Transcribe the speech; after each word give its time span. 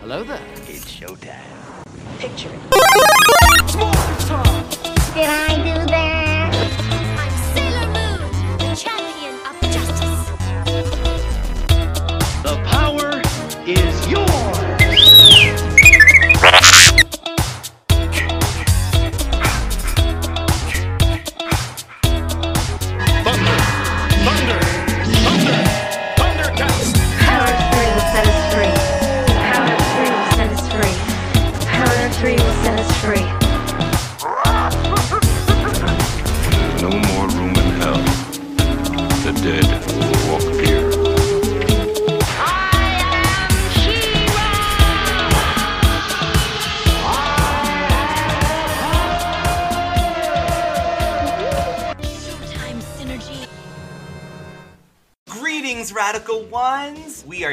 Hello 0.00 0.24
there. 0.24 0.40
It's 0.66 0.90
showtime. 0.90 1.44
Picture 2.18 2.48
it. 2.48 2.60
Did 5.14 5.26
I 5.26 5.43
do 5.43 5.43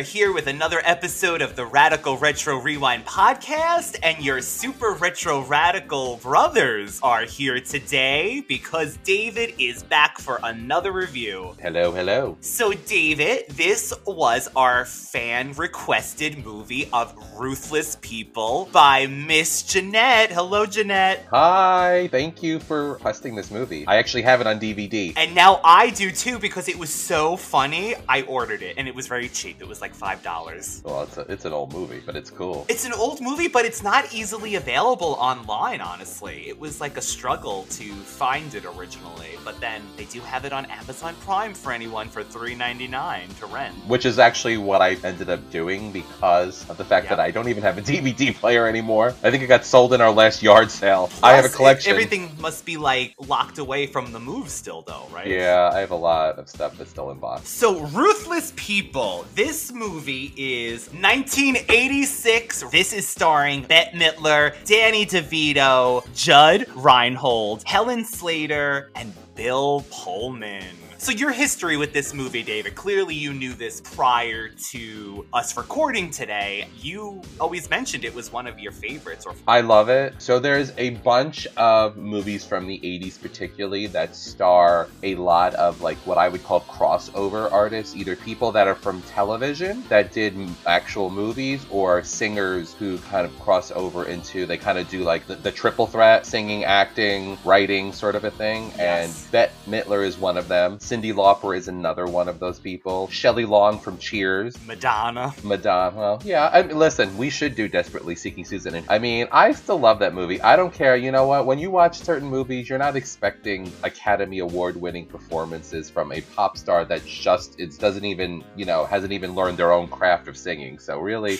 here 0.02 0.34
with 0.34 0.48
another 0.48 0.82
episode 0.84 1.42
of 1.42 1.56
the 1.56 1.66
Radical 1.66 2.18
Retro 2.18 2.58
Rewind 2.60 3.06
podcast, 3.06 3.98
and 4.04 4.24
your 4.24 4.42
super 4.42 4.94
retro 4.94 5.42
radical 5.46 6.18
brothers 6.18 7.00
are 7.02 7.24
here 7.24 7.60
today 7.60 8.44
because 8.48 8.98
David 8.98 9.54
is 9.60 9.84
back 9.84 10.20
for 10.20 10.40
another 10.44 10.92
review. 10.92 11.56
Hello, 11.62 11.92
hello. 11.92 12.38
So, 12.42 12.74
David, 12.74 13.50
this 13.50 13.94
was 14.06 14.50
our 14.56 14.86
fan 14.86 15.54
requested 15.54 16.44
movie 16.44 16.90
of 16.92 17.16
Ruthless 17.38 17.98
People 18.02 18.70
by 18.72 19.08
Miss 19.08 19.64
Jeanette. 19.64 20.32
Hello, 20.32 20.66
Jeanette. 20.66 21.28
Hi, 21.32 22.08
thank 22.12 22.42
you 22.42 22.60
for 22.60 22.94
requesting 22.94 23.36
this 23.36 23.52
movie. 23.52 23.86
I 23.88 23.98
actually 23.98 24.24
have 24.24 24.42
it 24.42 24.48
on 24.48 24.60
DVD. 24.60 25.14
And 25.16 25.36
now 25.36 25.60
I 25.64 25.90
do 25.90 26.12
too 26.12 26.40
because 26.40 26.68
it 26.68 26.78
was 26.78 26.90
so 26.94 27.38
funny. 27.38 27.96
I 28.08 28.24
ordered 28.24 28.62
it 28.62 28.76
and 28.78 28.88
it 28.88 28.96
was 28.96 29.08
very 29.08 29.30
cheap. 29.30 29.62
It 29.62 29.68
was 29.68 29.82
like 29.82 29.91
$5. 29.94 30.84
Well, 30.84 31.04
it's, 31.04 31.18
a, 31.18 31.22
it's 31.22 31.46
an 31.46 31.54
old 31.54 31.74
movie, 31.74 32.02
but 32.06 32.16
it's 32.16 32.30
cool. 32.30 32.66
It's 32.70 32.86
an 32.86 32.94
old 32.94 33.22
movie, 33.22 33.48
but 33.48 33.66
it's 33.66 33.84
not 33.84 34.14
easily 34.14 34.56
available 34.56 35.16
online, 35.20 35.82
honestly. 35.82 36.48
It 36.48 36.60
was 36.60 36.82
like 36.82 36.98
a 36.98 37.02
struggle 37.02 37.64
to 37.72 37.92
find 37.94 38.54
it 38.54 38.66
originally, 38.66 39.30
but 39.44 39.60
then 39.60 39.82
they 39.98 40.06
do 40.06 40.20
have 40.22 40.46
it 40.46 40.54
on 40.54 40.66
Amazon 40.66 41.16
Prime 41.22 41.54
for 41.54 41.72
anyone 41.72 42.08
for 42.10 42.24
$3.99 42.24 43.40
to 43.40 43.46
rent. 43.48 43.76
Which 43.88 44.06
is 44.06 44.20
actually 44.20 44.58
what 44.58 44.82
I 44.82 44.96
ended 45.04 45.30
up 45.30 45.50
doing 45.52 45.92
because 45.92 46.68
of 46.70 46.78
the 46.78 46.86
fact 46.86 47.06
Yeah. 47.06 47.16
that 47.16 47.20
I 47.20 47.32
don't 47.32 47.48
even 47.50 47.64
have 47.64 47.78
a 47.78 47.82
DVD 47.92 48.34
player 48.34 48.68
anymore. 48.68 49.10
I 49.24 49.32
think 49.32 49.44
it 49.44 49.48
got 49.48 49.66
sold 49.66 49.94
in 49.94 50.02
our 50.02 50.12
last 50.12 50.42
yard 50.44 50.72
sale. 50.72 51.10
I 51.24 51.34
have 51.34 51.46
a 51.46 51.48
Plus, 51.48 51.56
collection. 51.56 51.92
Everything 51.92 52.32
must 52.40 52.66
be 52.66 52.78
like 52.78 53.16
locked 53.20 53.58
away 53.58 53.88
from 53.88 54.12
the 54.12 54.20
move 54.20 54.50
still, 54.50 54.82
though, 54.82 55.08
right? 55.12 55.28
Yeah, 55.28 55.70
I 55.74 55.80
have 55.80 55.92
a 55.92 55.96
lot 55.96 56.38
of 56.40 56.48
stuff 56.50 56.78
that's 56.78 56.90
still 56.90 57.12
in 57.12 57.20
box. 57.20 57.50
So, 57.50 57.82
Ruthless 57.88 58.54
People. 58.56 59.26
This 59.36 59.72
movie 59.82 60.32
is 60.38 60.90
1986. 60.90 62.66
This 62.72 62.94
is 62.94 63.08
starring 63.08 63.64
Bette 63.64 63.98
Midler, 63.98 64.54
Danny 64.64 65.08
DeVito, 65.08 66.06
Judge 66.14 66.68
Reinhold, 66.76 67.64
Helen 67.66 68.06
Slater, 68.06 68.92
and 68.94 69.12
Bill 69.34 69.84
Pullman. 69.90 70.81
So, 71.02 71.12
your 71.12 71.32
history 71.32 71.78
with 71.78 71.94
this 71.94 72.14
movie, 72.14 72.44
David, 72.44 72.76
clearly 72.76 73.16
you 73.16 73.34
knew 73.34 73.56
this 73.56 73.82
prior 73.82 74.50
to 74.70 75.26
us 75.34 75.58
recording 75.58 76.12
today. 76.12 76.68
You 76.80 77.24
always 77.40 77.72
mentioned 77.72 78.06
it 78.06 78.14
was 78.14 78.32
one 78.32 78.46
of 78.46 78.60
your 78.60 78.72
favorites, 78.72 79.26
or 79.26 79.34
I 79.48 79.62
love 79.62 79.90
it. 79.90 80.14
So 80.22 80.38
there's 80.38 80.72
a 80.78 80.92
bunch 80.92 81.48
of 81.58 81.98
movies 81.98 82.46
from 82.46 82.68
the 82.68 82.80
80s 82.82 83.20
particularly 83.20 83.88
that 83.88 84.16
star 84.16 84.90
a 85.02 85.16
lot 85.16 85.56
of 85.56 85.82
like 85.82 85.98
what 86.06 86.20
I 86.20 86.30
would 86.30 86.44
call 86.44 86.62
crossover 86.62 87.52
artists, 87.52 87.96
either 87.96 88.16
people 88.16 88.52
that 88.52 88.68
are 88.68 88.76
from 88.76 89.02
television 89.02 89.84
that 89.90 90.12
did 90.12 90.38
actual 90.68 91.10
movies 91.10 91.66
or 91.72 92.04
singers 92.04 92.76
who 92.76 93.00
kind 93.00 93.26
of 93.26 93.40
cross 93.40 93.72
over 93.72 94.06
into 94.06 94.46
they 94.46 94.58
kind 94.58 94.78
of 94.78 94.88
do 94.88 95.00
like 95.00 95.26
the, 95.26 95.34
the 95.34 95.52
triple 95.52 95.88
threat, 95.88 96.28
singing, 96.28 96.64
acting, 96.64 97.40
writing 97.44 97.92
sort 97.92 98.14
of 98.14 98.24
a 98.24 98.30
thing. 98.30 98.72
Yes. 98.78 99.24
And 99.24 99.32
Bette 99.32 99.54
Midler 99.68 100.06
is 100.06 100.20
one 100.20 100.38
of 100.38 100.48
them. 100.48 100.80
Cyndi 100.92 101.14
Lauper 101.14 101.56
is 101.56 101.70
another 101.70 102.06
one 102.06 102.28
of 102.28 102.38
those 102.40 102.60
people. 102.60 103.08
Shelley 103.08 103.46
Long 103.46 103.80
from 103.80 103.98
Cheers. 103.98 104.58
Madonna. 104.68 105.34
Madonna. 105.42 105.96
Well, 105.96 106.22
yeah. 106.26 106.50
I 106.52 106.64
mean, 106.64 106.78
listen, 106.78 107.18
we 107.18 107.30
should 107.30 107.56
do 107.56 107.70
Desperately 107.70 108.14
Seeking 108.14 108.44
Susan. 108.44 108.76
And 108.76 108.86
I 108.90 109.00
mean, 109.00 109.30
I 109.32 109.54
still 109.54 109.80
love 109.80 110.00
that 110.00 110.14
movie. 110.14 110.42
I 110.42 110.58
don't 110.58 110.74
care. 110.74 110.98
You 110.98 111.12
know 111.12 111.28
what? 111.28 111.46
When 111.46 111.60
you 111.60 111.72
watch 111.72 112.00
certain 112.00 112.28
movies, 112.28 112.68
you're 112.68 112.78
not 112.78 112.98
expecting 112.98 113.72
Academy 113.84 114.40
Award 114.40 114.76
winning 114.76 115.06
performances 115.06 115.90
from 115.90 116.12
a 116.12 116.20
pop 116.20 116.58
star 116.58 116.84
that 116.84 117.06
just 117.06 117.58
it 117.58 117.80
doesn't 117.80 118.04
even 118.04 118.44
you 118.58 118.66
know 118.66 118.84
hasn't 118.84 119.14
even 119.14 119.34
learned 119.34 119.58
their 119.58 119.72
own 119.72 119.88
craft 119.88 120.28
of 120.28 120.36
singing. 120.36 120.78
So 120.78 121.00
really. 121.00 121.40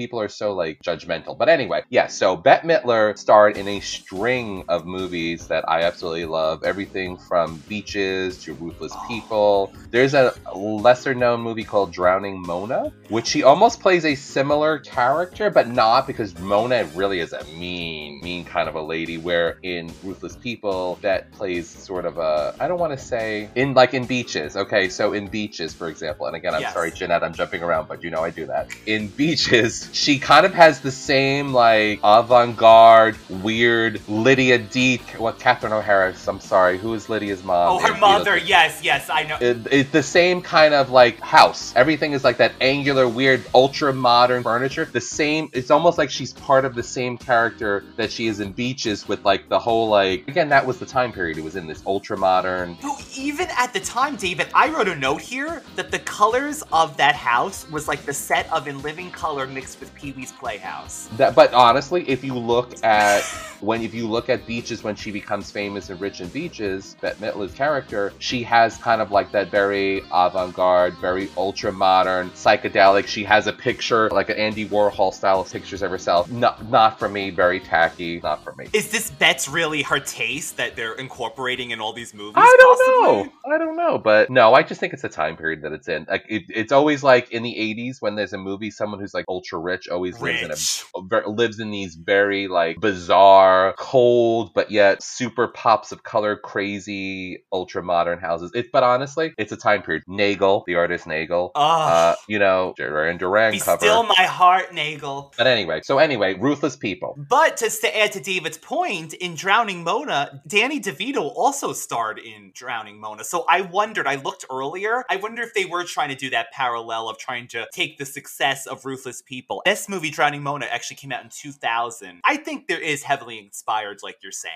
People 0.00 0.20
are 0.20 0.28
so 0.30 0.54
like 0.54 0.80
judgmental. 0.82 1.38
But 1.38 1.50
anyway, 1.50 1.82
yeah, 1.90 2.08
so 2.08 2.36
Bette 2.36 2.66
Midler 2.68 3.18
starred 3.18 3.56
in 3.58 3.68
a 3.68 3.80
string 3.80 4.64
of 4.68 4.86
movies 4.86 5.46
that 5.48 5.66
I 5.68 5.84
absolutely 5.84 6.26
love. 6.26 6.60
Everything 6.64 7.18
from 7.28 7.64
Beaches 7.68 8.38
to 8.44 8.54
Ruthless 8.54 8.96
People. 8.96 9.74
There's 9.92 10.14
a 10.14 10.34
lesser 10.54 11.14
known 11.14 11.42
movie 11.42 11.64
called 11.66 11.92
Drowning 11.94 12.44
Mona, 12.46 12.84
which 13.08 13.28
she 13.28 13.44
almost 13.44 13.82
plays 13.82 14.04
a 14.06 14.16
similar 14.16 14.80
character, 14.80 15.50
but 15.50 15.68
not 15.68 16.06
because 16.08 16.36
Mona 16.38 16.86
really 16.94 17.20
is 17.20 17.32
a 17.34 17.44
mean, 17.46 18.20
mean 18.22 18.46
kind 18.46 18.68
of 18.68 18.76
a 18.76 18.82
lady. 18.82 19.18
Where 19.18 19.56
in 19.64 19.96
Ruthless 20.02 20.36
People, 20.36 21.00
that 21.04 21.32
plays 21.34 21.74
sort 21.86 22.06
of 22.06 22.18
a, 22.18 22.54
I 22.60 22.68
don't 22.68 22.80
want 22.80 22.92
to 22.94 22.98
say, 22.98 23.52
in 23.56 23.74
like 23.74 23.94
in 23.94 24.06
Beaches. 24.06 24.56
Okay, 24.56 24.88
so 24.90 25.14
in 25.14 25.28
Beaches, 25.30 25.74
for 25.74 25.88
example, 25.88 26.26
and 26.26 26.36
again, 26.36 26.54
I'm 26.54 26.62
Yes. 26.62 26.72
sorry, 26.74 26.92
Jeanette, 26.92 27.24
I'm 27.24 27.34
jumping 27.34 27.62
around, 27.62 27.88
but 27.88 28.04
you 28.04 28.10
know 28.10 28.24
I 28.24 28.30
do 28.30 28.46
that. 28.48 28.66
In 28.86 29.12
Beaches, 29.16 29.89
she 29.92 30.18
kind 30.18 30.44
of 30.44 30.52
has 30.54 30.80
the 30.80 30.90
same 30.90 31.52
like 31.52 32.00
avant-garde, 32.02 33.16
weird 33.28 34.00
Lydia 34.08 34.58
D. 34.58 34.98
What 35.16 35.38
Catherine 35.38 35.72
O'Hara? 35.72 36.14
I'm 36.28 36.40
sorry, 36.40 36.78
who 36.78 36.94
is 36.94 37.08
Lydia's 37.08 37.42
mom? 37.42 37.70
Oh, 37.70 37.78
her 37.86 37.98
mother. 37.98 38.36
Yes, 38.36 38.82
yes, 38.82 39.08
I 39.10 39.24
know. 39.24 39.38
It, 39.40 39.66
it's 39.70 39.90
the 39.90 40.02
same 40.02 40.42
kind 40.42 40.74
of 40.74 40.90
like 40.90 41.18
house. 41.20 41.72
Everything 41.76 42.12
is 42.12 42.24
like 42.24 42.36
that 42.38 42.52
angular, 42.60 43.08
weird, 43.08 43.44
ultra 43.54 43.92
modern 43.92 44.42
furniture. 44.42 44.84
The 44.84 45.00
same. 45.00 45.50
It's 45.52 45.70
almost 45.70 45.98
like 45.98 46.10
she's 46.10 46.32
part 46.32 46.64
of 46.64 46.74
the 46.74 46.82
same 46.82 47.16
character 47.16 47.84
that 47.96 48.10
she 48.12 48.26
is 48.26 48.40
in 48.40 48.52
Beaches 48.52 49.08
with 49.08 49.24
like 49.24 49.48
the 49.48 49.58
whole 49.58 49.88
like. 49.88 50.26
Again, 50.28 50.48
that 50.50 50.66
was 50.66 50.78
the 50.78 50.86
time 50.86 51.12
period 51.12 51.38
it 51.38 51.44
was 51.44 51.56
in. 51.56 51.70
This 51.70 51.82
ultra 51.86 52.16
modern. 52.16 52.76
No, 52.82 52.96
even 53.16 53.46
at 53.56 53.72
the 53.72 53.80
time, 53.80 54.16
David, 54.16 54.48
I 54.54 54.70
wrote 54.70 54.88
a 54.88 54.96
note 54.96 55.20
here 55.20 55.62
that 55.76 55.90
the 55.90 56.00
colors 56.00 56.64
of 56.72 56.96
that 56.96 57.14
house 57.14 57.70
was 57.70 57.86
like 57.86 58.02
the 58.02 58.12
set 58.12 58.50
of 58.52 58.66
In 58.66 58.82
Living 58.82 59.10
Color 59.10 59.46
mixed 59.46 59.69
with 59.78 59.94
Pee 59.94 60.12
Wee's 60.12 60.32
Playhouse. 60.32 61.08
That, 61.16 61.34
but 61.34 61.52
honestly, 61.52 62.08
if 62.08 62.24
you 62.24 62.34
look 62.34 62.82
at 62.82 63.22
when 63.60 63.82
if 63.82 63.94
you 63.94 64.08
look 64.08 64.28
at 64.28 64.46
Beaches 64.46 64.82
when 64.82 64.96
she 64.96 65.10
becomes 65.10 65.50
famous 65.50 65.90
and 65.90 66.00
rich 66.00 66.20
in 66.20 66.28
Beaches, 66.28 66.96
Bette 67.00 67.20
Midler's 67.20 67.52
character, 67.54 68.12
she 68.18 68.42
has 68.42 68.76
kind 68.78 69.00
of 69.00 69.10
like 69.10 69.30
that 69.32 69.50
very 69.50 70.02
avant-garde, 70.12 70.94
very 70.98 71.28
ultra 71.36 71.70
modern, 71.70 72.30
psychedelic. 72.30 73.06
She 73.06 73.24
has 73.24 73.46
a 73.46 73.52
picture 73.52 74.08
like 74.10 74.30
an 74.30 74.36
Andy 74.36 74.68
Warhol 74.68 75.12
style 75.12 75.40
of 75.40 75.52
pictures 75.52 75.82
of 75.82 75.90
herself. 75.90 76.30
Not 76.30 76.68
not 76.70 76.98
for 76.98 77.08
me, 77.08 77.30
very 77.30 77.60
tacky. 77.60 78.20
Not 78.20 78.42
for 78.42 78.54
me. 78.54 78.66
Is 78.72 78.90
this 78.90 79.10
Bette's 79.10 79.48
really 79.48 79.82
her 79.82 80.00
taste 80.00 80.56
that 80.56 80.76
they're 80.76 80.94
incorporating 80.94 81.70
in 81.70 81.80
all 81.80 81.92
these 81.92 82.14
movies? 82.14 82.34
I 82.36 82.56
don't 82.58 82.78
possibly? 82.78 83.32
know. 83.46 83.54
I 83.54 83.58
don't 83.58 83.76
know, 83.76 83.98
but 83.98 84.30
no, 84.30 84.54
I 84.54 84.62
just 84.62 84.80
think 84.80 84.92
it's 84.92 85.04
a 85.04 85.08
time 85.08 85.36
period 85.36 85.62
that 85.62 85.72
it's 85.72 85.88
in. 85.88 86.06
Like 86.08 86.24
it, 86.28 86.44
it's 86.48 86.72
always 86.72 87.02
like 87.02 87.30
in 87.30 87.42
the 87.42 87.54
'80s 87.54 88.00
when 88.00 88.14
there's 88.14 88.32
a 88.32 88.38
movie, 88.38 88.70
someone 88.70 89.00
who's 89.00 89.14
like 89.14 89.26
ultra 89.28 89.58
rich 89.60 89.88
always 89.88 90.20
lives 90.20 90.42
in 90.42 90.50
a 90.50 91.28
lives 91.28 91.60
in 91.60 91.70
these 91.70 91.94
very 91.94 92.48
like 92.48 92.80
bizarre, 92.80 93.74
cold, 93.78 94.52
but 94.54 94.70
yet 94.70 95.02
super 95.02 95.48
pops 95.48 95.92
of 95.92 96.02
color, 96.02 96.36
crazy, 96.36 97.44
ultra 97.52 97.82
modern 97.82 98.18
houses. 98.18 98.50
It, 98.54 98.72
but 98.72 98.82
honestly, 98.82 99.32
it's 99.38 99.52
a 99.52 99.56
time 99.56 99.82
period. 99.82 100.02
Nagel, 100.06 100.64
the 100.66 100.74
artist 100.74 101.06
Nagel, 101.06 101.52
uh, 101.54 102.14
you 102.28 102.38
know, 102.38 102.74
Duran 102.76 103.18
Duran 103.18 103.58
cover. 103.58 103.78
still 103.78 104.02
my 104.04 104.24
heart, 104.24 104.72
Nagel. 104.72 105.32
but 105.36 105.46
anyway, 105.46 105.80
so 105.82 105.98
anyway, 105.98 106.34
ruthless 106.34 106.76
people. 106.76 107.16
But 107.28 107.58
just 107.58 107.80
to 107.82 107.96
add 107.96 108.12
to 108.12 108.20
David's 108.20 108.58
point, 108.58 109.14
in 109.14 109.34
Drowning 109.34 109.84
Mona, 109.84 110.42
Danny 110.46 110.80
DeVito 110.80 111.32
also 111.34 111.72
starred 111.72 112.18
in 112.18 112.50
Drowning 112.54 113.00
Mona. 113.00 113.24
So 113.24 113.44
I 113.48 113.62
wondered, 113.62 114.06
I 114.06 114.16
looked 114.16 114.44
earlier, 114.50 115.04
I 115.08 115.16
wonder 115.16 115.42
if 115.42 115.54
they 115.54 115.64
were 115.64 115.84
trying 115.84 116.08
to 116.10 116.14
do 116.14 116.30
that 116.30 116.50
parallel 116.52 117.08
of 117.08 117.18
trying 117.18 117.48
to 117.48 117.66
take 117.72 117.98
the 117.98 118.06
success 118.06 118.66
of 118.66 118.84
Ruthless 118.84 119.22
People. 119.22 119.49
This 119.64 119.88
movie, 119.88 120.10
Drowning 120.10 120.42
Mona, 120.42 120.66
actually 120.66 120.96
came 120.96 121.12
out 121.12 121.24
in 121.24 121.30
2000. 121.30 122.20
I 122.24 122.36
think 122.36 122.68
there 122.68 122.80
is 122.80 123.02
heavily 123.02 123.38
inspired, 123.38 123.98
like 124.02 124.18
you're 124.22 124.32
saying. 124.32 124.52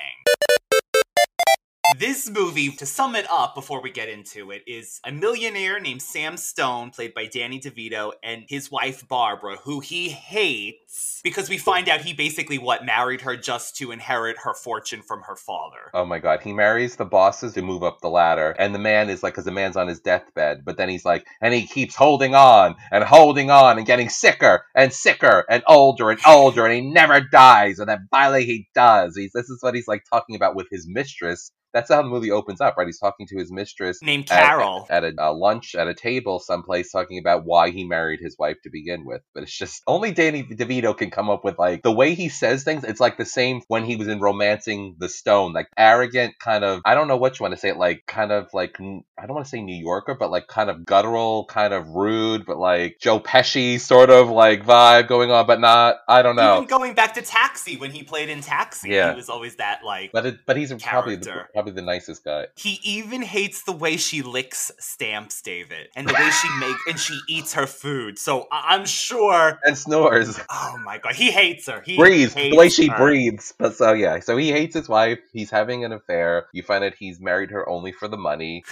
This 1.98 2.28
movie, 2.28 2.70
to 2.72 2.86
sum 2.86 3.14
it 3.14 3.26
up 3.31 3.54
before 3.54 3.81
we 3.81 3.90
get 3.90 4.08
into 4.08 4.50
it, 4.50 4.62
is 4.66 5.00
a 5.04 5.12
millionaire 5.12 5.78
named 5.78 6.02
Sam 6.02 6.36
Stone, 6.36 6.90
played 6.90 7.14
by 7.14 7.26
Danny 7.26 7.60
DeVito, 7.60 8.12
and 8.22 8.44
his 8.48 8.70
wife 8.70 9.06
Barbara, 9.06 9.56
who 9.56 9.81
he 9.81 10.08
hates 10.08 11.20
because 11.22 11.48
we 11.48 11.58
find 11.58 11.88
out 11.88 12.00
he 12.00 12.12
basically 12.12 12.58
what 12.58 12.84
married 12.84 13.20
her 13.20 13.36
just 13.36 13.76
to 13.76 13.92
inherit 13.92 14.36
her 14.44 14.54
fortune 14.54 15.02
from 15.02 15.22
her 15.22 15.36
father. 15.36 15.90
Oh 15.92 16.04
my 16.04 16.19
god, 16.19 16.40
he 16.42 16.52
marries 16.52 16.96
the 16.96 17.04
bosses 17.04 17.54
to 17.54 17.62
move 17.62 17.82
up 17.82 18.00
the 18.00 18.08
ladder, 18.08 18.56
and 18.58 18.75
the 18.75 18.78
man 18.78 19.08
is 19.08 19.22
like, 19.22 19.34
because 19.34 19.44
the 19.44 19.50
man's 19.50 19.76
on 19.76 19.88
his 19.88 20.00
deathbed, 20.00 20.64
but 20.64 20.76
then 20.76 20.88
he's 20.88 21.04
like, 21.04 21.26
and 21.40 21.54
he 21.54 21.66
keeps 21.66 21.94
holding 21.94 22.34
on 22.34 22.76
and 22.90 23.04
holding 23.04 23.50
on 23.50 23.78
and 23.78 23.86
getting 23.86 24.08
sicker 24.08 24.64
and 24.75 24.92
sicker 24.92 25.44
and 25.48 25.62
older 25.66 26.10
and 26.10 26.20
older, 26.26 26.66
and 26.66 26.75
he 26.75 26.81
never 26.81 27.20
dies, 27.20 27.78
and 27.78 27.88
then 27.88 28.08
finally 28.10 28.44
he 28.44 28.69
does. 28.75 29.16
He's 29.16 29.32
this 29.32 29.48
is 29.48 29.62
what 29.62 29.75
he's 29.75 29.88
like 29.88 30.04
talking 30.10 30.34
about 30.34 30.56
with 30.56 30.69
his 30.70 30.88
mistress. 30.88 31.52
That's 31.74 31.90
how 31.92 32.00
the 32.02 32.08
movie 32.08 32.30
opens 32.30 32.60
up, 32.62 32.76
right? 32.78 32.86
He's 32.86 32.98
talking 33.00 33.26
to 33.26 33.36
his 33.36 33.52
mistress 33.52 33.98
Named 34.02 34.26
Carol. 34.28 34.86
at, 34.88 35.04
a, 35.04 35.12
a 35.18 35.32
lunch 35.32 35.74
at 35.74 35.88
a 35.88 35.94
table 35.94 36.38
someplace, 36.38 36.90
talking 36.92 37.18
about 37.18 37.44
why 37.44 37.70
he 37.70 37.84
married 37.84 38.20
his 38.22 38.36
wife 38.38 38.56
to 38.62 38.70
begin 38.70 39.04
with. 39.04 39.20
But 39.34 39.42
it's 39.42 39.56
just 39.58 39.82
only 39.86 40.12
Danny 40.12 40.42
DeVito 40.44 40.96
can 40.96 41.10
come 41.10 41.28
up 41.28 41.44
with 41.44 41.58
like 41.58 41.82
the 41.82 41.92
way 41.92 42.14
he 42.14 42.28
says 42.28 42.64
things. 42.64 42.84
It's 42.84 43.00
like 43.00 43.18
the 43.18 43.24
same 43.26 43.60
when 43.68 43.84
he 43.84 43.96
was 43.96 44.08
in 44.08 44.20
Romancing 44.20 44.96
the 44.98 45.08
Stone, 45.08 45.52
like 45.52 45.68
arrogant, 45.76 46.38
kind 46.38 46.64
of. 46.64 46.80
I 46.84 46.94
don't 46.94 47.08
know 47.08 47.16
what 47.16 47.38
you 47.38 47.42
want 47.44 47.54
to 47.54 47.60
say, 47.60 47.72
like 47.72 48.04
kind 48.06 48.30
of 48.32 48.48
like 48.54 48.76
I 48.80 49.26
don't 49.26 49.34
want 49.34 49.44
to 49.46 49.50
say 49.50 49.60
New 49.62 49.76
Yorker, 49.76 50.14
but 50.18 50.30
like 50.30 50.46
kind 50.46 50.70
of 50.70 50.84
guttural, 50.84 51.46
kind 51.46 51.74
of 51.74 51.88
rude, 51.88 52.46
but 52.46 52.56
like 52.58 52.98
Joe 53.00 53.18
Pesci 53.20 53.80
sort 53.80 54.10
of 54.10 54.28
like 54.30 54.64
vibe 54.64 55.08
going 55.08 55.30
on, 55.30 55.46
but 55.46 55.60
not. 55.60 55.96
I 56.08 56.22
don't 56.22 56.36
know. 56.36 56.56
Even 56.56 56.68
going 56.68 56.94
back 56.94 57.14
to 57.14 57.22
Taxi, 57.22 57.76
when 57.76 57.90
he 57.90 58.02
played 58.04 58.28
in 58.28 58.40
Taxi, 58.40 58.90
Yeah. 58.90 59.10
he 59.10 59.16
was 59.16 59.28
always 59.28 59.56
that 59.56 59.80
like. 59.84 60.12
but 60.12 60.26
it, 60.26 60.38
but 60.46 60.56
he's 60.56 60.72
probably 60.82 61.16
the, 61.16 61.24
Character. 61.26 61.48
Probably 61.64 61.81
the 61.81 61.87
nicest 61.87 62.25
guy. 62.25 62.46
He 62.56 62.81
even 62.84 63.22
hates 63.22 63.62
the 63.64 63.72
way 63.72 63.96
she 63.96 64.22
licks 64.22 64.70
stamps, 64.78 65.43
David, 65.43 65.88
and 65.96 66.08
the 66.08 66.14
way 66.14 66.31
she 66.31 66.49
make 66.61 66.76
and 66.88 66.99
she 66.99 67.19
eats 67.28 67.55
her 67.55 67.66
food. 67.66 68.19
So 68.19 68.46
I- 68.52 68.75
I'm 68.75 68.84
sure. 68.87 69.58
And 69.64 69.76
snores. 69.76 70.38
Oh 70.50 70.76
my 70.84 70.99
god, 70.99 71.14
he 71.14 71.31
hates 71.31 71.66
her. 71.69 71.81
He 71.84 71.96
breathes 71.96 72.34
hates 72.34 72.55
the 72.55 72.58
way 72.58 72.69
she 72.69 72.88
her. 72.88 72.96
breathes 72.96 73.52
but 73.58 73.75
so 73.75 73.93
yeah 73.93 74.19
so 74.20 74.37
he 74.37 74.50
hates 74.52 74.75
his 74.75 74.88
wife 74.88 75.19
he's 75.32 75.50
having 75.50 75.84
an 75.84 75.93
affair 75.93 76.46
you 76.52 76.62
find 76.62 76.84
out 76.84 76.94
he's 76.99 77.20
married 77.20 77.50
her 77.50 77.69
only 77.69 77.93
for 77.93 78.08
the 78.08 78.17
money 78.17 78.64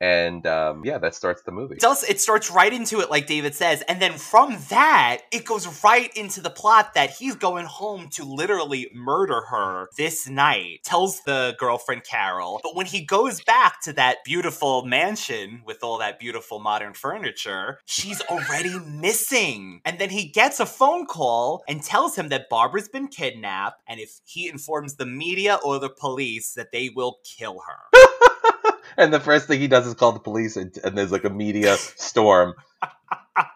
and 0.00 0.46
um, 0.46 0.82
yeah 0.84 0.98
that 0.98 1.14
starts 1.14 1.42
the 1.42 1.52
movie. 1.52 1.74
It 1.74 1.80
does 1.80 2.02
it 2.08 2.20
starts 2.20 2.50
right 2.50 2.72
into 2.72 3.00
it 3.00 3.10
like 3.10 3.26
David 3.26 3.54
says 3.54 3.82
and 3.88 4.00
then 4.00 4.12
from 4.12 4.56
that 4.70 5.18
it 5.30 5.44
goes 5.44 5.82
right 5.84 6.14
into 6.16 6.40
the 6.40 6.50
plot 6.50 6.94
that 6.94 7.10
he's 7.10 7.34
going 7.36 7.66
home 7.66 8.08
to 8.10 8.24
literally 8.24 8.90
murder 8.94 9.42
her 9.50 9.88
this 9.96 10.28
night 10.28 10.80
tells 10.84 11.20
the 11.22 11.54
girlfriend 11.58 12.04
Carol. 12.04 12.60
But 12.62 12.74
when 12.74 12.86
he 12.86 13.04
goes 13.04 13.42
back 13.42 13.82
to 13.82 13.92
that 13.94 14.18
beautiful 14.24 14.84
mansion 14.84 15.62
with 15.66 15.82
all 15.82 15.98
that 15.98 16.18
beautiful 16.18 16.60
modern 16.60 16.94
furniture 16.94 17.78
she's 17.84 18.20
already 18.22 18.78
missing. 18.78 19.80
And 19.84 19.98
then 19.98 20.10
he 20.10 20.28
gets 20.28 20.60
a 20.60 20.66
phone 20.66 21.06
call 21.06 21.62
and 21.68 21.82
tells 21.82 22.16
him 22.16 22.28
that 22.28 22.48
Barbara's 22.48 22.88
been 22.88 23.08
kidnapped 23.08 23.82
and 23.86 24.00
if 24.00 24.20
he 24.24 24.48
informs 24.48 24.96
the 24.96 25.06
media 25.06 25.58
or 25.64 25.78
the 25.78 25.90
police 25.90 26.54
that 26.54 26.72
they 26.72 26.88
will 26.88 27.18
kill 27.24 27.60
her 27.66 28.00
and 29.00 29.12
the 29.14 29.20
first 29.20 29.48
thing 29.48 29.60
he 29.60 29.68
does 29.68 29.86
is 29.86 29.94
call 29.94 30.12
the 30.12 30.20
police 30.20 30.56
and, 30.56 30.76
and 30.84 30.98
there's 30.98 31.12
like 31.12 31.24
a 31.24 31.30
media 31.30 31.76
storm 31.78 32.54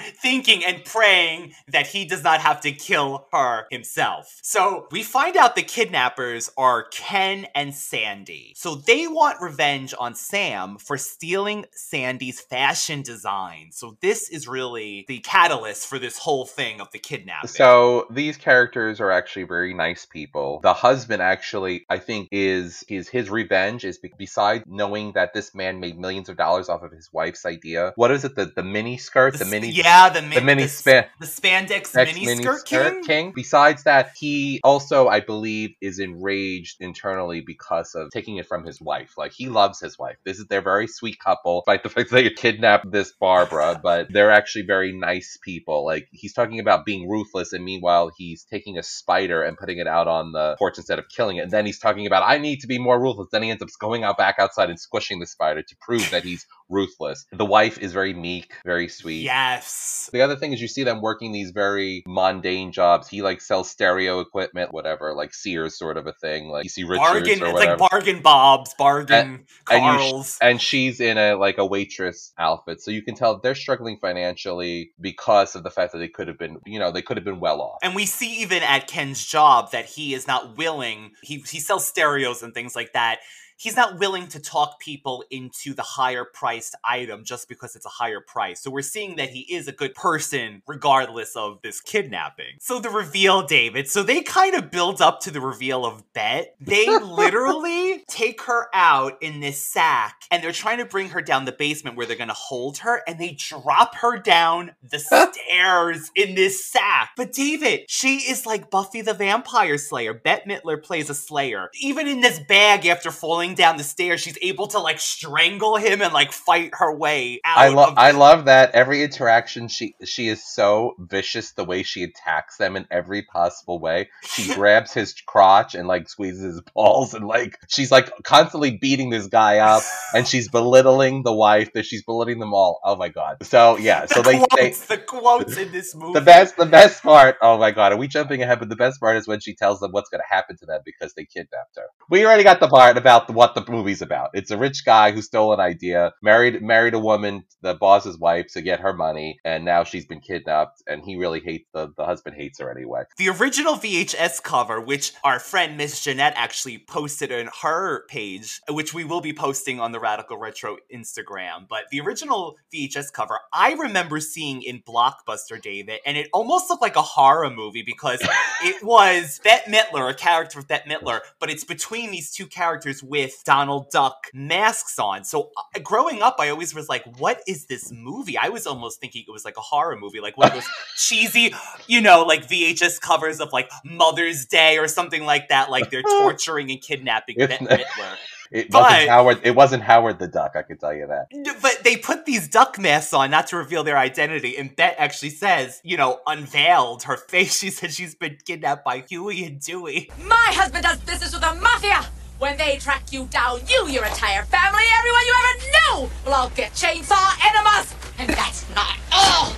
thinking 0.00 0.64
and 0.64 0.84
praying 0.84 1.54
that 1.68 1.86
he 1.88 2.04
does 2.04 2.22
not 2.24 2.40
have 2.40 2.60
to 2.62 2.72
kill 2.72 3.26
her 3.32 3.66
himself. 3.70 4.38
So 4.42 4.86
we 4.90 5.02
find 5.02 5.36
out 5.36 5.56
the 5.56 5.62
kidnappers 5.62 6.50
are 6.56 6.84
Ken 6.90 7.46
and 7.54 7.74
Sandy. 7.74 8.52
So 8.56 8.74
they 8.74 9.06
want 9.06 9.40
revenge 9.40 9.94
on 9.98 10.14
Sam 10.14 10.76
for 10.78 10.96
stealing 10.96 11.66
Sandy's 11.72 12.40
fashion 12.40 13.02
design. 13.02 13.70
So 13.72 13.96
this 14.00 14.28
is 14.28 14.48
really 14.48 15.04
the 15.08 15.18
catalyst 15.20 15.86
for 15.86 15.98
this 15.98 16.18
whole 16.18 16.46
thing 16.46 16.80
of 16.80 16.90
the 16.92 16.98
kidnapping. 16.98 17.48
so 17.48 18.06
these 18.10 18.36
characters 18.36 19.00
are 19.00 19.10
actually 19.10 19.44
very 19.44 19.74
nice 19.74 20.04
people 20.06 20.60
the 20.62 20.72
husband 20.74 21.22
actually 21.22 21.84
i 21.88 21.98
think 21.98 22.28
is 22.30 22.84
his 22.88 23.08
his 23.08 23.30
revenge 23.30 23.84
is 23.84 23.98
be- 23.98 24.12
besides 24.18 24.64
knowing 24.66 25.12
that 25.12 25.32
this 25.34 25.54
man 25.54 25.80
made 25.80 25.98
millions 25.98 26.28
of 26.28 26.36
dollars 26.36 26.68
off 26.68 26.82
of 26.82 26.92
his 26.92 27.08
wife's 27.12 27.44
idea 27.46 27.92
what 27.96 28.10
is 28.10 28.24
it 28.24 28.34
the 28.34 28.46
the 28.46 28.62
mini 28.62 28.96
skirt 28.96 29.32
the, 29.34 29.44
The 29.44 29.50
mini 29.50 29.72
sp- 29.74 29.81
yeah, 29.82 30.08
the, 30.08 30.22
min- 30.22 30.30
the 30.30 30.40
mini 30.40 30.62
the, 30.64 30.68
span 30.68 31.06
the 31.20 31.26
spandex 31.26 31.94
mini 31.94 32.26
mini 32.26 32.42
skirt 32.42 32.66
skirt 32.66 33.04
king. 33.04 33.32
Besides 33.34 33.84
that, 33.84 34.12
he 34.16 34.60
also, 34.64 35.08
I 35.08 35.20
believe, 35.20 35.74
is 35.80 35.98
enraged 35.98 36.80
internally 36.80 37.40
because 37.40 37.94
of 37.94 38.10
taking 38.10 38.36
it 38.36 38.46
from 38.46 38.64
his 38.64 38.80
wife. 38.80 39.14
Like 39.16 39.32
he 39.32 39.48
loves 39.48 39.80
his 39.80 39.98
wife. 39.98 40.16
This 40.24 40.38
is 40.38 40.46
they're 40.46 40.62
very 40.62 40.86
sweet 40.86 41.18
couple, 41.18 41.60
despite 41.60 41.82
the 41.82 41.88
fact 41.88 42.10
that 42.10 42.16
they 42.16 42.30
kidnapped 42.36 42.90
this 42.90 43.12
Barbara, 43.12 43.80
but 43.82 44.12
they're 44.12 44.30
actually 44.30 44.62
very 44.62 44.92
nice 44.92 45.38
people. 45.42 45.84
Like 45.84 46.08
he's 46.12 46.32
talking 46.32 46.60
about 46.60 46.84
being 46.84 47.08
ruthless, 47.08 47.52
and 47.52 47.64
meanwhile 47.64 48.10
he's 48.16 48.44
taking 48.44 48.78
a 48.78 48.82
spider 48.82 49.42
and 49.42 49.56
putting 49.56 49.78
it 49.78 49.86
out 49.86 50.08
on 50.08 50.32
the 50.32 50.56
porch 50.58 50.78
instead 50.78 50.98
of 50.98 51.08
killing 51.08 51.36
it. 51.36 51.42
And 51.42 51.50
then 51.50 51.66
he's 51.66 51.78
talking 51.78 52.06
about 52.06 52.22
I 52.24 52.38
need 52.38 52.60
to 52.60 52.66
be 52.66 52.78
more 52.78 53.00
ruthless. 53.00 53.28
Then 53.30 53.42
he 53.42 53.50
ends 53.50 53.62
up 53.62 53.68
going 53.80 54.04
out 54.04 54.18
back 54.18 54.36
outside 54.38 54.70
and 54.70 54.78
squishing 54.78 55.18
the 55.18 55.26
spider 55.26 55.62
to 55.62 55.76
prove 55.80 56.08
that 56.10 56.24
he's 56.24 56.46
ruthless. 56.72 57.26
The 57.32 57.44
wife 57.44 57.78
is 57.78 57.92
very 57.92 58.14
meek, 58.14 58.54
very 58.64 58.88
sweet. 58.88 59.22
Yes. 59.22 60.08
The 60.12 60.22
other 60.22 60.36
thing 60.36 60.52
is 60.52 60.60
you 60.60 60.68
see 60.68 60.82
them 60.84 61.00
working 61.00 61.32
these 61.32 61.50
very 61.50 62.02
mundane 62.06 62.72
jobs. 62.72 63.08
He 63.08 63.22
like 63.22 63.40
sells 63.40 63.70
stereo 63.70 64.20
equipment, 64.20 64.72
whatever, 64.72 65.14
like 65.14 65.34
Sears 65.34 65.78
sort 65.78 65.96
of 65.96 66.06
a 66.06 66.12
thing. 66.12 66.48
Like 66.48 66.64
you 66.64 66.70
see 66.70 66.84
Richards 66.84 67.10
Bargain, 67.10 67.42
or 67.42 67.46
it's 67.46 67.66
like 67.66 67.78
bargain 67.78 68.22
bobs, 68.22 68.74
bargain 68.74 69.46
and 69.70 69.82
Carls. 69.82 70.38
and 70.40 70.60
she's 70.60 71.00
in 71.00 71.18
a 71.18 71.34
like 71.34 71.58
a 71.58 71.66
waitress 71.66 72.32
outfit, 72.38 72.80
so 72.80 72.90
you 72.90 73.02
can 73.02 73.14
tell 73.14 73.38
they're 73.38 73.54
struggling 73.54 73.98
financially 73.98 74.92
because 75.00 75.54
of 75.54 75.62
the 75.62 75.70
fact 75.70 75.92
that 75.92 75.98
they 75.98 76.08
could 76.08 76.28
have 76.28 76.38
been, 76.38 76.58
you 76.66 76.78
know, 76.78 76.90
they 76.90 77.02
could 77.02 77.16
have 77.16 77.24
been 77.24 77.40
well 77.40 77.60
off. 77.60 77.78
And 77.82 77.94
we 77.94 78.06
see 78.06 78.40
even 78.40 78.62
at 78.62 78.86
Ken's 78.86 79.24
job 79.24 79.70
that 79.72 79.86
he 79.86 80.14
is 80.14 80.26
not 80.26 80.56
willing. 80.56 81.12
He 81.22 81.36
he 81.38 81.60
sells 81.60 81.86
stereos 81.86 82.42
and 82.42 82.54
things 82.54 82.74
like 82.74 82.92
that. 82.92 83.20
He's 83.56 83.76
not 83.76 83.98
willing 83.98 84.26
to 84.28 84.40
talk 84.40 84.80
people 84.80 85.24
into 85.30 85.74
the 85.74 85.82
higher 85.82 86.24
priced 86.24 86.74
item 86.84 87.24
just 87.24 87.48
because 87.48 87.76
it's 87.76 87.86
a 87.86 87.90
higher 87.90 88.20
price. 88.20 88.60
So 88.60 88.70
we're 88.70 88.82
seeing 88.82 89.16
that 89.16 89.30
he 89.30 89.40
is 89.54 89.68
a 89.68 89.72
good 89.72 89.94
person 89.94 90.62
regardless 90.66 91.36
of 91.36 91.60
this 91.62 91.80
kidnapping. 91.80 92.56
So 92.60 92.80
the 92.80 92.90
reveal, 92.90 93.42
David. 93.42 93.88
So 93.88 94.02
they 94.02 94.22
kind 94.22 94.54
of 94.54 94.70
build 94.70 95.00
up 95.00 95.20
to 95.20 95.30
the 95.30 95.40
reveal 95.40 95.84
of 95.84 96.02
Bette. 96.12 96.48
They 96.60 96.86
literally 96.98 98.04
take 98.08 98.42
her 98.42 98.68
out 98.74 99.22
in 99.22 99.40
this 99.40 99.60
sack 99.60 100.22
and 100.30 100.42
they're 100.42 100.52
trying 100.52 100.78
to 100.78 100.84
bring 100.84 101.10
her 101.10 101.22
down 101.22 101.44
the 101.44 101.52
basement 101.52 101.96
where 101.96 102.06
they're 102.06 102.16
going 102.16 102.28
to 102.28 102.34
hold 102.34 102.78
her 102.78 103.02
and 103.06 103.18
they 103.18 103.32
drop 103.32 103.96
her 103.96 104.18
down 104.18 104.72
the 104.82 104.98
stairs 104.98 106.10
in 106.14 106.34
this 106.34 106.64
sack. 106.64 107.10
But 107.16 107.32
David, 107.32 107.82
she 107.88 108.16
is 108.16 108.46
like 108.46 108.70
Buffy 108.70 109.02
the 109.02 109.14
Vampire 109.14 109.78
Slayer. 109.78 110.14
Bette 110.14 110.48
Midler 110.48 110.82
plays 110.82 111.10
a 111.10 111.14
slayer. 111.14 111.70
Even 111.80 112.06
in 112.08 112.20
this 112.20 112.40
bag 112.40 112.86
after 112.86 113.10
falling 113.10 113.51
down 113.54 113.76
the 113.76 113.84
stairs, 113.84 114.20
she's 114.20 114.38
able 114.42 114.66
to 114.68 114.78
like 114.78 115.00
strangle 115.00 115.76
him 115.76 116.02
and 116.02 116.12
like 116.12 116.32
fight 116.32 116.70
her 116.74 116.94
way 116.94 117.40
out. 117.44 117.58
I 117.58 117.68
love 117.68 117.94
I 117.96 118.10
love 118.10 118.44
that 118.46 118.72
every 118.74 119.02
interaction 119.02 119.68
she 119.68 119.94
she 120.04 120.28
is 120.28 120.44
so 120.44 120.94
vicious 120.98 121.52
the 121.52 121.64
way 121.64 121.82
she 121.82 122.02
attacks 122.02 122.56
them 122.56 122.76
in 122.76 122.86
every 122.90 123.22
possible 123.22 123.78
way. 123.78 124.10
She 124.22 124.52
grabs 124.54 124.92
his 124.92 125.14
crotch 125.26 125.74
and 125.74 125.86
like 125.86 126.08
squeezes 126.08 126.42
his 126.42 126.60
balls 126.74 127.14
and 127.14 127.26
like 127.26 127.58
she's 127.68 127.90
like 127.90 128.10
constantly 128.24 128.76
beating 128.76 129.10
this 129.10 129.26
guy 129.26 129.58
up 129.58 129.82
and 130.14 130.26
she's 130.26 130.48
belittling 130.48 131.22
the 131.22 131.32
wife 131.32 131.72
that 131.74 131.86
she's 131.86 132.02
belittling 132.02 132.38
them 132.38 132.54
all. 132.54 132.80
Oh 132.84 132.96
my 132.96 133.08
god. 133.08 133.38
So 133.42 133.76
yeah, 133.76 134.06
so 134.06 134.22
the 134.22 134.32
they, 134.32 134.38
they 134.38 134.46
quotes, 134.46 134.86
the 134.86 134.98
quotes 134.98 135.56
in 135.56 135.72
this 135.72 135.94
movie. 135.94 136.12
the 136.14 136.24
best 136.24 136.56
the 136.56 136.66
best 136.66 137.02
part 137.02 137.36
oh 137.42 137.58
my 137.58 137.70
god 137.70 137.92
are 137.92 137.98
we 137.98 138.08
jumping 138.08 138.42
ahead 138.42 138.58
but 138.58 138.68
the 138.68 138.76
best 138.76 139.00
part 139.00 139.16
is 139.16 139.26
when 139.26 139.40
she 139.40 139.54
tells 139.54 139.80
them 139.80 139.92
what's 139.92 140.08
going 140.10 140.20
to 140.20 140.34
happen 140.34 140.56
to 140.56 140.66
them 140.66 140.80
because 140.84 141.14
they 141.14 141.24
kidnapped 141.24 141.76
her 141.76 141.86
we 142.10 142.24
already 142.24 142.44
got 142.44 142.60
the 142.60 142.68
part 142.68 142.96
about 142.96 143.26
what 143.34 143.54
the 143.54 143.64
movie's 143.68 144.02
about 144.02 144.30
it's 144.34 144.50
a 144.50 144.56
rich 144.56 144.84
guy 144.84 145.12
who 145.12 145.22
stole 145.22 145.52
an 145.52 145.60
idea 145.60 146.12
married 146.22 146.62
married 146.62 146.94
a 146.94 146.98
woman 146.98 147.44
the 147.62 147.74
boss's 147.74 148.18
wife 148.18 148.46
to 148.52 148.62
get 148.62 148.80
her 148.80 148.92
money 148.92 149.38
and 149.44 149.64
now 149.64 149.84
she's 149.84 150.06
been 150.06 150.20
kidnapped 150.20 150.82
and 150.86 151.02
he 151.04 151.16
really 151.16 151.40
hates 151.40 151.68
the 151.72 151.92
the 151.96 152.04
husband 152.04 152.36
hates 152.36 152.58
her 152.60 152.70
anyway 152.70 153.02
The 153.18 153.28
original 153.28 153.74
VHS 153.74 154.42
cover, 154.42 154.80
which 154.80 155.12
our 155.24 155.38
friend 155.38 155.76
Miss 155.76 156.02
Jeanette 156.02 156.34
actually 156.36 156.78
posted 156.78 157.32
on 157.32 157.48
her 157.62 158.06
page, 158.08 158.60
which 158.68 158.92
we 158.94 159.04
will 159.04 159.20
be 159.20 159.32
posting 159.32 159.80
on 159.80 159.92
the 159.92 160.00
Radical 160.00 160.36
Retro 160.36 160.76
Instagram. 160.92 161.68
But 161.68 161.84
the 161.90 162.00
original 162.00 162.56
VHS 162.74 163.12
cover, 163.12 163.38
I 163.52 163.72
remember 163.74 164.20
seeing 164.20 164.62
in 164.62 164.82
Blockbuster, 164.82 165.60
David, 165.60 166.00
and 166.04 166.16
it 166.16 166.28
almost 166.32 166.70
looked 166.70 166.82
like 166.82 166.96
a 166.96 167.02
horror 167.02 167.50
movie 167.50 167.82
because 167.84 168.20
it 168.62 168.82
was 168.82 169.40
Bette 169.44 169.70
Midler, 169.70 170.10
a 170.10 170.14
character 170.14 170.58
of 170.58 170.68
Bette 170.68 170.88
Midler, 170.88 171.20
but 171.38 171.50
it's 171.50 171.64
between 171.64 172.10
these 172.10 172.32
two 172.32 172.46
characters 172.46 173.02
with 173.02 173.21
Donald 173.44 173.90
Duck 173.90 174.26
masks 174.32 174.98
on. 174.98 175.24
So 175.24 175.50
uh, 175.74 175.78
growing 175.80 176.22
up, 176.22 176.36
I 176.38 176.48
always 176.50 176.74
was 176.74 176.88
like, 176.88 177.04
what 177.18 177.40
is 177.46 177.66
this 177.66 177.92
movie? 177.92 178.36
I 178.38 178.48
was 178.48 178.66
almost 178.66 179.00
thinking 179.00 179.24
it 179.26 179.30
was 179.30 179.44
like 179.44 179.56
a 179.56 179.60
horror 179.60 179.96
movie, 179.98 180.20
like 180.20 180.36
one 180.36 180.48
of 180.48 180.54
those 180.54 180.68
cheesy, 180.96 181.54
you 181.86 182.00
know, 182.00 182.22
like 182.22 182.46
VHS 182.48 183.00
covers 183.00 183.40
of 183.40 183.52
like 183.52 183.70
Mother's 183.84 184.46
Day 184.46 184.78
or 184.78 184.88
something 184.88 185.24
like 185.24 185.48
that. 185.48 185.70
Like 185.70 185.90
they're 185.90 186.02
torturing 186.22 186.70
and 186.70 186.80
kidnapping 186.80 187.36
It's 187.38 187.58
Bette 187.58 187.82
Midler. 187.84 188.14
it 188.50 188.70
But- 188.70 188.82
wasn't 188.82 189.08
howard 189.08 189.40
it 189.44 189.54
wasn't 189.54 189.82
howard 189.82 190.18
the 190.18 190.28
duck 190.28 190.52
i 190.56 190.62
can 190.62 190.76
tell 190.76 190.92
you 190.92 191.06
that 191.06 191.28
But 191.62 191.84
they 191.84 191.96
put 191.96 192.26
these 192.26 192.48
duck 192.48 192.78
masks 192.78 193.14
on 193.14 193.30
not 193.30 193.46
to 193.46 193.56
reveal 193.56 193.82
their 193.82 193.96
identity. 193.96 194.58
And 194.58 194.74
Bette 194.76 194.96
actually 194.98 195.30
says, 195.30 195.80
you 195.82 195.96
know, 195.96 196.20
unveiled 196.26 197.04
her 197.04 197.16
face. 197.16 197.58
She 197.60 197.70
said 197.70 197.92
she's 197.92 198.14
been 198.14 198.36
kidnapped 198.44 198.84
by 198.84 198.98
Huey 199.08 199.44
and 199.44 199.58
Dewey. 199.60 200.10
My 200.26 200.50
husband 200.52 200.84
does 200.84 200.98
business 201.00 201.32
with 201.32 201.40
the 201.40 201.54
mafia. 201.54 202.04
When 202.42 202.56
they 202.56 202.76
track 202.76 203.12
you 203.12 203.26
down, 203.26 203.60
you, 203.68 203.86
your 203.86 204.04
entire 204.04 204.42
family, 204.42 204.82
everyone 204.98 205.22
you 205.28 205.34
ever 205.44 205.58
knew, 206.02 206.10
will 206.26 206.34
all 206.34 206.48
get 206.56 206.72
chainsaw 206.72 207.38
enemas. 207.46 207.94
And 208.18 208.28
that's 208.30 208.68
not 208.74 208.96
all. 209.12 209.52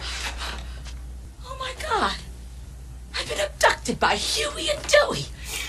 Oh 1.46 1.56
my 1.58 1.72
god. 1.82 2.14
I've 3.18 3.26
been 3.26 3.40
abducted 3.40 3.98
by 3.98 4.16
Huey 4.16 4.68
and 4.68 4.78
Dewey. 4.86 5.24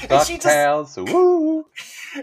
duck 0.10 0.28
she 0.28 0.34
just- 0.34 0.46
tails 0.46 0.98
woo 0.98 1.66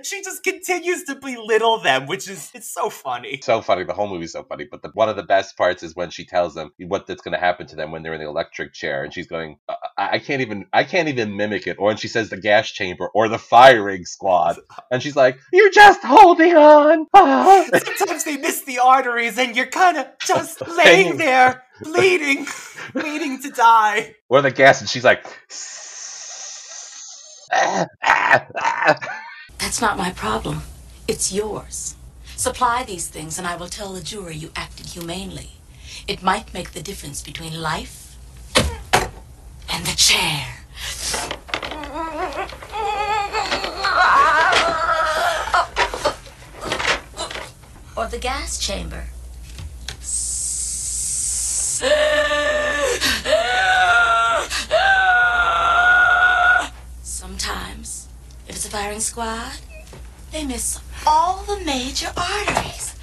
She 0.03 0.23
just 0.23 0.43
continues 0.43 1.05
to 1.05 1.15
belittle 1.15 1.79
them, 1.79 2.07
which 2.07 2.29
is 2.29 2.51
it's 2.55 2.73
so 2.73 2.91
funny. 2.91 3.41
so 3.43 3.61
funny. 3.61 3.85
The 3.85 3.93
whole 3.93 4.09
movie's 4.09 4.33
so 4.33 4.45
funny. 4.45 4.67
But 4.71 4.83
the, 4.83 4.91
one 4.95 5.09
of 5.09 5.17
the 5.17 5.23
best 5.23 5.57
parts 5.57 5.83
is 5.83 5.95
when 5.95 6.11
she 6.11 6.25
tells 6.25 6.55
them 6.55 6.73
what 6.79 7.07
that's 7.07 7.23
going 7.23 7.33
to 7.33 7.39
happen 7.39 7.67
to 7.69 7.77
them 7.77 7.91
when 7.91 8.03
they're 8.03 8.15
in 8.15 8.21
the 8.21 8.29
electric 8.29 8.73
chair, 8.73 9.05
and 9.05 9.13
she's 9.13 9.27
going, 9.27 9.59
I, 9.69 10.11
I 10.13 10.19
can't 10.19 10.41
even, 10.41 10.67
I 10.73 10.85
can't 10.85 11.09
even 11.09 11.37
mimic 11.37 11.67
it. 11.67 11.77
Or 11.79 11.89
when 11.89 11.97
she 11.97 12.09
says 12.09 12.31
the 12.31 12.41
gas 12.41 12.71
chamber 12.71 13.09
or 13.15 13.29
the 13.29 13.39
firing 13.39 14.05
squad, 14.05 14.57
and 14.91 15.03
she's 15.03 15.17
like, 15.17 15.39
"You're 15.53 15.71
just 15.71 16.01
holding 16.03 16.55
on." 16.57 17.07
Ah." 17.15 17.65
Sometimes 17.97 18.25
they 18.25 18.37
miss 18.37 18.63
the 18.63 18.79
arteries 18.79 19.39
and 19.39 19.57
you're 19.57 19.67
kind 19.67 19.99
of 19.99 20.07
just 20.21 20.67
laying 20.77 21.17
there, 21.19 21.63
bleeding, 21.83 22.47
waiting 22.95 23.41
to 23.43 23.51
die. 23.51 24.15
or 24.29 24.43
the 24.43 24.51
gas, 24.51 24.81
and 24.81 24.89
she's 24.89 25.05
like, 25.05 25.25
"Ah, 27.53 27.87
ah, 28.03 28.47
ah." 28.59 29.22
That's 29.73 29.81
not 29.81 29.97
my 29.97 30.11
problem. 30.11 30.65
It's 31.09 31.33
yours. 31.33 31.95
Supply 32.37 32.85
these 32.85 33.09
things, 33.09 33.39
and 33.39 33.47
I 33.47 33.57
will 33.57 33.71
tell 33.71 33.95
the 33.95 34.03
jury 34.03 34.37
you 34.37 34.51
acted 34.55 34.89
humanely. 34.89 35.53
It 36.07 36.23
might 36.23 36.53
make 36.53 36.73
the 36.73 36.83
difference 36.83 37.23
between 37.23 37.59
life 37.59 38.19
and 39.71 39.87
the 39.87 39.97
chair. 39.97 40.45
Or 47.97 48.09
the 48.09 48.19
gas 48.21 48.59
chamber. 48.59 49.07
Sometimes, 57.03 58.09
if 58.47 58.57
it's 58.57 58.59
a 58.59 58.61
firing 58.73 59.01
squad, 59.01 59.53
they 60.31 60.47
miss 60.47 60.81
all 61.07 61.45
the 61.45 61.63
major 61.63 62.11
arteries. 62.17 62.95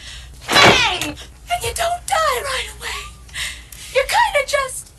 Bang! 0.47 1.03
And 1.03 1.63
you 1.63 1.71
don't 1.75 2.07
die 2.07 2.41
right 2.41 2.69
away. 2.79 3.01
You 3.93 4.03
kind 4.07 4.43
of 4.43 4.49
just 4.49 4.91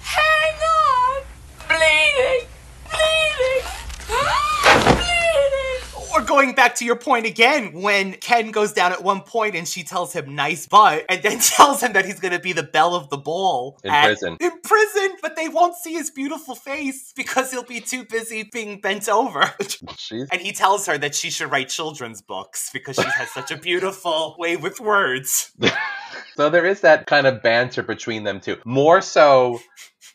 hang 0.00 0.54
on. 0.60 1.22
Bleeding. 1.66 2.51
Or 6.14 6.20
going 6.20 6.54
back 6.54 6.74
to 6.76 6.84
your 6.84 6.96
point 6.96 7.24
again, 7.24 7.72
when 7.72 8.12
Ken 8.14 8.50
goes 8.50 8.72
down 8.74 8.92
at 8.92 9.02
one 9.02 9.22
point 9.22 9.56
and 9.56 9.66
she 9.66 9.82
tells 9.82 10.12
him 10.12 10.34
nice 10.34 10.66
butt, 10.66 11.06
and 11.08 11.22
then 11.22 11.38
tells 11.40 11.82
him 11.82 11.94
that 11.94 12.04
he's 12.04 12.20
gonna 12.20 12.38
be 12.38 12.52
the 12.52 12.62
belle 12.62 12.94
of 12.94 13.08
the 13.08 13.16
ball 13.16 13.78
In 13.82 13.90
at- 13.90 14.04
prison. 14.04 14.36
In 14.40 14.50
prison, 14.60 15.16
but 15.22 15.36
they 15.36 15.48
won't 15.48 15.74
see 15.76 15.94
his 15.94 16.10
beautiful 16.10 16.54
face 16.54 17.12
because 17.16 17.50
he'll 17.50 17.62
be 17.64 17.80
too 17.80 18.04
busy 18.04 18.42
being 18.42 18.80
bent 18.80 19.08
over. 19.08 19.40
and 20.10 20.40
he 20.40 20.52
tells 20.52 20.86
her 20.86 20.98
that 20.98 21.14
she 21.14 21.30
should 21.30 21.50
write 21.50 21.70
children's 21.70 22.20
books 22.20 22.68
because 22.72 22.96
she 22.96 23.02
has 23.08 23.30
such 23.30 23.50
a 23.50 23.56
beautiful 23.62 24.36
way 24.38 24.56
with 24.56 24.80
words. 24.80 25.52
So 26.36 26.50
there 26.50 26.66
is 26.66 26.82
that 26.82 27.06
kind 27.06 27.26
of 27.26 27.42
banter 27.42 27.82
between 27.82 28.24
them 28.24 28.40
too. 28.40 28.56
More 28.66 29.00
so 29.00 29.60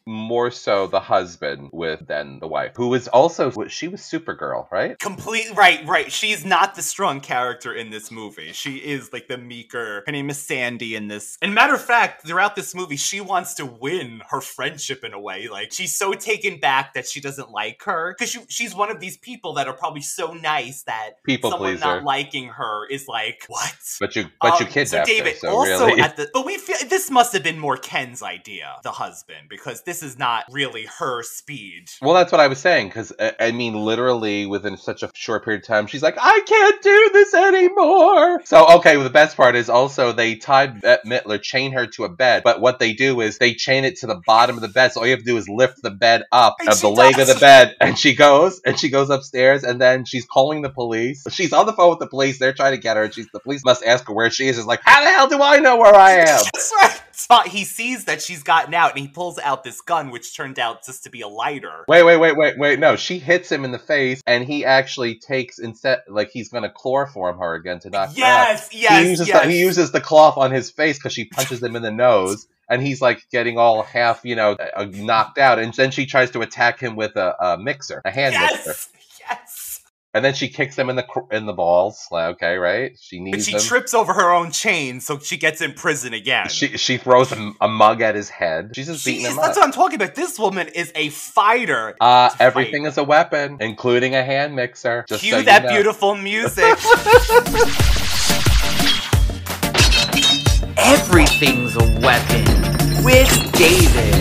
more 0.07 0.49
so 0.49 0.87
the 0.87 1.01
husband 1.01 1.69
with 1.73 2.07
than 2.07 2.39
the 2.39 2.47
wife, 2.47 2.71
who 2.75 2.87
was 2.87 3.07
also 3.09 3.51
she 3.67 3.87
was 3.89 4.01
Supergirl, 4.01 4.71
right? 4.71 4.97
Complete 4.99 5.47
right, 5.55 5.85
right. 5.85 6.11
She's 6.11 6.45
not 6.45 6.75
the 6.75 6.81
strong 6.81 7.19
character 7.19 7.73
in 7.73 7.89
this 7.89 8.09
movie. 8.09 8.53
She 8.53 8.77
is 8.77 9.11
like 9.11 9.27
the 9.27 9.37
meeker. 9.37 10.03
Her 10.05 10.11
name 10.11 10.29
is 10.29 10.37
Sandy 10.39 10.95
in 10.95 11.09
this. 11.09 11.37
And 11.41 11.53
matter 11.53 11.73
of 11.73 11.81
fact, 11.83 12.25
throughout 12.25 12.55
this 12.55 12.73
movie, 12.73 12.95
she 12.95 13.19
wants 13.19 13.53
to 13.55 13.65
win 13.65 14.21
her 14.29 14.39
friendship 14.41 15.03
in 15.03 15.13
a 15.13 15.19
way. 15.19 15.49
Like 15.49 15.73
she's 15.73 15.95
so 15.97 16.13
taken 16.13 16.59
back 16.59 16.93
that 16.93 17.05
she 17.07 17.19
doesn't 17.19 17.51
like 17.51 17.83
her 17.83 18.15
because 18.17 18.31
she, 18.31 18.39
she's 18.47 18.73
one 18.73 18.89
of 18.89 18.99
these 19.01 19.17
people 19.17 19.53
that 19.55 19.67
are 19.67 19.73
probably 19.73 20.01
so 20.01 20.33
nice 20.33 20.83
that 20.83 21.21
People 21.25 21.51
someone 21.51 21.71
pleaser. 21.73 21.85
not 21.85 22.03
liking 22.03 22.47
her 22.47 22.87
is 22.87 23.07
like 23.09 23.43
what. 23.47 23.75
But 23.99 24.15
you 24.15 24.27
but 24.39 24.59
you 24.61 24.65
Um, 24.65 24.71
kidnapped 24.71 25.07
so 25.07 25.13
David, 25.13 25.33
her, 25.33 25.39
so 25.39 25.49
also 25.49 25.85
really. 25.87 26.01
at 26.01 26.15
the 26.15 26.29
but 26.33 26.45
we 26.45 26.57
feel 26.57 26.77
this 26.89 27.11
must 27.11 27.33
have 27.33 27.43
been 27.43 27.59
more 27.59 27.75
Ken's 27.77 28.23
idea, 28.23 28.77
the 28.83 28.91
husband, 28.91 29.49
because 29.49 29.81
this 29.83 29.96
is 30.03 30.17
not 30.17 30.45
really 30.51 30.85
her 30.99 31.23
speed. 31.23 31.89
Well, 32.01 32.13
that's 32.13 32.31
what 32.31 32.41
I 32.41 32.47
was 32.47 32.59
saying 32.59 32.87
because 32.87 33.11
uh, 33.17 33.31
I 33.39 33.51
mean, 33.51 33.73
literally 33.73 34.45
within 34.45 34.77
such 34.77 35.03
a 35.03 35.11
short 35.13 35.43
period 35.43 35.63
of 35.63 35.67
time, 35.67 35.87
she's 35.87 36.03
like, 36.03 36.17
"I 36.19 36.41
can't 36.45 36.81
do 36.81 37.09
this 37.13 37.33
anymore." 37.33 38.41
So, 38.45 38.67
okay, 38.77 38.97
well, 38.97 39.03
the 39.03 39.09
best 39.09 39.37
part 39.37 39.55
is 39.55 39.69
also 39.69 40.11
they 40.11 40.35
tied 40.35 40.81
Bette 40.81 41.07
Midler, 41.07 41.41
chain 41.41 41.71
her 41.73 41.87
to 41.87 42.03
a 42.05 42.09
bed, 42.09 42.43
but 42.43 42.61
what 42.61 42.79
they 42.79 42.93
do 42.93 43.21
is 43.21 43.37
they 43.37 43.53
chain 43.53 43.83
it 43.83 43.97
to 43.97 44.07
the 44.07 44.21
bottom 44.25 44.55
of 44.55 44.61
the 44.61 44.67
bed. 44.67 44.91
So 44.91 45.01
all 45.01 45.07
you 45.07 45.11
have 45.11 45.19
to 45.19 45.25
do 45.25 45.37
is 45.37 45.47
lift 45.49 45.81
the 45.81 45.91
bed 45.91 46.23
up 46.31 46.57
And 46.59 46.69
of 46.69 46.81
the 46.81 46.89
leg 46.89 47.19
of 47.19 47.27
the 47.27 47.35
bed, 47.35 47.75
and 47.81 47.97
she 47.97 48.15
goes 48.15 48.61
and 48.65 48.79
she 48.79 48.89
goes 48.89 49.09
upstairs, 49.09 49.63
and 49.63 49.79
then 49.81 50.05
she's 50.05 50.25
calling 50.25 50.61
the 50.61 50.69
police. 50.69 51.25
She's 51.31 51.53
on 51.53 51.65
the 51.65 51.73
phone 51.73 51.91
with 51.91 51.99
the 51.99 52.07
police. 52.07 52.39
They're 52.39 52.53
trying 52.53 52.73
to 52.73 52.81
get 52.81 52.97
her, 52.97 53.03
and 53.03 53.13
she's 53.13 53.27
the 53.33 53.39
police 53.39 53.63
must 53.65 53.83
ask 53.83 54.07
her 54.07 54.13
where 54.13 54.29
she 54.29 54.47
is. 54.47 54.57
Is 54.57 54.65
like, 54.65 54.81
how 54.83 55.03
the 55.03 55.09
hell 55.09 55.27
do 55.27 55.41
I 55.41 55.59
know 55.59 55.77
where 55.77 55.95
I 55.95 56.11
am? 56.11 56.41
But 57.27 57.47
he 57.47 57.63
sees 57.63 58.05
that 58.05 58.21
she's 58.21 58.43
gotten 58.43 58.73
out 58.73 58.91
and 58.91 58.99
he 58.99 59.07
pulls 59.07 59.39
out 59.39 59.63
this 59.63 59.81
gun, 59.81 60.11
which 60.11 60.35
turned 60.35 60.59
out 60.59 60.85
just 60.85 61.03
to 61.03 61.09
be 61.09 61.21
a 61.21 61.27
lighter. 61.27 61.85
Wait, 61.87 62.03
wait, 62.03 62.17
wait, 62.17 62.37
wait, 62.37 62.57
wait. 62.57 62.79
No, 62.79 62.95
she 62.95 63.17
hits 63.17 63.51
him 63.51 63.65
in 63.65 63.71
the 63.71 63.79
face, 63.79 64.21
and 64.27 64.43
he 64.43 64.65
actually 64.65 65.15
takes 65.15 65.59
instead, 65.59 65.99
like 66.07 66.29
he's 66.29 66.49
gonna 66.49 66.69
chloroform 66.69 67.39
her 67.39 67.55
again 67.55 67.79
to 67.79 67.89
knock 67.89 68.09
her 68.09 68.23
out. 68.23 68.49
Yes, 68.49 68.69
yes, 68.71 69.03
he 69.03 69.09
uses 69.09 69.27
yes. 69.27 69.43
The, 69.43 69.51
he 69.51 69.59
uses 69.59 69.91
the 69.91 70.01
cloth 70.01 70.37
on 70.37 70.51
his 70.51 70.69
face 70.71 70.97
because 70.97 71.13
she 71.13 71.25
punches 71.25 71.61
him 71.61 71.75
in 71.75 71.81
the 71.81 71.91
nose, 71.91 72.47
and 72.69 72.81
he's 72.81 73.01
like 73.01 73.27
getting 73.31 73.57
all 73.57 73.83
half, 73.83 74.21
you 74.23 74.35
know, 74.35 74.53
uh, 74.53 74.85
knocked 74.91 75.37
out. 75.37 75.59
And 75.59 75.73
then 75.73 75.91
she 75.91 76.05
tries 76.05 76.31
to 76.31 76.41
attack 76.41 76.79
him 76.79 76.95
with 76.95 77.15
a, 77.15 77.35
a 77.43 77.57
mixer, 77.57 78.01
a 78.05 78.11
hand 78.11 78.35
mixer, 78.39 78.55
yes, 78.57 78.65
yes. 78.65 78.89
And 80.17 80.25
then 80.25 80.33
she 80.33 80.49
kicks 80.49 80.75
him 80.75 80.89
in 80.89 80.95
the 80.97 81.03
cr- 81.03 81.31
in 81.31 81.45
the 81.45 81.53
balls. 81.53 82.07
Like, 82.11 82.35
okay, 82.35 82.57
right? 82.57 82.97
She 82.99 83.19
needs- 83.19 83.37
But 83.37 83.43
she 83.45 83.51
him. 83.53 83.59
trips 83.61 83.93
over 83.93 84.13
her 84.13 84.31
own 84.31 84.51
chain, 84.51 84.99
so 84.99 85.19
she 85.19 85.37
gets 85.37 85.61
in 85.61 85.73
prison 85.73 86.13
again. 86.13 86.49
she 86.49 86.77
she 86.77 86.97
throws 86.97 87.31
a, 87.31 87.51
a 87.61 87.67
mug 87.67 88.01
at 88.01 88.15
his 88.15 88.29
head. 88.29 88.71
She's 88.75 88.87
just 88.87 89.05
beating 89.05 89.25
is, 89.25 89.31
him 89.31 89.37
that's 89.37 89.57
up. 89.57 89.61
what 89.61 89.65
I'm 89.65 89.71
talking 89.71 89.95
about. 89.95 90.15
This 90.15 90.37
woman 90.37 90.67
is 90.69 90.91
a 90.95 91.09
fighter. 91.09 91.95
Uh, 92.01 92.29
everything 92.39 92.83
fight. 92.83 92.89
is 92.89 92.97
a 92.97 93.03
weapon, 93.03 93.57
including 93.61 94.15
a 94.15 94.23
hand 94.23 94.55
mixer. 94.55 95.05
Just 95.07 95.21
Cue 95.23 95.31
so 95.31 95.37
you 95.39 95.45
that 95.45 95.63
know. 95.63 95.69
beautiful 95.69 96.15
music. 96.15 96.65
Everything's 100.77 101.75
a 101.75 101.99
weapon 102.01 102.45
with 103.03 103.51
David. 103.53 104.15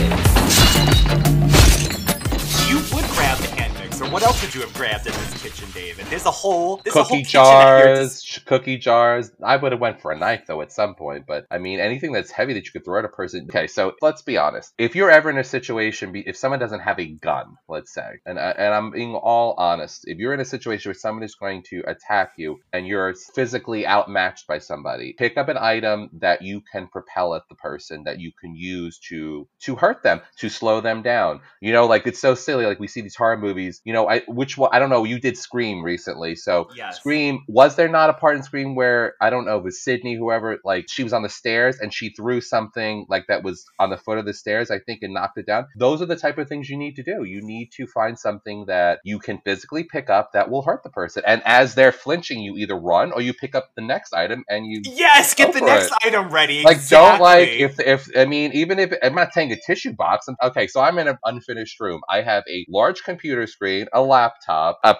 You 2.69 2.77
would 2.95 3.05
grab 3.13 3.39
the 3.39 3.53
hand 3.57 3.75
mixer. 3.75 4.07
What 4.09 4.23
else 4.23 4.41
would 4.43 4.55
you 4.55 4.63
have 4.63 4.73
grabbed 4.75 5.07
in 5.07 5.13
this 5.13 5.36
kitchen, 5.57 5.73
David? 5.75 6.07
There's 6.07 6.27
a 6.27 6.31
whole 6.31 6.81
there's 6.85 6.97
a 6.97 7.03
whole 7.03 7.17
cookie 7.17 7.23
at 7.23 7.33
your 7.33 7.43
jars, 7.43 8.43
cookie 8.47 8.79
jars. 8.79 9.31
I 9.43 9.57
would 9.57 9.73
have 9.73 9.81
went 9.81 10.01
for 10.01 10.13
a 10.13 10.19
knife 10.19 10.45
though 10.47 10.61
at 10.61 10.73
some 10.73 10.95
point, 10.95 11.25
but 11.27 11.47
I 11.51 11.59
mean 11.59 11.81
anything 11.81 12.13
that's 12.13 12.31
heavy 12.31 12.55
that 12.55 12.67
you 12.67 12.73
could 12.73 12.85
throw 12.85 12.99
at 12.99 13.05
a 13.05 13.09
person. 13.09 13.47
Okay, 13.49 13.67
so 13.67 13.95
let's 14.03 14.23
be 14.23 14.37
honest. 14.37 14.73
If 14.79 14.95
you're 14.95 15.11
ever 15.11 15.31
in 15.31 15.39
a 15.39 15.45
situation, 15.45 16.13
be- 16.13 16.27
if 16.27 16.37
someone 16.37 16.61
doesn't 16.61 16.81
have 16.81 16.99
a 16.99 17.07
gun, 17.07 17.57
let's 17.69 17.93
say, 17.93 18.21
and 18.27 18.39
I- 18.39 18.55
and 18.59 18.75
I'm 18.75 18.91
being 18.91 19.15
all 19.15 19.55
honest, 19.57 20.05
if 20.07 20.19
you're 20.19 20.35
in 20.35 20.41
a 20.41 20.45
situation 20.45 20.91
where 20.91 20.95
someone 20.95 21.23
is 21.23 21.35
going 21.35 21.63
to 21.71 21.83
attack 21.87 22.33
you 22.37 22.59
and 22.73 22.87
you're 22.87 23.15
physically 23.35 23.87
outmatched 23.87 24.47
by 24.47 24.59
somebody, 24.59 25.15
pick 25.19 25.37
up 25.37 25.49
an 25.49 25.59
item 25.59 26.11
that 26.21 26.43
you 26.43 26.63
can 26.73 26.89
propel 26.89 27.35
at 27.35 27.43
the 27.49 27.55
person 27.55 28.05
that 28.05 28.21
you 28.21 28.33
can 28.41 28.55
use 28.55 28.99
to 29.09 29.49
to 29.61 29.77
hurt 29.77 30.03
them, 30.03 30.21
to 30.39 30.49
slow 30.49 30.81
them 30.81 31.03
down. 31.03 31.41
You 31.61 31.73
know, 31.73 31.87
like 31.87 32.07
it's 32.07 32.21
so 32.21 32.35
silly. 32.35 32.67
Like 32.67 32.81
we 32.81 32.89
see 32.89 33.01
these 33.01 33.17
horror 33.17 33.39
movies. 33.39 33.81
You 33.85 33.93
know, 33.93 34.09
I 34.09 34.21
which 34.29 34.59
one? 34.59 34.71
I 34.73 34.79
don't 34.79 34.91
know. 34.91 35.05
You 35.05 35.19
did 35.19 35.37
Scream 35.47 35.83
recently, 35.85 36.35
so 36.35 36.69
Yes. 36.77 36.99
Scream 36.99 37.45
was 37.47 37.77
there 37.77 37.89
not 37.89 38.11
a 38.11 38.15
part 38.15 38.37
in 38.37 38.43
Scream 38.43 38.75
where 38.75 39.15
I 39.21 39.31
don't 39.31 39.45
know, 39.47 39.59
it 39.59 39.65
was 39.65 39.83
Sidney, 39.83 40.15
whoever, 40.17 40.59
like 40.65 40.87
she 40.89 41.03
was 41.05 41.13
on 41.13 41.23
the 41.23 41.29
stairs 41.29 41.79
and 41.81 41.95
she 41.95 42.11
threw 42.11 42.41
something 42.41 43.07
like 43.09 43.27
that 43.29 43.43
was 43.45 43.65
on 43.79 43.91
the 43.91 43.97
foot 43.97 44.19
of 44.19 44.25
the 44.27 44.35
stairs, 44.35 44.71
I 44.71 44.79
think, 44.81 45.01
and 45.03 45.15
knocked 45.15 45.39
it 45.39 45.47
down. 45.47 45.67
Those 45.77 46.03
are 46.03 46.07
the 46.07 46.17
type 46.17 46.39
of 46.39 46.49
things 46.49 46.69
you 46.69 46.77
need 46.77 46.97
to 46.97 47.03
do. 47.03 47.23
You 47.25 47.41
need 47.43 47.71
to 47.77 47.87
find 47.87 48.19
something 48.19 48.65
that 48.67 49.01
you 49.05 49.19
can 49.19 49.39
physically 49.45 49.85
pick 49.85 50.11
up 50.11 50.33
that 50.33 50.51
will 50.51 50.63
hurt 50.63 50.83
the 50.83 50.91
person, 50.91 51.23
and 51.27 51.43
as 51.45 51.75
they're 51.75 51.93
flinching, 51.93 52.41
you 52.41 52.57
either 52.57 52.75
run 52.79 53.13
or 53.13 53.21
you 53.21 53.33
pick 53.33 53.55
up 53.55 53.71
the 53.77 53.83
next 53.83 54.13
item 54.13 54.45
and 54.49 54.67
you 54.67 54.83
Yes, 54.85 55.35
get 55.35 55.53
the 55.53 55.61
next 55.61 55.93
it. 55.93 56.09
item 56.09 56.31
ready. 56.31 56.63
like 56.63 56.87
don't 56.89 57.21
like 57.21 57.49
if 57.49 57.79
if 57.81 58.09
I 58.17 58.25
mean 58.25 58.53
even 58.53 58.79
if 58.79 58.93
I'm 59.03 59.15
not 59.15 59.33
saying 59.33 59.53
a 59.53 59.57
tissue 59.57 59.93
box. 59.93 60.27
I'm- 60.29 60.37
Okay, 60.43 60.67
so 60.67 60.81
I'm 60.81 60.99
in 60.99 61.09
an 61.09 61.19
unfinished 61.25 61.79
room. 61.81 62.01
I 62.09 62.21
have 62.23 62.45
a 62.49 62.65
large 62.69 63.03
computer 63.03 63.47
screen, 63.47 63.87
a 63.93 64.01
laptop, 64.03 64.79
a 64.85 64.95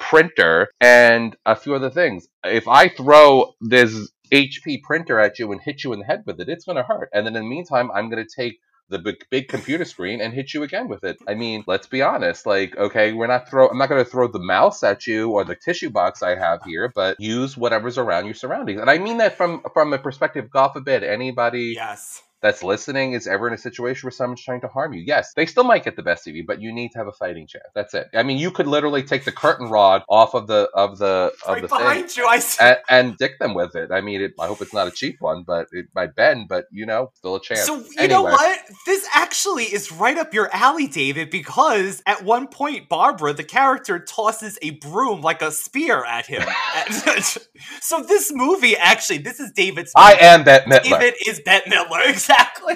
and 0.81 1.37
a 1.45 1.57
few 1.57 1.75
other 1.75 1.91
things. 1.91 2.29
If 2.45 2.69
I 2.69 2.89
throw 2.89 3.55
this 3.61 4.11
HP 4.33 4.83
printer 4.83 5.19
at 5.21 5.39
you 5.39 5.53
and 5.53 5.61
hit 5.61 5.85
you 5.85 5.93
in 5.93 6.01
the 6.01 6.05
head 6.05 6.23
with 6.27 6.41
it, 6.41 6.49
it's 6.49 6.65
going 6.65 6.77
to 6.77 6.83
hurt. 6.83 7.11
And 7.13 7.27
then 7.27 7.37
in 7.37 7.43
the 7.45 7.49
meantime, 7.49 7.91
I'm 7.93 8.11
going 8.11 8.25
to 8.25 8.31
take 8.35 8.59
the 8.89 8.99
big, 8.99 9.17
big 9.31 9.49
computer 9.49 9.85
screen 9.85 10.21
and 10.21 10.33
hit 10.33 10.55
you 10.55 10.63
again 10.63 10.89
with 10.89 11.03
it. 11.05 11.19
I 11.27 11.35
mean, 11.35 11.65
let's 11.67 11.87
be 11.87 12.03
honest. 12.03 12.47
Like, 12.47 12.77
okay, 12.77 13.13
we're 13.13 13.27
not 13.27 13.49
throw. 13.49 13.69
I'm 13.69 13.79
not 13.79 13.89
going 13.89 14.05
to 14.05 14.11
throw 14.11 14.29
the 14.29 14.39
mouse 14.39 14.83
at 14.83 15.07
you 15.07 15.31
or 15.31 15.45
the 15.45 15.57
tissue 15.57 15.91
box 15.91 16.23
I 16.23 16.37
have 16.37 16.63
here, 16.65 16.93
but 16.95 17.21
use 17.21 17.57
whatever's 17.57 17.99
around 17.99 18.27
your 18.27 18.35
surroundings. 18.35 18.81
And 18.81 18.91
I 18.91 18.99
mean 18.99 19.19
that 19.19 19.37
from 19.37 19.63
from 19.73 19.93
a 19.93 19.99
perspective. 19.99 20.51
God 20.51 20.69
forbid 20.69 21.03
anybody 21.03 21.75
yes. 21.77 22.23
That's 22.43 22.63
listening 22.63 23.13
is 23.13 23.27
ever 23.27 23.49
in 23.49 23.55
a 23.55 23.59
situation 23.59 24.07
where 24.07 24.13
someone's 24.13 24.43
trying 24.43 24.61
to 24.61 24.69
harm 24.69 24.93
you. 24.93 25.03
Yes, 25.07 25.33
they 25.35 25.47
still 25.47 25.65
might 25.65 25.85
get 25.85 25.97
the 25.97 26.03
best 26.03 26.27
of 26.29 26.35
you, 26.37 26.45
but 26.47 26.61
you 26.61 26.73
need 26.73 26.91
to 26.93 26.99
have 26.99 27.07
a 27.07 27.13
fighting 27.13 27.47
chance. 27.47 27.65
That's 27.75 27.95
it. 27.95 28.09
I 28.15 28.23
mean, 28.23 28.39
you 28.39 28.51
could 28.51 28.67
literally 28.67 29.03
take 29.03 29.25
the 29.25 29.33
curtain 29.33 29.69
rod 29.69 30.03
off 30.09 30.35
of 30.35 30.47
the 30.47 30.69
of 30.75 30.99
the 30.99 31.33
of 31.47 31.55
Right 31.55 31.63
the 31.63 31.69
thing 31.69 31.79
behind 31.79 32.17
you, 32.17 32.27
I 32.27 32.39
see. 32.39 32.65
and, 32.65 32.77
and 32.89 33.17
dick 33.19 33.39
them 33.39 33.55
with 33.55 33.75
it. 33.75 33.91
I 33.91 34.01
mean, 34.01 34.21
it, 34.21 34.33
I 34.39 34.47
hope 34.47 34.61
it's 34.63 34.75
not 34.75 34.87
a 34.87 34.91
cheap 34.91 35.17
one, 35.21 35.45
but 35.47 35.69
it 35.73 35.87
might 35.95 36.15
bend. 36.15 36.49
But 36.49 36.67
you 36.71 36.87
know, 36.87 37.11
still 37.15 37.37
a 37.37 37.41
chance. 37.43 37.63
So 37.65 37.77
you 37.99 38.09
know 38.09 38.27
Anyway. 38.27 38.33
what? 38.33 38.61
This 38.87 39.07
actually 39.15 39.65
is 39.65 39.91
right 39.91 40.17
up 40.19 40.35
your 40.35 40.49
alley, 40.55 40.87
David, 40.87 41.31
because 41.31 42.03
at 42.07 42.23
one 42.25 42.49
point 42.49 42.89
Barbara, 42.89 43.33
the 43.33 43.45
character, 43.45 43.99
tosses 43.99 44.59
a 44.63 44.71
broom 44.71 45.21
like 45.23 45.43
a 45.43 45.51
spear 45.51 46.05
at 46.05 46.27
him. 46.27 46.43
so 47.81 48.03
this 48.03 48.33
movie 48.35 48.77
actually, 48.77 49.19
this 49.19 49.41
is 49.41 49.51
David's. 49.53 49.93
I 49.97 50.15
am 50.21 50.45
Bette 50.45 50.69
Midler. 50.71 50.83
David 51.01 51.15
is 51.27 51.41
Bette 51.41 51.71
Midler, 51.71 52.19
exactly. 52.29 52.75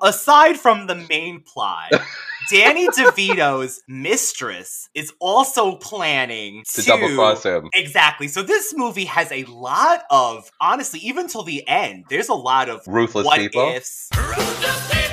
Aside 0.00 0.58
from 0.58 0.86
the 0.86 0.94
main 0.94 1.42
plot, 1.42 1.90
Danny 2.52 2.86
DeVito's 2.88 3.82
mistress 3.88 4.88
is 4.94 5.12
also 5.20 5.74
planning 5.76 6.62
To 6.74 6.82
double 6.82 7.12
cross 7.14 7.42
him. 7.44 7.68
Exactly. 7.74 8.28
So 8.28 8.42
this 8.42 8.72
movie 8.76 9.06
has 9.06 9.32
a 9.32 9.42
lot 9.44 10.04
of, 10.10 10.50
honestly, 10.60 11.00
even 11.00 11.26
till 11.26 11.42
the 11.42 11.66
end, 11.66 12.04
there's 12.10 12.28
a 12.28 12.34
lot 12.34 12.68
of 12.68 12.80
Ruthless 12.86 13.24
what 13.26 13.38
people. 13.38 13.72
ifs. 13.74 14.08
Ruthless 14.16 14.92
people, 14.92 15.07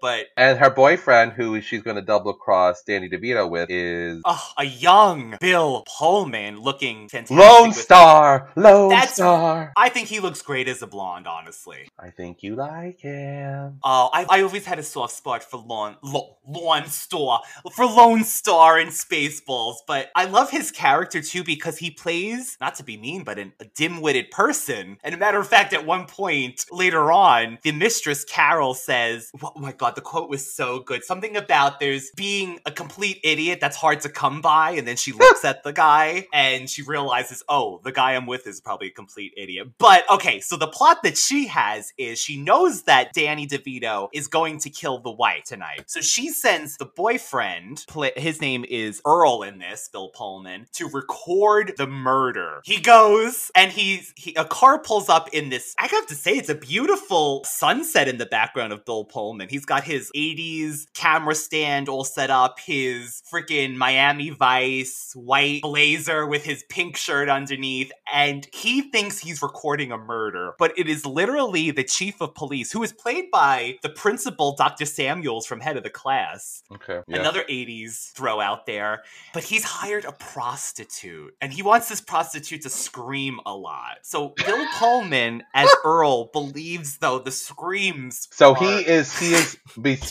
but 0.00 0.26
And 0.36 0.58
her 0.58 0.70
boyfriend, 0.70 1.32
who 1.32 1.60
she's 1.60 1.82
going 1.82 1.96
to 1.96 2.02
double 2.02 2.34
cross 2.34 2.82
Danny 2.82 3.08
DeVito 3.08 3.48
with, 3.48 3.70
is 3.70 4.22
oh, 4.24 4.52
a 4.58 4.64
young 4.64 5.36
Bill 5.40 5.84
Pullman 5.86 6.60
looking 6.60 7.08
fantastic. 7.08 7.36
Lone 7.36 7.72
Star. 7.72 8.50
Lone 8.56 8.90
That's- 8.90 9.14
Star. 9.14 9.72
I 9.76 9.88
think 9.88 10.08
he 10.08 10.20
looks 10.20 10.42
great 10.42 10.68
as 10.68 10.82
a 10.82 10.86
blonde, 10.86 11.26
honestly. 11.26 11.88
I 11.98 12.10
think 12.10 12.42
you 12.42 12.56
like 12.56 13.00
him. 13.00 13.78
Oh, 13.82 14.10
I, 14.12 14.26
I 14.28 14.42
always 14.42 14.64
had 14.64 14.78
a 14.78 14.82
soft 14.82 15.14
spot 15.14 15.42
for 15.42 15.58
Lone, 15.58 15.96
Lo, 16.02 16.36
Lone 16.46 16.86
Star, 16.86 17.42
for 17.74 17.84
Lone 17.84 18.24
Star 18.24 18.78
in 18.78 18.88
Spaceballs, 18.88 19.76
but 19.86 20.10
I 20.14 20.24
love 20.26 20.50
his 20.50 20.70
character 20.70 21.20
too 21.20 21.44
because 21.44 21.78
he 21.78 21.90
plays, 21.90 22.56
not 22.60 22.74
to 22.76 22.84
be 22.84 22.96
mean, 22.96 23.24
but 23.24 23.38
an, 23.38 23.52
a 23.60 23.64
dim-witted 23.64 24.30
person. 24.30 24.98
And 25.02 25.14
a 25.14 25.18
matter 25.18 25.38
of 25.38 25.48
fact, 25.48 25.72
at 25.72 25.86
one 25.86 26.06
point 26.06 26.64
later 26.70 27.10
on, 27.12 27.58
the 27.62 27.72
mistress 27.72 28.24
Carol 28.24 28.74
says, 28.86 29.30
"Oh 29.42 29.52
my 29.56 29.72
god, 29.72 29.94
the 29.96 30.00
quote 30.00 30.30
was 30.30 30.54
so 30.54 30.80
good. 30.80 31.04
Something 31.04 31.36
about 31.36 31.80
there's 31.80 32.10
being 32.16 32.60
a 32.64 32.70
complete 32.70 33.20
idiot 33.22 33.58
that's 33.60 33.76
hard 33.76 34.00
to 34.02 34.08
come 34.08 34.40
by." 34.40 34.70
And 34.70 34.86
then 34.86 34.96
she 34.96 35.12
looks 35.12 35.44
at 35.44 35.62
the 35.62 35.72
guy 35.72 36.26
and 36.32 36.70
she 36.70 36.82
realizes, 36.82 37.42
"Oh, 37.48 37.80
the 37.84 37.92
guy 37.92 38.14
I'm 38.14 38.26
with 38.26 38.46
is 38.46 38.60
probably 38.60 38.88
a 38.88 38.92
complete 38.92 39.32
idiot." 39.36 39.68
But 39.78 40.08
okay, 40.10 40.40
so 40.40 40.56
the 40.56 40.68
plot 40.68 41.02
that 41.02 41.18
she 41.18 41.46
has 41.48 41.92
is 41.98 42.18
she 42.18 42.40
knows 42.40 42.82
that 42.84 43.12
Danny 43.12 43.46
DeVito 43.46 44.08
is 44.12 44.28
going 44.28 44.58
to 44.60 44.70
kill 44.70 45.00
the 45.00 45.10
wife 45.10 45.44
tonight. 45.44 45.84
So 45.86 46.00
she 46.00 46.30
sends 46.30 46.76
the 46.76 46.86
boyfriend, 46.86 47.84
his 48.16 48.40
name 48.40 48.64
is 48.68 49.00
Earl 49.04 49.42
in 49.42 49.58
this, 49.58 49.88
Bill 49.90 50.08
Pullman, 50.08 50.66
to 50.74 50.88
record 50.88 51.74
the 51.76 51.86
murder. 51.86 52.60
He 52.64 52.80
goes 52.80 53.50
and 53.54 53.72
he's 53.72 54.12
he 54.16 54.34
a 54.34 54.44
car 54.44 54.78
pulls 54.78 55.08
up 55.08 55.28
in 55.32 55.48
this. 55.48 55.74
I 55.78 55.86
have 55.86 56.06
to 56.06 56.14
say, 56.14 56.36
it's 56.36 56.48
a 56.48 56.54
beautiful 56.54 57.44
sunset 57.44 58.08
in 58.08 58.18
the 58.18 58.26
background 58.26 58.72
of 58.76 58.84
Bill 58.84 59.04
Pullman. 59.04 59.48
He's 59.48 59.64
got 59.64 59.84
his 59.84 60.10
80s 60.14 60.86
camera 60.94 61.34
stand 61.34 61.88
all 61.88 62.04
set 62.04 62.30
up, 62.30 62.60
his 62.60 63.22
freaking 63.32 63.74
Miami 63.74 64.30
Vice 64.30 65.12
white 65.14 65.62
blazer 65.62 66.26
with 66.26 66.44
his 66.44 66.64
pink 66.68 66.96
shirt 66.96 67.28
underneath, 67.28 67.90
and 68.12 68.46
he 68.52 68.82
thinks 68.82 69.18
he's 69.18 69.42
recording 69.42 69.90
a 69.90 69.98
murder, 69.98 70.52
but 70.58 70.72
it 70.78 70.88
is 70.88 71.04
literally 71.04 71.70
the 71.70 71.84
chief 71.84 72.20
of 72.20 72.34
police, 72.34 72.70
who 72.70 72.82
is 72.82 72.92
played 72.92 73.30
by 73.32 73.78
the 73.82 73.88
principal, 73.88 74.54
Dr. 74.56 74.84
Samuels 74.84 75.46
from 75.46 75.60
Head 75.60 75.76
of 75.76 75.82
the 75.82 75.90
Class. 75.90 76.62
Okay. 76.72 77.00
Yeah. 77.08 77.20
Another 77.20 77.42
80s 77.48 78.12
throw 78.12 78.40
out 78.40 78.66
there. 78.66 79.02
But 79.32 79.44
he's 79.44 79.64
hired 79.64 80.04
a 80.04 80.12
prostitute, 80.12 81.34
and 81.40 81.52
he 81.52 81.62
wants 81.62 81.88
this 81.88 82.00
prostitute 82.00 82.62
to 82.62 82.70
scream 82.70 83.40
a 83.46 83.54
lot. 83.54 83.98
So 84.02 84.34
Bill 84.44 84.66
Pullman, 84.74 85.42
as 85.54 85.68
Earl, 85.84 86.26
believes, 86.32 86.98
though, 86.98 87.18
the 87.18 87.30
screams 87.30 88.28
So 88.30 88.54
are 88.54 88.58
he 88.68 88.86
is 88.86 89.18
he 89.18 89.34
is 89.34 89.56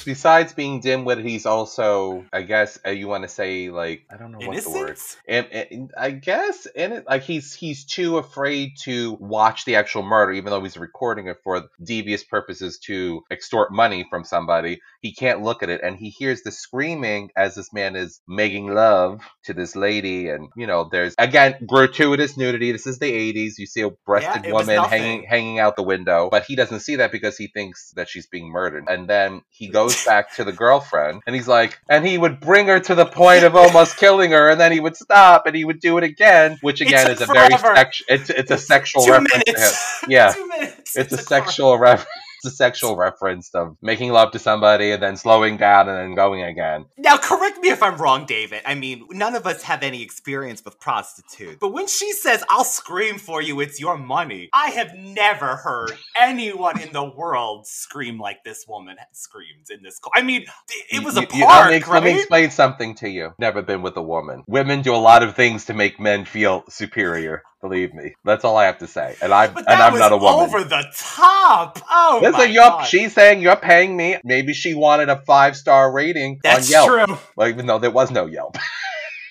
besides 0.03 0.53
being 0.53 0.81
dimwit 0.81 1.23
he's 1.23 1.45
also 1.45 2.25
i 2.33 2.41
guess 2.41 2.79
uh, 2.85 2.91
you 2.91 3.07
want 3.07 3.23
to 3.23 3.29
say 3.29 3.69
like 3.69 4.05
i 4.11 4.17
don't 4.17 4.31
know 4.31 4.39
what 4.39 4.63
the 4.63 4.69
word 4.69 4.97
and, 5.27 5.47
and 5.51 5.91
i 5.97 6.11
guess 6.11 6.67
in 6.75 6.93
it 6.93 7.05
like 7.07 7.23
he's 7.23 7.53
he's 7.53 7.85
too 7.85 8.17
afraid 8.17 8.73
to 8.83 9.13
watch 9.19 9.65
the 9.65 9.75
actual 9.75 10.03
murder 10.03 10.33
even 10.33 10.51
though 10.51 10.63
he's 10.63 10.77
recording 10.77 11.27
it 11.27 11.37
for 11.43 11.63
devious 11.83 12.23
purposes 12.23 12.79
to 12.79 13.23
extort 13.31 13.71
money 13.71 14.05
from 14.09 14.23
somebody. 14.23 14.81
He 15.01 15.13
can't 15.13 15.41
look 15.43 15.63
at 15.63 15.69
it 15.69 15.81
and 15.83 15.97
he 15.97 16.09
hears 16.09 16.41
the 16.43 16.51
screaming 16.51 17.31
as 17.35 17.55
this 17.55 17.73
man 17.73 17.95
is 17.95 18.21
making 18.27 18.73
love 18.73 19.21
to 19.45 19.53
this 19.53 19.75
lady 19.75 20.29
and 20.29 20.49
you 20.55 20.67
know 20.67 20.89
there's 20.91 21.15
again 21.17 21.55
gratuitous 21.67 22.37
nudity. 22.37 22.71
This 22.71 22.87
is 22.87 22.99
the 22.99 23.11
80s 23.11 23.57
you 23.57 23.65
see 23.65 23.81
a 23.81 23.91
breasted 24.05 24.43
Yeah, 24.45 24.53
woman 24.53 24.83
hanging 24.83 25.23
hanging 25.23 25.59
out 25.59 25.75
the 25.75 25.83
window 25.83 26.29
but 26.31 26.45
he 26.45 26.55
doesn't 26.55 26.81
see 26.81 26.97
that 26.97 27.11
because 27.11 27.37
he 27.37 27.47
thinks 27.47 27.91
that 27.95 28.09
she's 28.09 28.27
being 28.27 28.44
murdered 28.45 28.85
and 28.87 29.07
then 29.07 29.41
he 29.49 29.67
goes 29.79 30.03
back 30.05 30.33
to 30.35 30.43
the 30.43 30.51
girlfriend 30.51 31.21
and 31.25 31.35
he's 31.35 31.47
like 31.47 31.79
and 31.89 32.05
he 32.05 32.17
would 32.17 32.39
bring 32.39 32.67
her 32.67 32.79
to 32.79 32.95
the 32.95 33.05
point 33.05 33.43
of 33.43 33.55
almost 33.55 33.97
killing 33.97 34.31
her 34.31 34.49
and 34.49 34.59
then 34.59 34.71
he 34.71 34.79
would 34.79 34.95
stop 34.95 35.45
and 35.45 35.55
he 35.55 35.65
would 35.65 35.79
do 35.79 35.97
it 35.97 36.03
again 36.03 36.57
which 36.61 36.81
again 36.81 37.09
is 37.11 37.21
a 37.21 37.25
very 37.25 37.57
sex 37.57 38.01
it's, 38.07 38.29
it's 38.29 38.51
a 38.51 38.57
sexual 38.57 39.03
Two 39.03 39.11
reference 39.11 39.43
to 39.43 39.51
him. 39.51 39.71
yeah 40.09 40.33
minutes. 40.49 40.95
it's 40.95 41.13
a 41.13 41.17
forever. 41.17 41.45
sexual 41.45 41.77
reference 41.77 42.09
a 42.45 42.51
sexual 42.51 42.95
reference 42.95 43.53
of 43.55 43.75
making 43.81 44.11
love 44.11 44.31
to 44.31 44.39
somebody 44.39 44.91
and 44.91 45.01
then 45.01 45.15
slowing 45.17 45.57
down 45.57 45.89
and 45.89 45.97
then 45.97 46.15
going 46.15 46.43
again 46.43 46.85
Now, 46.97 47.17
correct 47.17 47.59
me 47.59 47.69
if 47.69 47.81
I'm 47.83 47.97
wrong, 47.97 48.25
David. 48.25 48.61
I 48.65 48.75
mean, 48.75 49.05
none 49.11 49.35
of 49.35 49.45
us 49.47 49.63
have 49.63 49.83
any 49.83 50.01
experience 50.01 50.63
with 50.63 50.79
prostitutes. 50.79 51.57
But 51.59 51.69
when 51.73 51.87
she 51.87 52.11
says, 52.13 52.43
I'll 52.49 52.63
scream 52.63 53.17
for 53.17 53.41
you, 53.41 53.59
it's 53.61 53.79
your 53.79 53.97
money, 53.97 54.49
I 54.53 54.69
have 54.71 54.93
never 54.95 55.55
heard 55.57 55.91
anyone 56.19 56.79
in 56.81 56.91
the 56.93 57.03
world 57.03 57.67
scream 57.67 58.19
like 58.19 58.43
this 58.43 58.65
woman 58.67 58.97
screams 59.11 59.69
in 59.69 59.81
this. 59.83 59.99
co- 59.99 60.11
I 60.15 60.21
mean, 60.21 60.45
it 60.91 61.03
was 61.03 61.17
a 61.17 61.21
You- 61.21 61.27
park, 61.27 61.39
you- 61.39 61.45
let, 61.47 61.69
me, 61.69 61.75
right? 61.77 61.87
let 61.93 62.03
me 62.03 62.13
explain 62.19 62.51
something 62.51 62.95
to 62.95 63.09
you. 63.09 63.33
Never 63.39 63.61
been 63.61 63.81
with 63.81 63.97
a 63.97 64.01
woman. 64.01 64.43
Women 64.47 64.81
do 64.81 64.93
a 64.93 64.97
lot 64.97 65.23
of 65.23 65.35
things 65.35 65.65
to 65.65 65.73
make 65.73 65.99
men 65.99 66.25
feel 66.25 66.63
superior. 66.69 67.43
Believe 67.65 67.95
me. 67.95 68.13
That's 68.23 68.45
all 68.45 68.57
I 68.57 68.65
have 68.65 68.77
to 68.77 68.87
say. 68.87 69.15
And 69.23 69.33
I'm 69.33 69.57
and 69.57 69.67
I'm 69.67 69.97
not 69.97 70.11
a 70.11 70.17
woman. 70.17 70.45
over 70.45 70.63
the 70.63 70.85
top. 70.95 71.79
Oh 71.89 72.19
Listen, 72.21 72.51
you're, 72.51 72.61
God. 72.61 72.83
she's 72.83 73.11
saying 73.11 73.41
you're 73.41 73.55
paying 73.55 73.97
me. 73.97 74.17
Maybe 74.23 74.53
she 74.53 74.75
wanted 74.75 75.09
a 75.09 75.23
five 75.25 75.57
star 75.57 75.91
rating 75.91 76.41
That's 76.43 76.67
on 76.67 76.71
Yelp. 76.71 76.89
That's 76.91 77.07
true. 77.07 77.31
Well, 77.35 77.47
even 77.47 77.65
though 77.65 77.79
there 77.79 77.89
was 77.89 78.11
no 78.11 78.27
Yelp. 78.27 78.55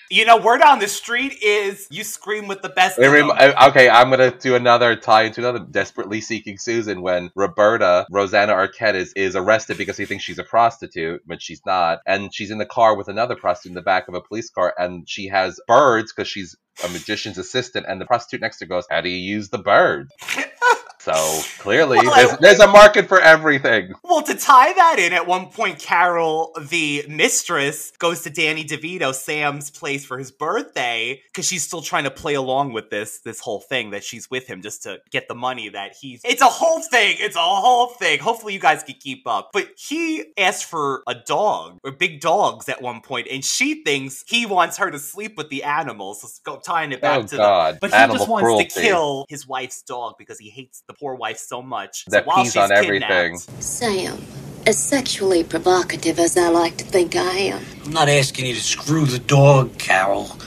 You 0.09 0.25
know, 0.25 0.37
word 0.37 0.61
on 0.61 0.79
the 0.79 0.87
street 0.87 1.41
is 1.41 1.87
you 1.89 2.03
scream 2.03 2.47
with 2.47 2.61
the 2.61 2.69
best. 2.69 2.97
Rem- 2.97 3.31
okay, 3.31 3.89
I'm 3.89 4.09
gonna 4.09 4.37
do 4.37 4.55
another 4.55 4.95
tie 4.95 5.23
into 5.23 5.41
another 5.41 5.59
desperately 5.59 6.21
seeking 6.21 6.57
Susan 6.57 7.01
when 7.01 7.31
Roberta 7.35 8.05
Rosanna 8.11 8.53
Arquette 8.53 8.95
is, 8.95 9.13
is 9.13 9.35
arrested 9.35 9.77
because 9.77 9.97
he 9.97 10.05
thinks 10.05 10.23
she's 10.23 10.39
a 10.39 10.43
prostitute, 10.43 11.21
but 11.25 11.41
she's 11.41 11.61
not, 11.65 11.99
and 12.05 12.33
she's 12.33 12.51
in 12.51 12.57
the 12.59 12.65
car 12.65 12.95
with 12.95 13.07
another 13.07 13.35
prostitute 13.35 13.71
in 13.71 13.75
the 13.75 13.81
back 13.81 14.07
of 14.07 14.13
a 14.13 14.21
police 14.21 14.49
car, 14.49 14.73
and 14.77 15.09
she 15.09 15.27
has 15.27 15.59
birds 15.67 16.13
because 16.13 16.27
she's 16.27 16.55
a 16.83 16.89
magician's 16.89 17.37
assistant, 17.37 17.85
and 17.87 17.99
the 17.99 18.05
prostitute 18.05 18.41
next 18.41 18.59
to 18.59 18.65
her 18.65 18.69
goes, 18.69 18.85
"How 18.89 19.01
do 19.01 19.09
you 19.09 19.17
use 19.17 19.49
the 19.49 19.57
bird?" 19.57 20.09
so 21.05 21.41
clearly, 21.59 21.97
Well, 21.99 22.15
there's, 22.15 22.31
I- 22.31 22.37
there's 22.41 22.59
a 22.59 22.67
market 22.67 23.07
for 23.07 23.19
everything. 23.21 23.93
Well, 24.03 24.23
to 24.23 24.33
tie 24.35 24.73
that 24.73 24.97
in, 24.99 25.13
at 25.13 25.27
one 25.27 25.47
point, 25.47 25.79
Carol, 25.79 26.51
the 26.69 27.05
mistress, 27.07 27.91
goes 27.99 28.21
to 28.23 28.29
Danny 28.29 28.63
DeVito, 28.65 29.13
Sam's 29.13 29.69
place 29.69 30.03
for 30.05 30.17
his 30.17 30.31
birthday, 30.31 31.21
because 31.27 31.45
she's 31.47 31.63
still 31.63 31.81
trying 31.81 32.05
to 32.05 32.11
play 32.11 32.33
along 32.33 32.73
with 32.73 32.89
this 32.89 33.19
this 33.19 33.39
whole 33.39 33.59
thing 33.61 33.91
that 33.91 34.03
she's 34.03 34.29
with 34.31 34.47
him 34.47 34.61
just 34.61 34.83
to 34.83 34.99
get 35.11 35.27
the 35.27 35.35
money 35.35 35.69
that 35.69 35.93
he's. 35.99 36.21
It's 36.23 36.41
a 36.41 36.45
whole 36.47 36.81
thing. 36.81 37.17
It's 37.19 37.35
a 37.35 37.39
whole 37.39 37.87
thing. 37.87 38.19
Hopefully, 38.19 38.53
you 38.53 38.59
guys 38.59 38.83
can 38.83 38.95
keep 38.99 39.27
up. 39.27 39.51
But 39.53 39.69
he 39.77 40.25
asked 40.37 40.65
for 40.65 41.03
a 41.07 41.13
dog 41.15 41.77
or 41.83 41.91
big 41.91 42.19
dogs 42.21 42.67
at 42.69 42.81
one 42.81 43.01
point, 43.01 43.27
and 43.29 43.43
she 43.45 43.83
thinks 43.83 44.23
he 44.27 44.45
wants 44.45 44.77
her 44.77 44.89
to 44.89 44.99
sleep 44.99 45.37
with 45.37 45.49
the 45.49 45.63
animals. 45.63 46.21
So 46.21 46.27
go 46.43 46.59
tying 46.59 46.91
it 46.91 47.01
back 47.01 47.19
Oh, 47.19 47.27
to 47.27 47.37
God. 47.37 47.75
the. 47.75 47.79
But 47.81 47.89
he 47.91 47.95
Animal 47.97 48.17
just 48.17 48.29
wants 48.29 48.43
cruelty. 48.43 48.65
to 48.69 48.81
kill 48.81 49.25
his 49.29 49.47
wife's 49.47 49.81
dog 49.83 50.15
because 50.17 50.39
he 50.39 50.49
hates 50.49 50.81
the 50.87 50.93
poor 50.99 51.15
wife 51.15 51.37
so 51.37 51.61
much. 51.61 52.05
That 52.07 52.23
so 52.23 52.27
while 52.27 52.37
pees 52.37 52.53
she's 52.53 52.57
on 52.57 52.71
everything. 52.71 53.37
Sam, 53.37 54.21
as 54.65 54.81
sexually 54.81 55.43
provocative 55.43 56.19
as 56.19 56.37
I 56.37 56.49
like 56.49 56.77
to 56.77 56.85
think 56.85 57.15
I 57.15 57.31
am, 57.31 57.63
I'm 57.83 57.91
not 57.91 58.09
asking 58.09 58.45
you 58.47 58.53
to 58.53 58.61
screw 58.61 59.05
the 59.05 59.19
dog, 59.19 59.77
Carol. 59.77 60.37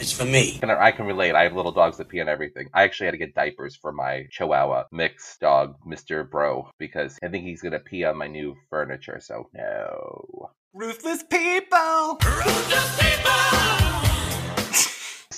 It's 0.00 0.12
for 0.12 0.24
me. 0.24 0.58
And 0.62 0.72
I 0.72 0.92
can 0.92 1.04
relate. 1.04 1.34
I 1.34 1.42
have 1.42 1.52
little 1.52 1.72
dogs 1.72 1.98
that 1.98 2.08
pee 2.08 2.22
on 2.22 2.28
everything. 2.28 2.70
I 2.72 2.84
actually 2.84 3.06
had 3.06 3.12
to 3.12 3.18
get 3.18 3.34
diapers 3.34 3.76
for 3.76 3.92
my 3.92 4.26
Chihuahua 4.30 4.84
mixed 4.90 5.40
dog, 5.40 5.76
Mr. 5.86 6.28
Bro, 6.28 6.70
because 6.78 7.18
I 7.22 7.28
think 7.28 7.44
he's 7.44 7.60
gonna 7.60 7.80
pee 7.80 8.04
on 8.04 8.16
my 8.16 8.26
new 8.26 8.56
furniture. 8.70 9.20
So 9.20 9.50
no. 9.52 10.50
Ruthless 10.72 11.22
people! 11.24 12.18
Ruthless 12.24 12.98
people. 12.98 14.09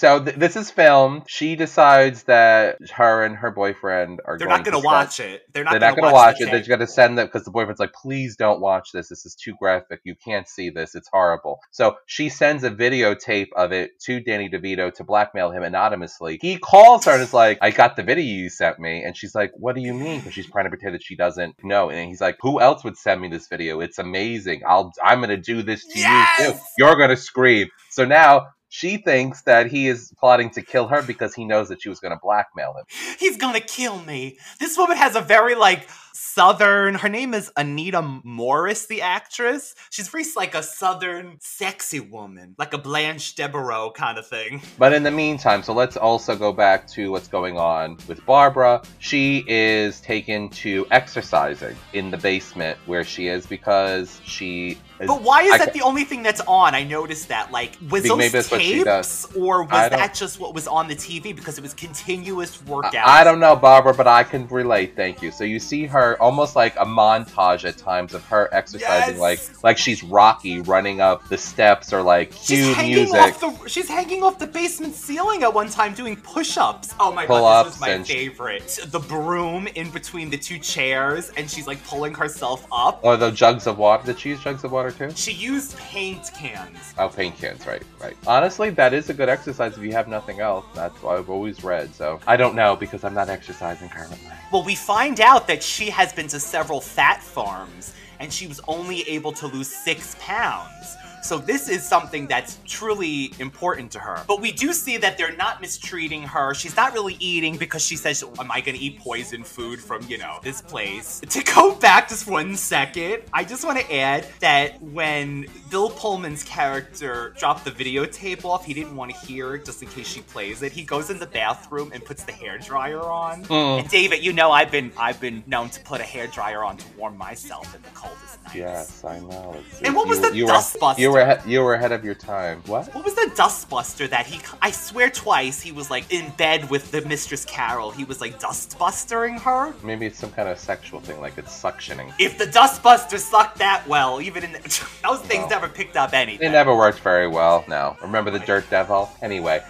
So 0.03 0.19
th- 0.19 0.35
this 0.35 0.57
is 0.57 0.69
filmed. 0.69 1.23
She 1.29 1.55
decides 1.55 2.25
that 2.25 2.79
her 2.91 3.23
and 3.23 3.37
her 3.37 3.53
boyfriend 3.53 4.19
are 4.25 4.37
They're 4.37 4.49
going 4.49 4.59
not 4.59 4.65
going 4.65 4.83
to 4.83 4.85
watch 4.85 5.21
it. 5.21 5.43
They're 5.53 5.63
not 5.63 5.71
They're 5.71 5.79
going 5.79 5.91
not 5.91 5.95
to 5.95 6.01
going 6.01 6.11
to 6.11 6.15
watch, 6.15 6.35
watch 6.35 6.41
it. 6.41 6.51
They're 6.51 6.77
going 6.77 6.81
to 6.81 6.89
send 6.89 7.17
them 7.17 7.29
because 7.29 7.45
the 7.45 7.53
boyfriend's 7.53 7.79
like, 7.79 7.93
please 7.93 8.35
don't 8.35 8.61
watch 8.61 8.89
this. 8.93 9.11
This 9.11 9.25
is 9.25 9.37
too 9.37 9.55
graphic. 9.61 10.01
You 10.03 10.17
can't 10.17 10.49
see 10.49 10.71
this. 10.71 10.97
It's 10.97 11.09
horrible. 11.13 11.61
So 11.71 11.99
she 12.07 12.31
sends 12.31 12.65
a 12.65 12.71
videotape 12.73 13.51
of 13.55 13.71
it 13.71 13.93
to 14.07 14.19
Danny 14.19 14.49
DeVito 14.49 14.93
to 14.95 15.05
blackmail 15.05 15.53
him 15.53 15.63
anonymously. 15.63 16.41
He 16.43 16.59
calls 16.59 17.05
her 17.05 17.13
and 17.13 17.23
is 17.23 17.33
like, 17.33 17.59
I 17.63 17.71
got 17.71 17.95
the 17.95 18.03
video 18.03 18.25
you 18.25 18.51
sent 18.51 18.81
me. 18.81 19.05
And 19.05 19.17
she's 19.17 19.37
like, 19.37 19.53
what 19.55 19.77
do 19.77 19.83
you 19.83 19.95
mean? 19.95 20.19
Because 20.19 20.35
she's 20.35 20.51
trying 20.51 20.65
to 20.65 20.71
pretend 20.71 20.97
that 20.97 21.05
she 21.05 21.15
doesn't 21.15 21.55
know. 21.63 21.91
And 21.91 22.09
he's 22.09 22.21
like, 22.21 22.39
who 22.41 22.61
else 22.61 22.83
would 22.83 22.99
send 22.99 23.21
me 23.21 23.29
this 23.29 23.47
video? 23.47 23.79
It's 23.79 24.01
amazing. 24.01 24.63
I'll, 24.67 24.91
I'm 25.01 25.21
going 25.21 25.31
to 25.31 25.37
do 25.37 25.63
this 25.63 25.87
to 25.87 25.97
you 25.97 26.25
too. 26.39 26.59
You're 26.77 26.97
going 26.97 27.11
to 27.11 27.17
scream. 27.17 27.69
So 27.91 28.05
now 28.05 28.47
she 28.73 28.97
thinks 28.97 29.43
that 29.43 29.67
he 29.67 29.87
is 29.87 30.15
plotting 30.19 30.49
to 30.49 30.63
kill 30.63 30.89
her 30.89 31.03
because 31.03 31.35
he 31.35 31.45
knows 31.45 31.69
that 31.69 31.83
she 31.83 31.91
was 31.91 32.01
going 32.01 32.11
to 32.11 32.19
blackmail 32.23 32.73
him. 32.73 32.87
He's 33.19 33.37
going 33.37 33.53
to 33.53 33.61
kill 33.61 33.99
me. 33.99 34.39
This 34.61 34.79
woman 34.79 34.97
has 34.97 35.15
a 35.15 35.21
very, 35.21 35.55
like, 35.55 35.87
southern. 36.15 36.95
Her 36.95 37.11
name 37.11 37.35
is 37.35 37.53
Anita 37.55 38.01
Morris, 38.25 38.87
the 38.87 39.03
actress. 39.03 39.75
She's 39.91 40.09
very, 40.09 40.25
like, 40.35 40.55
a 40.55 40.63
southern, 40.63 41.37
sexy 41.41 42.01
woman. 42.01 42.55
Like 42.57 42.73
a 42.73 42.79
Blanche 42.79 43.35
Devereaux 43.35 43.91
kind 43.91 44.17
of 44.17 44.27
thing. 44.27 44.63
But 44.79 44.95
in 44.95 45.03
the 45.03 45.11
meantime, 45.11 45.63
so 45.63 45.75
let's 45.75 45.99
also 45.99 46.35
go 46.35 46.51
back 46.51 46.89
to 46.93 47.11
what's 47.11 47.29
going 47.29 47.59
on 47.59 47.99
with 48.09 48.25
Barbara. 48.25 48.83
She 49.01 49.45
is 49.47 50.01
taken 50.01 50.49
to 50.49 50.87
exercising 50.91 51.77
in 51.93 52.11
the 52.11 52.17
basement 52.17 52.79
where 52.87 53.05
she 53.05 53.29
is 53.29 53.47
because 53.47 54.19
she. 54.25 54.79
Is, 55.03 55.09
But 55.09 55.23
why 55.23 55.43
is 55.43 55.53
I 55.53 55.59
that 55.59 55.73
the 55.75 55.83
only 55.83 56.05
thing 56.05 56.23
that's 56.23 56.41
on? 56.43 56.75
I 56.75 56.85
noticed 56.85 57.29
that. 57.29 57.51
Like, 57.53 57.77
was 57.91 58.05
those 58.05 58.17
maybe 58.19 58.29
that's 58.31 58.51
what 58.51 58.61
she 58.63 58.83
tapes, 58.85 59.27
or 59.37 59.63
was 59.65 59.91
that 59.91 60.15
just 60.15 60.41
what 60.41 60.55
was 60.55 60.67
on 60.67 60.89
the 60.89 60.95
TV? 60.97 61.35
Because 61.35 61.59
it 61.59 61.63
was 61.63 61.75
continuous 61.75 62.63
workout? 62.65 62.95
I, 62.95 63.21
I 63.21 63.25
don't 63.25 63.41
know, 63.41 63.55
Barbara, 63.57 63.95
but 63.95 64.07
I 64.07 64.23
can 64.25 64.47
relate. 64.49 64.97
Thank 64.97 65.23
you. 65.23 65.31
So 65.31 65.45
you 65.45 65.59
see 65.59 65.87
her 65.87 66.21
almost 66.23 66.57
like 66.57 66.75
a 66.77 66.85
montage 66.85 67.65
at 67.69 67.77
times 67.79 68.15
of 68.15 68.25
her 68.27 68.49
exercising, 68.53 69.17
Yes! 69.17 69.21
like 69.21 69.65
like 69.65 69.79
she's 69.79 70.03
Rocky 70.03 70.61
running 70.61 71.01
up 71.01 71.29
the 71.29 71.39
steps 71.39 71.93
or 71.93 72.03
like 72.03 72.33
She's 72.33 72.47
cue 72.65 72.75
hanging 72.75 72.95
music. 72.95 73.15
off 73.21 73.41
the 73.41 73.69
she's 73.69 73.89
hanging 73.89 74.23
off 74.23 74.39
the 74.39 74.47
basement 74.47 74.95
ceiling 74.95 75.43
at 75.43 75.53
one 75.53 75.69
time 75.69 75.95
doing 75.95 76.17
push-ups. 76.17 76.95
Oh 77.01 77.13
my 77.13 77.27
god, 77.27 77.67
this 77.67 77.73
was 77.75 77.81
my 77.81 78.03
favorite. 78.03 78.79
The 78.87 79.01
broom 79.01 79.67
in 79.69 79.91
between 79.91 80.31
the 80.31 80.39
two 80.39 80.59
chairs, 80.59 81.31
and 81.37 81.51
she's 81.51 81.67
like 81.67 81.83
pulling 81.87 82.15
herself 82.15 82.67
up. 82.71 83.01
Or 83.03 83.17
the 83.17 83.31
jugs 83.31 83.67
of 83.67 83.79
water. 83.79 84.05
the 84.07 84.15
cheese 84.15 84.41
jugs 84.41 84.65
of 84.65 84.73
water 84.73 84.92
too? 84.93 85.11
She 85.15 85.33
used 85.33 85.77
paint 85.79 86.31
cans. 86.35 86.95
Oh, 86.99 87.09
paint 87.09 87.37
cans, 87.37 87.67
right, 87.67 87.83
right. 88.01 88.17
Honestly, 88.27 88.71
that 88.71 88.95
is 88.95 89.11
a 89.11 89.15
good 89.15 89.29
exercise 89.29 89.77
if 89.77 89.83
you 89.83 89.93
have 89.93 90.09
nothing 90.09 90.41
else. 90.41 90.65
That's 90.75 91.03
what 91.03 91.19
I've 91.19 91.31
always 91.31 91.65
read. 91.65 91.95
So 91.95 92.21
I 92.27 92.37
don't 92.37 92.55
know 92.55 92.77
because 92.77 93.05
I'm 93.05 93.15
not 93.15 93.29
exercising 93.29 93.89
currently. 93.89 94.19
Well, 94.53 94.65
we 94.65 94.75
find 94.75 95.21
out 95.21 95.47
that 95.49 95.63
she 95.63 95.91
has 95.91 96.13
been 96.13 96.29
to 96.29 96.41
several 96.41 96.81
fat 96.81 97.23
farms, 97.23 97.95
and 98.21 98.33
she 98.33 98.47
was 98.47 98.61
only 98.69 99.03
able 99.09 99.33
to 99.33 99.47
lose 99.47 99.69
six 99.69 100.17
pounds. 100.21 100.97
So 101.23 101.39
this 101.39 101.69
is 101.69 101.87
something 101.87 102.27
that's 102.27 102.59
truly 102.67 103.33
important 103.39 103.91
to 103.93 103.99
her. 104.01 104.23
But 104.27 104.41
we 104.41 104.51
do 104.53 104.73
see 104.73 104.97
that 104.99 105.17
they're 105.19 105.37
not 105.37 105.61
mistreating 105.61 106.23
her. 106.23 106.53
She's 106.55 106.77
not 106.77 106.93
really 106.93 107.17
eating 107.21 107.57
because 107.57 107.85
she 107.85 107.97
says, 107.97 108.25
Am 108.39 108.51
I 108.51 108.61
gonna 108.61 108.79
eat 108.81 108.99
poison 108.99 109.45
food 109.45 109.79
from, 109.81 110.03
you 110.09 110.19
know, 110.19 110.39
this 110.43 110.61
place? 110.61 111.21
To 111.33 111.43
go 111.45 111.75
back 111.75 112.09
just 112.11 112.27
one 112.27 112.57
second, 112.57 113.23
I 113.33 113.45
just 113.45 113.65
want 113.65 113.79
to 113.81 113.95
add 113.95 114.27
that 114.41 114.83
when 114.83 115.47
Bill 115.71 115.89
Pullman's 115.89 116.43
character 116.43 117.35
dropped 117.39 117.65
the 117.65 117.71
videotape 117.71 118.45
off, 118.45 118.67
he 118.67 118.75
didn't 118.75 118.95
want 118.97 119.13
to 119.15 119.17
hear 119.27 119.55
it 119.55 119.65
just 119.65 119.83
in 119.83 119.89
case 119.89 120.07
she 120.09 120.21
plays 120.21 120.63
it. 120.63 120.73
He 120.73 120.83
goes 120.83 121.09
in 121.09 121.19
the 121.19 121.27
bathroom 121.27 121.91
and 121.95 122.05
puts 122.05 122.25
the 122.25 122.33
hair 122.33 122.59
dryer 122.59 123.01
on. 123.01 123.45
Mm. 123.45 123.81
And 123.81 123.89
David, 123.89 124.23
you 124.23 124.33
know 124.35 124.51
I've 124.51 124.71
been 124.71 124.93
I've 124.99 125.21
been 125.21 125.43
known 125.47 125.71
to 125.71 125.81
put 125.81 126.01
a 126.03 126.05
hair 126.05 126.27
dryer 126.27 126.65
on 126.65 126.77
to 126.77 126.85
warm 126.99 127.17
myself 127.17 127.75
in 127.75 127.81
the 127.83 127.89
coldest 127.91 128.43
nights. 128.43 128.55
Yes, 128.57 129.05
I 129.05 129.21
know. 129.21 129.57
It's, 129.71 129.81
And 129.83 129.95
what 129.95 130.09
was 130.09 130.19
you- 130.21 130.31
the 130.31 130.37
you 130.37 130.47
dust 130.47 130.75
were, 130.75 130.81
busting? 130.81 131.03
You 131.03 131.12
you 131.12 131.12
were 131.13 131.21
ahead, 131.21 131.43
you 131.47 131.61
were 131.63 131.75
ahead 131.75 131.93
of 131.93 132.05
your 132.05 132.15
time. 132.15 132.63
What? 132.67 132.93
What 132.95 133.05
was 133.05 133.15
the 133.15 133.31
dustbuster 133.37 134.09
that 134.11 134.27
he? 134.27 134.41
I 134.61 134.71
swear 134.71 135.11
twice 135.11 135.61
he 135.61 135.71
was 135.73 135.91
like 135.91 136.13
in 136.13 136.31
bed 136.33 136.69
with 136.71 136.91
the 136.91 137.03
Mistress 137.03 137.45
Carol. 137.45 137.91
He 137.91 138.05
was 138.05 138.21
like 138.21 138.41
dustbustering 138.41 139.39
her. 139.41 139.73
Maybe 139.85 140.07
it's 140.07 140.19
some 140.19 140.33
kind 140.33 140.49
of 140.49 140.59
sexual 140.59 141.01
thing, 141.01 141.21
like 141.21 141.39
it's 141.39 141.53
suctioning. 141.63 142.13
If 142.19 142.39
the 142.39 142.47
dustbuster 142.47 143.19
sucked 143.19 143.59
that 143.59 143.87
well, 143.87 144.21
even 144.21 144.45
in 144.45 144.53
the, 144.53 144.59
those 145.03 145.21
things 145.21 145.43
No. 145.45 145.49
never 145.49 145.69
picked 145.69 145.97
up 145.97 146.13
anything. 146.13 146.49
It 146.49 146.53
never 146.53 146.75
worked 146.75 147.01
very 147.01 147.29
well. 147.29 147.65
No. 147.69 147.97
Remember 148.03 148.31
the 148.31 148.41
dirt 148.41 148.69
devil? 148.71 149.11
Anyway. 149.23 149.63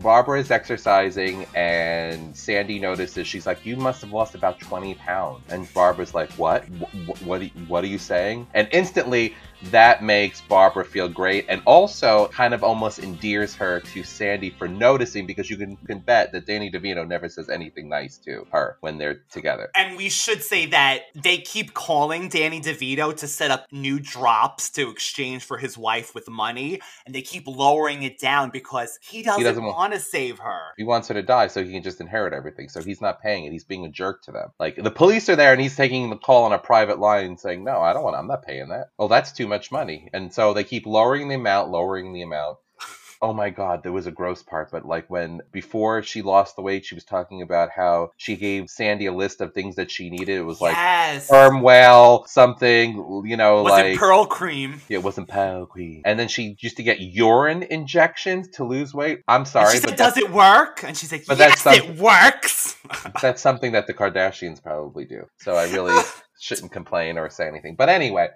Barbara 0.00 0.40
is 0.40 0.50
exercising 0.50 1.46
and 1.54 2.36
Sandy 2.36 2.78
notices 2.78 3.26
she's 3.26 3.46
like, 3.46 3.64
You 3.66 3.76
must 3.76 4.00
have 4.00 4.12
lost 4.12 4.34
about 4.34 4.58
20 4.60 4.94
pounds. 4.94 5.42
And 5.50 5.72
Barbara's 5.74 6.14
like, 6.14 6.30
What? 6.32 6.64
Wh- 6.64 7.26
What, 7.26 7.42
what 7.68 7.84
are 7.84 7.88
you 7.88 7.98
saying? 7.98 8.46
And 8.54 8.68
instantly, 8.72 9.34
that 9.64 10.02
makes 10.02 10.40
Barbara 10.40 10.84
feel 10.84 11.08
great 11.08 11.46
and 11.48 11.62
also 11.66 12.28
kind 12.28 12.54
of 12.54 12.64
almost 12.64 12.98
endears 12.98 13.54
her 13.54 13.80
to 13.80 14.02
Sandy 14.02 14.50
for 14.50 14.68
noticing 14.68 15.26
because 15.26 15.50
you 15.50 15.56
can, 15.56 15.76
can 15.76 15.98
bet 15.98 16.32
that 16.32 16.46
Danny 16.46 16.70
DeVito 16.70 17.06
never 17.06 17.28
says 17.28 17.48
anything 17.50 17.88
nice 17.88 18.18
to 18.18 18.46
her 18.52 18.76
when 18.80 18.98
they're 18.98 19.22
together. 19.30 19.70
And 19.74 19.96
we 19.96 20.08
should 20.08 20.42
say 20.42 20.66
that 20.66 21.02
they 21.14 21.38
keep 21.38 21.74
calling 21.74 22.28
Danny 22.28 22.60
DeVito 22.60 23.16
to 23.16 23.28
set 23.28 23.50
up 23.50 23.66
new 23.70 24.00
drops 24.00 24.70
to 24.70 24.90
exchange 24.90 25.44
for 25.44 25.58
his 25.58 25.76
wife 25.76 26.14
with 26.14 26.28
money, 26.28 26.80
and 27.04 27.14
they 27.14 27.22
keep 27.22 27.46
lowering 27.46 28.02
it 28.02 28.18
down 28.18 28.50
because 28.50 28.98
he 29.02 29.22
doesn't, 29.22 29.42
doesn't 29.42 29.64
wa- 29.64 29.74
want 29.74 29.92
to 29.92 30.00
save 30.00 30.38
her. 30.38 30.60
He 30.76 30.84
wants 30.84 31.08
her 31.08 31.14
to 31.14 31.22
die 31.22 31.48
so 31.48 31.64
he 31.64 31.72
can 31.72 31.82
just 31.82 32.00
inherit 32.00 32.32
everything. 32.32 32.68
So 32.68 32.82
he's 32.82 33.00
not 33.00 33.20
paying 33.20 33.44
it. 33.44 33.52
He's 33.52 33.64
being 33.64 33.84
a 33.84 33.90
jerk 33.90 34.22
to 34.24 34.32
them. 34.32 34.50
Like 34.58 34.76
the 34.76 34.90
police 34.90 35.28
are 35.28 35.36
there 35.36 35.52
and 35.52 35.60
he's 35.60 35.76
taking 35.76 36.10
the 36.10 36.16
call 36.16 36.44
on 36.44 36.52
a 36.52 36.58
private 36.58 36.98
line 36.98 37.36
saying, 37.36 37.64
No, 37.64 37.80
I 37.80 37.92
don't 37.92 38.02
want 38.02 38.16
I'm 38.16 38.26
not 38.26 38.44
paying 38.44 38.68
that. 38.68 38.90
Oh, 38.98 39.08
that's 39.08 39.32
too 39.32 39.48
much 39.50 39.70
money. 39.70 40.08
And 40.14 40.32
so 40.32 40.54
they 40.54 40.64
keep 40.64 40.86
lowering 40.86 41.28
the 41.28 41.34
amount, 41.34 41.70
lowering 41.70 42.14
the 42.14 42.22
amount. 42.22 42.56
Oh 43.22 43.34
my 43.34 43.50
god, 43.50 43.82
there 43.82 43.92
was 43.92 44.06
a 44.06 44.10
gross 44.10 44.42
part, 44.42 44.70
but 44.70 44.86
like 44.86 45.10
when 45.10 45.42
before 45.52 46.02
she 46.02 46.22
lost 46.22 46.56
the 46.56 46.62
weight, 46.62 46.86
she 46.86 46.94
was 46.94 47.04
talking 47.04 47.42
about 47.42 47.68
how 47.68 48.12
she 48.16 48.34
gave 48.34 48.70
Sandy 48.70 49.04
a 49.04 49.12
list 49.12 49.42
of 49.42 49.52
things 49.52 49.76
that 49.76 49.90
she 49.90 50.08
needed. 50.08 50.38
It 50.38 50.44
was 50.44 50.62
like 50.62 50.74
yes. 50.74 51.26
sperm 51.26 51.60
whale, 51.60 52.24
something, 52.26 53.22
you 53.26 53.36
know, 53.36 53.62
Was 53.62 53.72
like 53.72 53.84
it 53.84 53.98
Pearl 53.98 54.24
Cream? 54.24 54.80
Yeah, 54.88 55.00
it 55.00 55.04
wasn't 55.04 55.28
Pearl 55.28 55.66
cream. 55.66 56.00
And 56.06 56.18
then 56.18 56.28
she 56.28 56.56
used 56.60 56.78
to 56.78 56.82
get 56.82 57.00
urine 57.00 57.62
injections 57.64 58.48
to 58.52 58.64
lose 58.64 58.94
weight. 58.94 59.20
I'm 59.28 59.44
sorry, 59.44 59.80
but 59.80 59.98
"Does 59.98 60.16
it 60.16 60.30
work?" 60.30 60.82
And 60.82 60.96
she's 60.96 61.12
like, 61.12 61.26
But 61.26 61.36
"Yes, 61.36 61.62
that's 61.62 61.78
it 61.78 61.98
works." 61.98 62.76
that's 63.20 63.42
something 63.42 63.72
that 63.72 63.86
the 63.86 63.92
Kardashians 63.92 64.62
probably 64.62 65.04
do. 65.04 65.28
So 65.40 65.56
I 65.56 65.64
really 65.64 66.02
shouldn't 66.40 66.72
complain 66.72 67.18
or 67.18 67.30
say 67.30 67.46
anything. 67.46 67.76
But 67.76 67.88
anyway, 67.88 68.28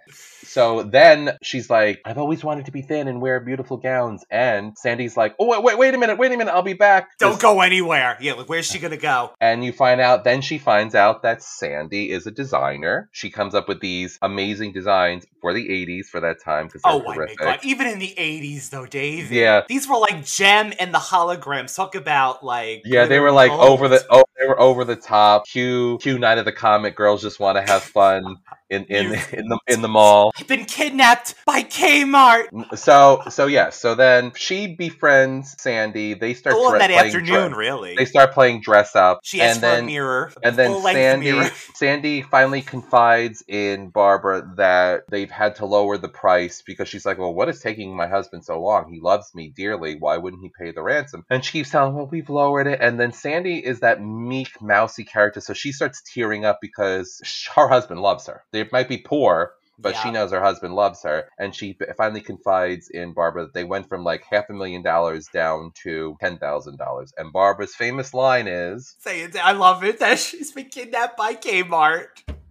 so 0.42 0.82
then 0.82 1.36
she's 1.42 1.70
like, 1.70 2.00
I've 2.04 2.18
always 2.18 2.44
wanted 2.44 2.66
to 2.66 2.72
be 2.72 2.82
thin 2.82 3.08
and 3.08 3.20
wear 3.20 3.40
beautiful 3.40 3.78
gowns. 3.78 4.24
And 4.30 4.76
Sandy's 4.78 5.16
like, 5.16 5.34
Oh, 5.40 5.46
wait, 5.46 5.62
wait, 5.62 5.78
wait 5.78 5.94
a 5.94 5.98
minute, 5.98 6.18
wait 6.18 6.30
a 6.30 6.36
minute, 6.36 6.52
I'll 6.52 6.62
be 6.62 6.74
back. 6.74 7.18
Don't 7.18 7.40
go 7.40 7.60
anywhere. 7.62 8.16
Yeah, 8.20 8.34
like 8.34 8.48
where's 8.48 8.66
she 8.66 8.78
gonna 8.78 8.96
go? 8.96 9.32
And 9.40 9.64
you 9.64 9.72
find 9.72 10.00
out, 10.00 10.24
then 10.24 10.42
she 10.42 10.58
finds 10.58 10.94
out 10.94 11.22
that 11.22 11.42
Sandy 11.42 12.10
is 12.10 12.26
a 12.26 12.30
designer. 12.30 13.08
She 13.12 13.30
comes 13.30 13.54
up 13.54 13.68
with 13.68 13.80
these 13.80 14.18
amazing 14.22 14.72
designs 14.72 15.26
for 15.40 15.52
the 15.52 15.68
80s 15.68 16.06
for 16.06 16.20
that 16.20 16.40
time 16.40 16.68
Oh 16.84 17.02
my 17.02 17.34
god! 17.36 17.60
Even 17.62 17.86
in 17.86 17.98
the 17.98 18.14
'80s, 18.16 18.70
though, 18.70 18.86
Dave. 18.86 19.30
Yeah. 19.30 19.62
These 19.68 19.88
were 19.88 19.98
like 19.98 20.24
Jem 20.24 20.72
and 20.78 20.92
the 20.92 20.98
holograms. 20.98 21.74
Talk 21.74 21.94
about 21.94 22.44
like. 22.44 22.82
Yeah, 22.84 23.06
they 23.06 23.20
were 23.20 23.30
like 23.30 23.50
over 23.50 23.88
the 23.88 24.04
oh, 24.10 24.24
they 24.44 24.48
were 24.48 24.61
over 24.61 24.85
the 24.85 24.96
top. 24.96 25.46
Q 25.46 25.98
Q 26.02 26.18
Night 26.18 26.38
of 26.38 26.44
the 26.44 26.52
Comet 26.52 26.94
Girls 26.94 27.22
just 27.22 27.40
want 27.40 27.57
to 27.57 27.62
have 27.62 27.83
fun 27.83 28.37
in 28.68 28.85
in 28.85 29.07
in 29.33 29.48
the 29.48 29.59
in 29.66 29.83
the 29.83 29.88
mall. 29.88 30.33
I've 30.38 30.46
been 30.46 30.64
kidnapped 30.64 31.35
by 31.46 31.62
Kmart. 31.62 32.50
Mm, 32.50 32.78
so 32.78 33.22
so 33.30 33.46
yeah, 33.46 33.70
so 33.70 33.94
then 33.94 34.33
she 34.37 34.74
befriends 34.74 35.61
Sandy. 35.61 36.14
They 36.14 36.35
start 36.35 36.57
dre- 36.57 36.78
that 36.78 36.90
playing 36.90 37.07
afternoon, 37.07 37.52
dre- 37.52 37.59
really. 37.59 37.94
They 37.96 38.04
start 38.04 38.33
playing 38.33 38.61
dress 38.61 38.94
up. 38.96 39.20
She 39.22 39.40
asks 39.40 39.57
and 39.57 39.61
for 39.62 39.66
a 39.66 39.76
then, 39.76 39.87
mirror, 39.87 40.33
And 40.42 40.57
then 40.57 40.83
Sandy 40.83 41.33
mirror. 41.33 41.50
Sandy 41.74 42.22
finally 42.22 42.62
confides 42.62 43.42
in 43.48 43.88
Barbara 43.88 44.52
that 44.57 45.04
they've 45.11 45.30
had 45.30 45.57
to 45.57 45.66
lower 45.66 45.96
the 45.96 46.09
price 46.09 46.62
because 46.66 46.88
she's 46.88 47.07
like, 47.07 47.18
Well, 47.18 47.35
what 47.35 47.48
is 47.48 47.61
taking 47.61 47.96
my 47.96 48.07
husband 48.07 48.44
so 48.44 48.61
long? 48.61 48.92
He 48.92 49.00
loves 49.00 49.35
me 49.35 49.52
dearly. 49.54 49.96
Why 49.98 50.18
wouldn't 50.18 50.42
he 50.42 50.50
pay 50.59 50.72
the 50.72 50.83
ransom? 50.83 51.24
And 51.30 51.44
she 51.44 51.52
keeps 51.52 51.70
telling, 51.70 51.94
Well, 51.94 52.07
we've 52.07 52.30
lowered 52.30 52.66
it. 52.66 52.80
And 52.80 52.98
then 52.98 53.12
Sandy 53.12 53.64
is 53.64 53.80
that 53.80 54.00
meek, 54.38 54.60
mousy 54.60 55.04
character, 55.04 55.40
so 55.40 55.52
she 55.54 55.72
starts 55.72 56.02
tearing 56.12 56.44
up 56.44 56.58
because 56.60 57.20
her 57.54 57.68
husband 57.68 58.00
loves 58.00 58.26
her. 58.26 58.42
They 58.52 58.68
might 58.72 58.88
be 58.88 58.98
poor, 58.98 59.52
but 59.78 59.96
she 59.96 60.10
knows 60.10 60.30
her 60.30 60.40
husband 60.42 60.74
loves 60.74 61.02
her, 61.02 61.28
and 61.38 61.54
she 61.54 61.76
finally 61.96 62.20
confides 62.20 62.88
in 62.90 63.12
Barbara 63.12 63.44
that 63.46 63.54
they 63.54 63.64
went 63.64 63.88
from 63.88 64.04
like 64.04 64.22
half 64.30 64.48
a 64.48 64.52
million 64.52 64.82
dollars 64.82 65.26
down 65.32 65.72
to 65.82 66.16
ten 66.20 66.38
thousand 66.38 66.78
dollars. 66.78 67.12
And 67.16 67.32
Barbara's 67.32 67.74
famous 67.74 68.14
line 68.14 68.46
is, 68.46 68.94
Say 69.00 69.22
it. 69.22 69.36
I 69.36 69.52
love 69.52 69.82
it 69.84 69.98
that 70.00 70.18
she's 70.18 70.52
been 70.52 70.68
kidnapped 70.68 71.16
by 71.16 71.34
Kmart. 71.34 72.06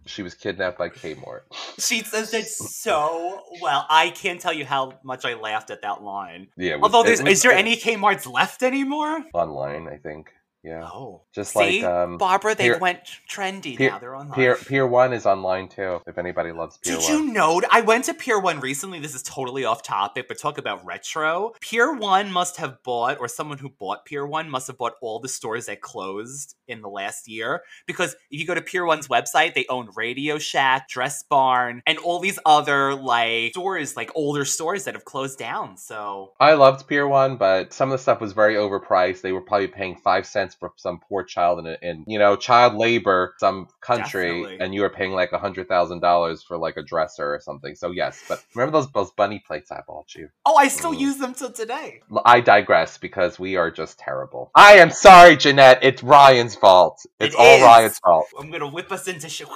"She 0.05 0.21
was 0.21 0.33
kidnapped 0.33 0.77
by 0.77 0.89
Kmart." 0.89 1.41
She 1.79 2.03
says 2.03 2.33
it 2.33 2.47
so 2.47 3.39
well. 3.61 3.85
I 3.89 4.09
can't 4.09 4.41
tell 4.41 4.51
you 4.53 4.65
how 4.65 4.99
much 5.03 5.23
I 5.23 5.33
laughed 5.35 5.71
at 5.71 5.81
that 5.83 6.03
line. 6.03 6.49
Yeah. 6.57 6.75
was- 6.75 6.83
Although, 6.83 7.03
there's, 7.07 7.23
was- 7.23 7.31
is 7.37 7.41
there 7.43 7.53
any 7.53 7.77
Kmart's 7.77 8.27
left 8.27 8.63
anymore? 8.63 9.23
online? 9.33 9.87
I 9.87 9.95
think. 9.97 10.29
Yeah. 10.63 10.85
Oh, 10.85 11.23
Just 11.33 11.53
See, 11.53 11.81
like 11.81 11.83
um, 11.83 12.17
Barbara, 12.17 12.55
they 12.55 12.69
Pier- 12.69 12.79
went 12.79 12.99
trendy 13.29 13.77
Pier, 13.77 13.91
now. 13.91 13.99
They're 13.99 14.15
online. 14.15 14.33
Pier, 14.33 14.55
Pier 14.55 14.87
One 14.87 15.11
is 15.11 15.25
online 15.25 15.67
too. 15.67 15.99
If 16.07 16.17
anybody 16.17 16.53
loves 16.53 16.77
Pier 16.77 16.95
Did 16.95 17.03
One. 17.03 17.11
Did 17.11 17.27
you 17.27 17.33
know? 17.33 17.61
I 17.69 17.81
went 17.81 18.05
to 18.05 18.13
Pier 18.13 18.39
1 18.39 18.61
recently. 18.61 18.99
This 18.99 19.13
is 19.13 19.23
totally 19.23 19.65
off 19.65 19.83
topic, 19.83 20.27
but 20.29 20.39
talk 20.39 20.57
about 20.57 20.85
retro. 20.85 21.51
Pier 21.59 21.93
1 21.93 22.31
must 22.31 22.57
have 22.57 22.81
bought, 22.83 23.19
or 23.19 23.27
someone 23.27 23.57
who 23.57 23.69
bought 23.69 24.05
Pier 24.05 24.25
1 24.25 24.49
must 24.49 24.67
have 24.67 24.77
bought 24.77 24.93
all 25.01 25.19
the 25.19 25.27
stores 25.27 25.65
that 25.65 25.81
closed 25.81 26.55
in 26.67 26.81
the 26.81 26.89
last 26.89 27.27
year. 27.27 27.63
Because 27.85 28.13
if 28.31 28.39
you 28.39 28.47
go 28.47 28.53
to 28.55 28.61
Pier 28.61 28.83
1's 28.83 29.09
website, 29.09 29.55
they 29.55 29.65
own 29.67 29.89
Radio 29.97 30.37
Shack, 30.37 30.87
Dress 30.87 31.23
Barn, 31.23 31.81
and 31.85 31.97
all 31.97 32.19
these 32.19 32.39
other 32.45 32.95
like 32.95 33.51
stores, 33.51 33.97
like 33.97 34.11
older 34.15 34.45
stores 34.45 34.85
that 34.85 34.93
have 34.93 35.03
closed 35.03 35.37
down. 35.37 35.75
So 35.75 36.31
I 36.39 36.53
loved 36.53 36.87
Pier 36.87 37.05
One, 37.07 37.35
but 37.35 37.73
some 37.73 37.89
of 37.89 37.97
the 37.97 38.01
stuff 38.01 38.21
was 38.21 38.31
very 38.31 38.55
overpriced. 38.55 39.21
They 39.21 39.33
were 39.33 39.41
probably 39.41 39.67
paying 39.67 39.97
five 39.97 40.25
cents 40.25 40.52
for 40.59 40.71
some 40.77 40.99
poor 40.99 41.23
child 41.23 41.59
in, 41.65 41.77
in 41.81 42.03
you 42.07 42.19
know 42.19 42.35
child 42.35 42.75
labor, 42.75 43.33
some 43.39 43.67
country, 43.81 44.41
Definitely. 44.41 44.57
and 44.65 44.73
you 44.73 44.83
are 44.83 44.89
paying 44.89 45.11
like 45.11 45.31
a 45.31 45.37
hundred 45.39 45.67
thousand 45.67 45.99
dollars 46.01 46.43
for 46.43 46.57
like 46.57 46.77
a 46.77 46.83
dresser 46.83 47.33
or 47.33 47.39
something. 47.39 47.75
So 47.75 47.91
yes, 47.91 48.23
but 48.27 48.43
remember 48.55 48.79
those 48.79 48.91
those 48.91 49.11
bunny 49.11 49.43
plates 49.45 49.71
I 49.71 49.81
bought 49.87 50.13
you. 50.15 50.29
Oh, 50.45 50.55
I 50.55 50.67
still 50.67 50.93
Mm. 50.93 50.99
use 50.99 51.17
them 51.17 51.33
till 51.33 51.51
today. 51.51 52.01
i 52.25 52.39
digress 52.41 52.97
because 52.97 53.39
we 53.39 53.55
are 53.55 53.71
just 53.71 53.97
terrible. 53.99 54.51
I 54.55 54.73
am 54.73 54.89
sorry, 54.91 55.35
Jeanette. 55.37 55.79
It's 55.81 56.03
Ryan's 56.03 56.55
fault. 56.55 56.99
It's 57.19 57.33
It 57.35 57.39
all 57.39 57.55
is. 57.57 57.61
Ryan's 57.63 57.99
fault. 57.99 58.25
I'm 58.39 58.51
gonna 58.51 58.67
whip 58.69 58.91
us 58.91 59.07
into 59.07 59.29
shit. 59.29 59.47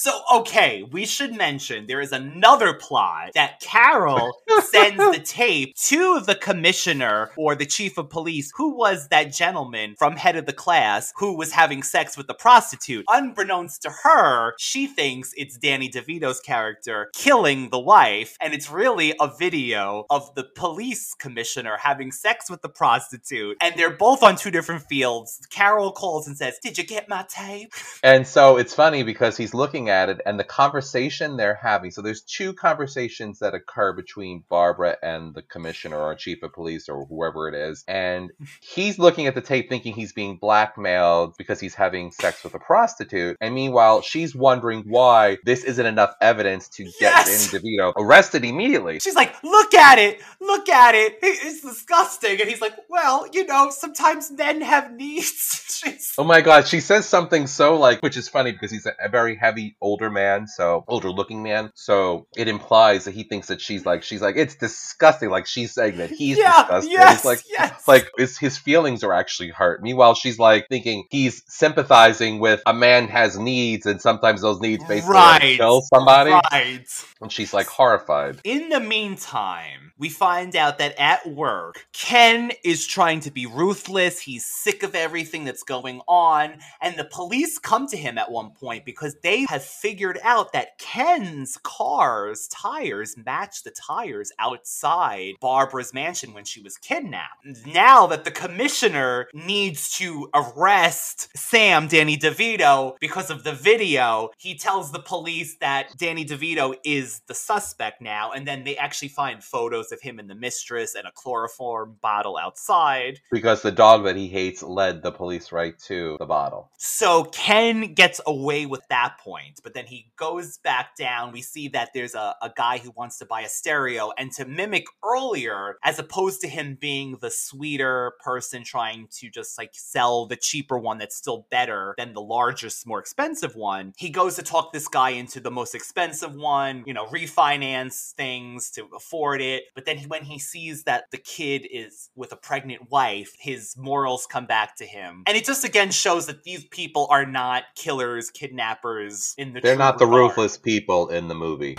So, 0.00 0.12
okay, 0.32 0.84
we 0.92 1.04
should 1.04 1.34
mention 1.34 1.86
there 1.88 2.00
is 2.00 2.12
another 2.12 2.72
plot 2.74 3.30
that 3.34 3.58
Carol 3.60 4.38
sends 4.70 4.96
the 4.96 5.20
tape 5.24 5.74
to 5.76 6.20
the 6.20 6.36
commissioner 6.36 7.30
or 7.36 7.56
the 7.56 7.66
chief 7.66 7.98
of 7.98 8.08
police, 8.08 8.52
who 8.56 8.76
was 8.76 9.08
that 9.08 9.32
gentleman 9.32 9.96
from 9.98 10.14
head 10.16 10.36
of 10.38 10.46
the 10.46 10.52
class 10.52 11.12
who 11.16 11.36
was 11.36 11.52
having 11.52 11.82
sex 11.82 12.16
with 12.16 12.26
the 12.26 12.34
prostitute. 12.34 13.04
Unbeknownst 13.08 13.82
to 13.82 13.90
her, 14.02 14.54
she 14.58 14.86
thinks 14.86 15.32
it's 15.36 15.56
Danny 15.56 15.90
DeVito's 15.90 16.40
character 16.40 17.10
killing 17.14 17.70
the 17.70 17.78
wife, 17.78 18.36
and 18.40 18.54
it's 18.54 18.70
really 18.70 19.14
a 19.20 19.30
video 19.38 20.06
of 20.10 20.34
the 20.34 20.44
police 20.44 21.14
commissioner 21.14 21.76
having 21.80 22.12
sex 22.12 22.50
with 22.50 22.62
the 22.62 22.68
prostitute, 22.68 23.56
and 23.60 23.74
they're 23.76 23.90
both 23.90 24.22
on 24.22 24.36
two 24.36 24.50
different 24.50 24.82
fields. 24.82 25.40
Carol 25.50 25.92
calls 25.92 26.26
and 26.26 26.36
says, 26.36 26.58
Did 26.62 26.78
you 26.78 26.84
get 26.84 27.08
my 27.08 27.24
tape? 27.28 27.72
And 28.02 28.26
so 28.26 28.56
it's 28.56 28.74
funny 28.74 29.02
because 29.02 29.36
he's 29.36 29.54
looking 29.54 29.88
at 29.88 30.08
it 30.08 30.20
and 30.24 30.38
the 30.38 30.44
conversation 30.44 31.36
they're 31.36 31.58
having. 31.60 31.90
So 31.90 32.02
there's 32.02 32.22
two 32.22 32.52
conversations 32.52 33.40
that 33.40 33.54
occur 33.54 33.92
between 33.92 34.44
Barbara 34.48 34.96
and 35.02 35.34
the 35.34 35.42
commissioner 35.42 35.98
or 35.98 36.14
chief 36.14 36.42
of 36.42 36.52
police 36.52 36.88
or 36.88 37.04
whoever 37.06 37.48
it 37.48 37.54
is. 37.54 37.84
And 37.88 38.30
he's 38.60 38.98
looking 38.98 39.26
at 39.26 39.34
the 39.34 39.40
tape 39.40 39.68
thinking 39.68 39.94
he's 39.94 40.12
being 40.12 40.27
blackmailed 40.36 41.36
because 41.38 41.60
he's 41.60 41.74
having 41.74 42.10
sex 42.10 42.44
with 42.44 42.54
a 42.54 42.58
prostitute. 42.58 43.36
And 43.40 43.54
meanwhile, 43.54 44.02
she's 44.02 44.34
wondering 44.34 44.84
why 44.86 45.38
this 45.44 45.64
isn't 45.64 45.86
enough 45.86 46.14
evidence 46.20 46.68
to 46.70 46.84
get 46.84 46.94
Yes! 47.00 47.50
Danny 47.50 47.64
DeVito 47.64 47.92
arrested 47.96 48.44
immediately. 48.44 48.98
She's 49.00 49.14
like, 49.14 49.34
look 49.42 49.74
at 49.74 49.98
it, 49.98 50.20
look 50.40 50.68
at 50.68 50.94
it. 50.94 51.18
It- 51.22 51.38
It's 51.48 51.62
disgusting. 51.62 52.40
And 52.40 52.48
he's 52.48 52.60
like, 52.60 52.74
well, 52.88 53.26
you 53.32 53.46
know, 53.46 53.70
sometimes 53.70 54.30
men 54.30 54.60
have 54.60 54.92
needs. 54.92 55.64
Oh 56.18 56.24
my 56.24 56.40
god, 56.40 56.66
she 56.66 56.80
says 56.80 57.06
something 57.06 57.46
so 57.46 57.76
like, 57.76 58.02
which 58.02 58.16
is 58.16 58.28
funny 58.28 58.50
because 58.50 58.72
he's 58.72 58.84
a, 58.86 59.08
very 59.08 59.36
heavy 59.36 59.76
older 59.80 60.10
man, 60.10 60.48
so 60.48 60.84
older 60.88 61.08
looking 61.08 61.44
man. 61.44 61.70
So 61.74 62.26
it 62.36 62.48
implies 62.48 63.04
that 63.04 63.14
he 63.14 63.22
thinks 63.22 63.46
that 63.46 63.60
she's 63.60 63.86
like, 63.86 64.02
she's 64.02 64.20
like, 64.20 64.36
it's 64.36 64.56
disgusting. 64.56 65.30
Like 65.30 65.46
she's 65.46 65.72
saying 65.72 65.98
that 65.98 66.10
he's 66.10 66.36
Yeah, 66.36 66.50
disgusting. 66.62 66.90
yes, 66.92 67.24
like, 67.24 67.42
yes. 67.48 67.86
like 67.86 68.10
his 68.16 68.58
feelings 68.58 69.04
are 69.04 69.12
actually 69.12 69.50
hurt. 69.50 69.80
Meanwhile, 69.80 70.14
she's 70.18 70.38
like 70.38 70.66
thinking 70.68 71.04
he's 71.10 71.42
sympathizing 71.46 72.38
with 72.38 72.60
a 72.66 72.74
man 72.74 73.08
has 73.08 73.38
needs, 73.38 73.86
and 73.86 74.00
sometimes 74.00 74.42
those 74.42 74.60
needs 74.60 74.84
basically 74.84 75.14
Right. 75.14 75.56
kill 75.56 75.82
somebody. 75.82 76.30
Right. 76.52 76.86
And 77.20 77.32
she's 77.32 77.52
like 77.54 77.66
horrified. 77.66 78.40
In 78.44 78.68
the 78.68 78.80
meantime, 78.80 79.87
we 79.98 80.08
find 80.08 80.54
out 80.54 80.78
that 80.78 80.98
at 80.98 81.26
work, 81.28 81.86
Ken 81.92 82.52
is 82.64 82.86
trying 82.86 83.20
to 83.20 83.30
be 83.30 83.46
ruthless. 83.46 84.20
He's 84.20 84.46
sick 84.46 84.82
of 84.82 84.94
everything 84.94 85.44
that's 85.44 85.62
going 85.62 86.00
on. 86.06 86.58
And 86.80 86.96
the 86.96 87.04
police 87.04 87.58
come 87.58 87.86
to 87.88 87.96
him 87.96 88.18
at 88.18 88.30
one 88.30 88.50
point 88.50 88.84
because 88.84 89.16
they 89.22 89.44
have 89.48 89.64
figured 89.64 90.18
out 90.22 90.52
that 90.52 90.78
Ken's 90.78 91.58
car's 91.62 92.48
tires 92.48 93.16
match 93.16 93.62
the 93.62 93.70
tires 93.70 94.32
outside 94.38 95.34
Barbara's 95.40 95.92
mansion 95.92 96.32
when 96.32 96.44
she 96.44 96.60
was 96.60 96.76
kidnapped. 96.76 97.66
Now 97.66 98.06
that 98.06 98.24
the 98.24 98.30
commissioner 98.30 99.28
needs 99.34 99.92
to 99.94 100.30
arrest 100.34 101.28
Sam, 101.36 101.88
Danny 101.88 102.16
DeVito, 102.16 102.96
because 103.00 103.30
of 103.30 103.44
the 103.44 103.52
video, 103.52 104.30
he 104.38 104.54
tells 104.54 104.92
the 104.92 105.00
police 105.00 105.56
that 105.56 105.96
Danny 105.96 106.24
DeVito 106.24 106.76
is 106.84 107.20
the 107.26 107.34
suspect 107.34 108.00
now, 108.00 108.30
and 108.32 108.46
then 108.46 108.64
they 108.64 108.76
actually 108.76 109.08
find 109.08 109.42
photos 109.42 109.87
of 109.92 110.00
him 110.00 110.18
and 110.18 110.28
the 110.28 110.34
mistress 110.34 110.94
and 110.94 111.06
a 111.06 111.12
chloroform 111.12 111.96
bottle 112.02 112.36
outside. 112.36 113.20
Because 113.30 113.62
the 113.62 113.72
dog 113.72 114.04
that 114.04 114.16
he 114.16 114.28
hates 114.28 114.62
led 114.62 115.02
the 115.02 115.12
police 115.12 115.52
right 115.52 115.78
to 115.80 116.16
the 116.18 116.26
bottle. 116.26 116.70
So 116.78 117.24
Ken 117.24 117.94
gets 117.94 118.20
away 118.26 118.66
with 118.66 118.82
that 118.88 119.16
point, 119.22 119.60
but 119.62 119.74
then 119.74 119.86
he 119.86 120.10
goes 120.16 120.58
back 120.58 120.96
down. 120.96 121.32
We 121.32 121.42
see 121.42 121.68
that 121.68 121.90
there's 121.94 122.14
a, 122.14 122.34
a 122.42 122.50
guy 122.56 122.78
who 122.78 122.92
wants 122.96 123.18
to 123.18 123.26
buy 123.26 123.42
a 123.42 123.48
stereo, 123.48 124.12
and 124.18 124.32
to 124.32 124.44
mimic 124.44 124.86
earlier, 125.04 125.76
as 125.82 125.98
opposed 125.98 126.40
to 126.42 126.48
him 126.48 126.76
being 126.80 127.16
the 127.20 127.30
sweeter 127.30 128.12
person 128.22 128.64
trying 128.64 129.08
to 129.12 129.30
just 129.30 129.58
like 129.58 129.70
sell 129.72 130.26
the 130.26 130.36
cheaper 130.36 130.78
one 130.78 130.98
that's 130.98 131.16
still 131.16 131.46
better 131.50 131.94
than 131.96 132.12
the 132.12 132.20
largest, 132.20 132.86
more 132.86 133.00
expensive 133.00 133.54
one, 133.54 133.92
he 133.96 134.10
goes 134.10 134.36
to 134.36 134.42
talk 134.42 134.72
this 134.72 134.88
guy 134.88 135.10
into 135.10 135.40
the 135.40 135.50
most 135.50 135.74
expensive 135.74 136.34
one, 136.34 136.84
you 136.86 136.94
know, 136.94 137.06
refinance 137.06 138.12
things 138.12 138.70
to 138.70 138.86
afford 138.96 139.40
it. 139.40 139.64
But 139.78 139.84
then 139.84 139.98
when 140.08 140.24
he 140.24 140.40
sees 140.40 140.82
that 140.84 141.04
the 141.12 141.18
kid 141.18 141.64
is 141.70 142.10
with 142.16 142.32
a 142.32 142.36
pregnant 142.36 142.90
wife, 142.90 143.36
his 143.38 143.76
morals 143.76 144.26
come 144.26 144.44
back 144.44 144.74
to 144.78 144.84
him. 144.84 145.22
And 145.24 145.36
it 145.36 145.44
just 145.44 145.64
again 145.64 145.92
shows 145.92 146.26
that 146.26 146.42
these 146.42 146.64
people 146.64 147.06
are 147.12 147.24
not 147.24 147.62
killers, 147.76 148.28
kidnappers 148.28 149.36
in 149.38 149.52
the 149.52 149.60
They're 149.60 149.76
not 149.76 150.00
the 150.00 150.06
regard. 150.06 150.30
ruthless 150.30 150.58
people 150.58 151.10
in 151.10 151.28
the 151.28 151.36
movie. 151.36 151.76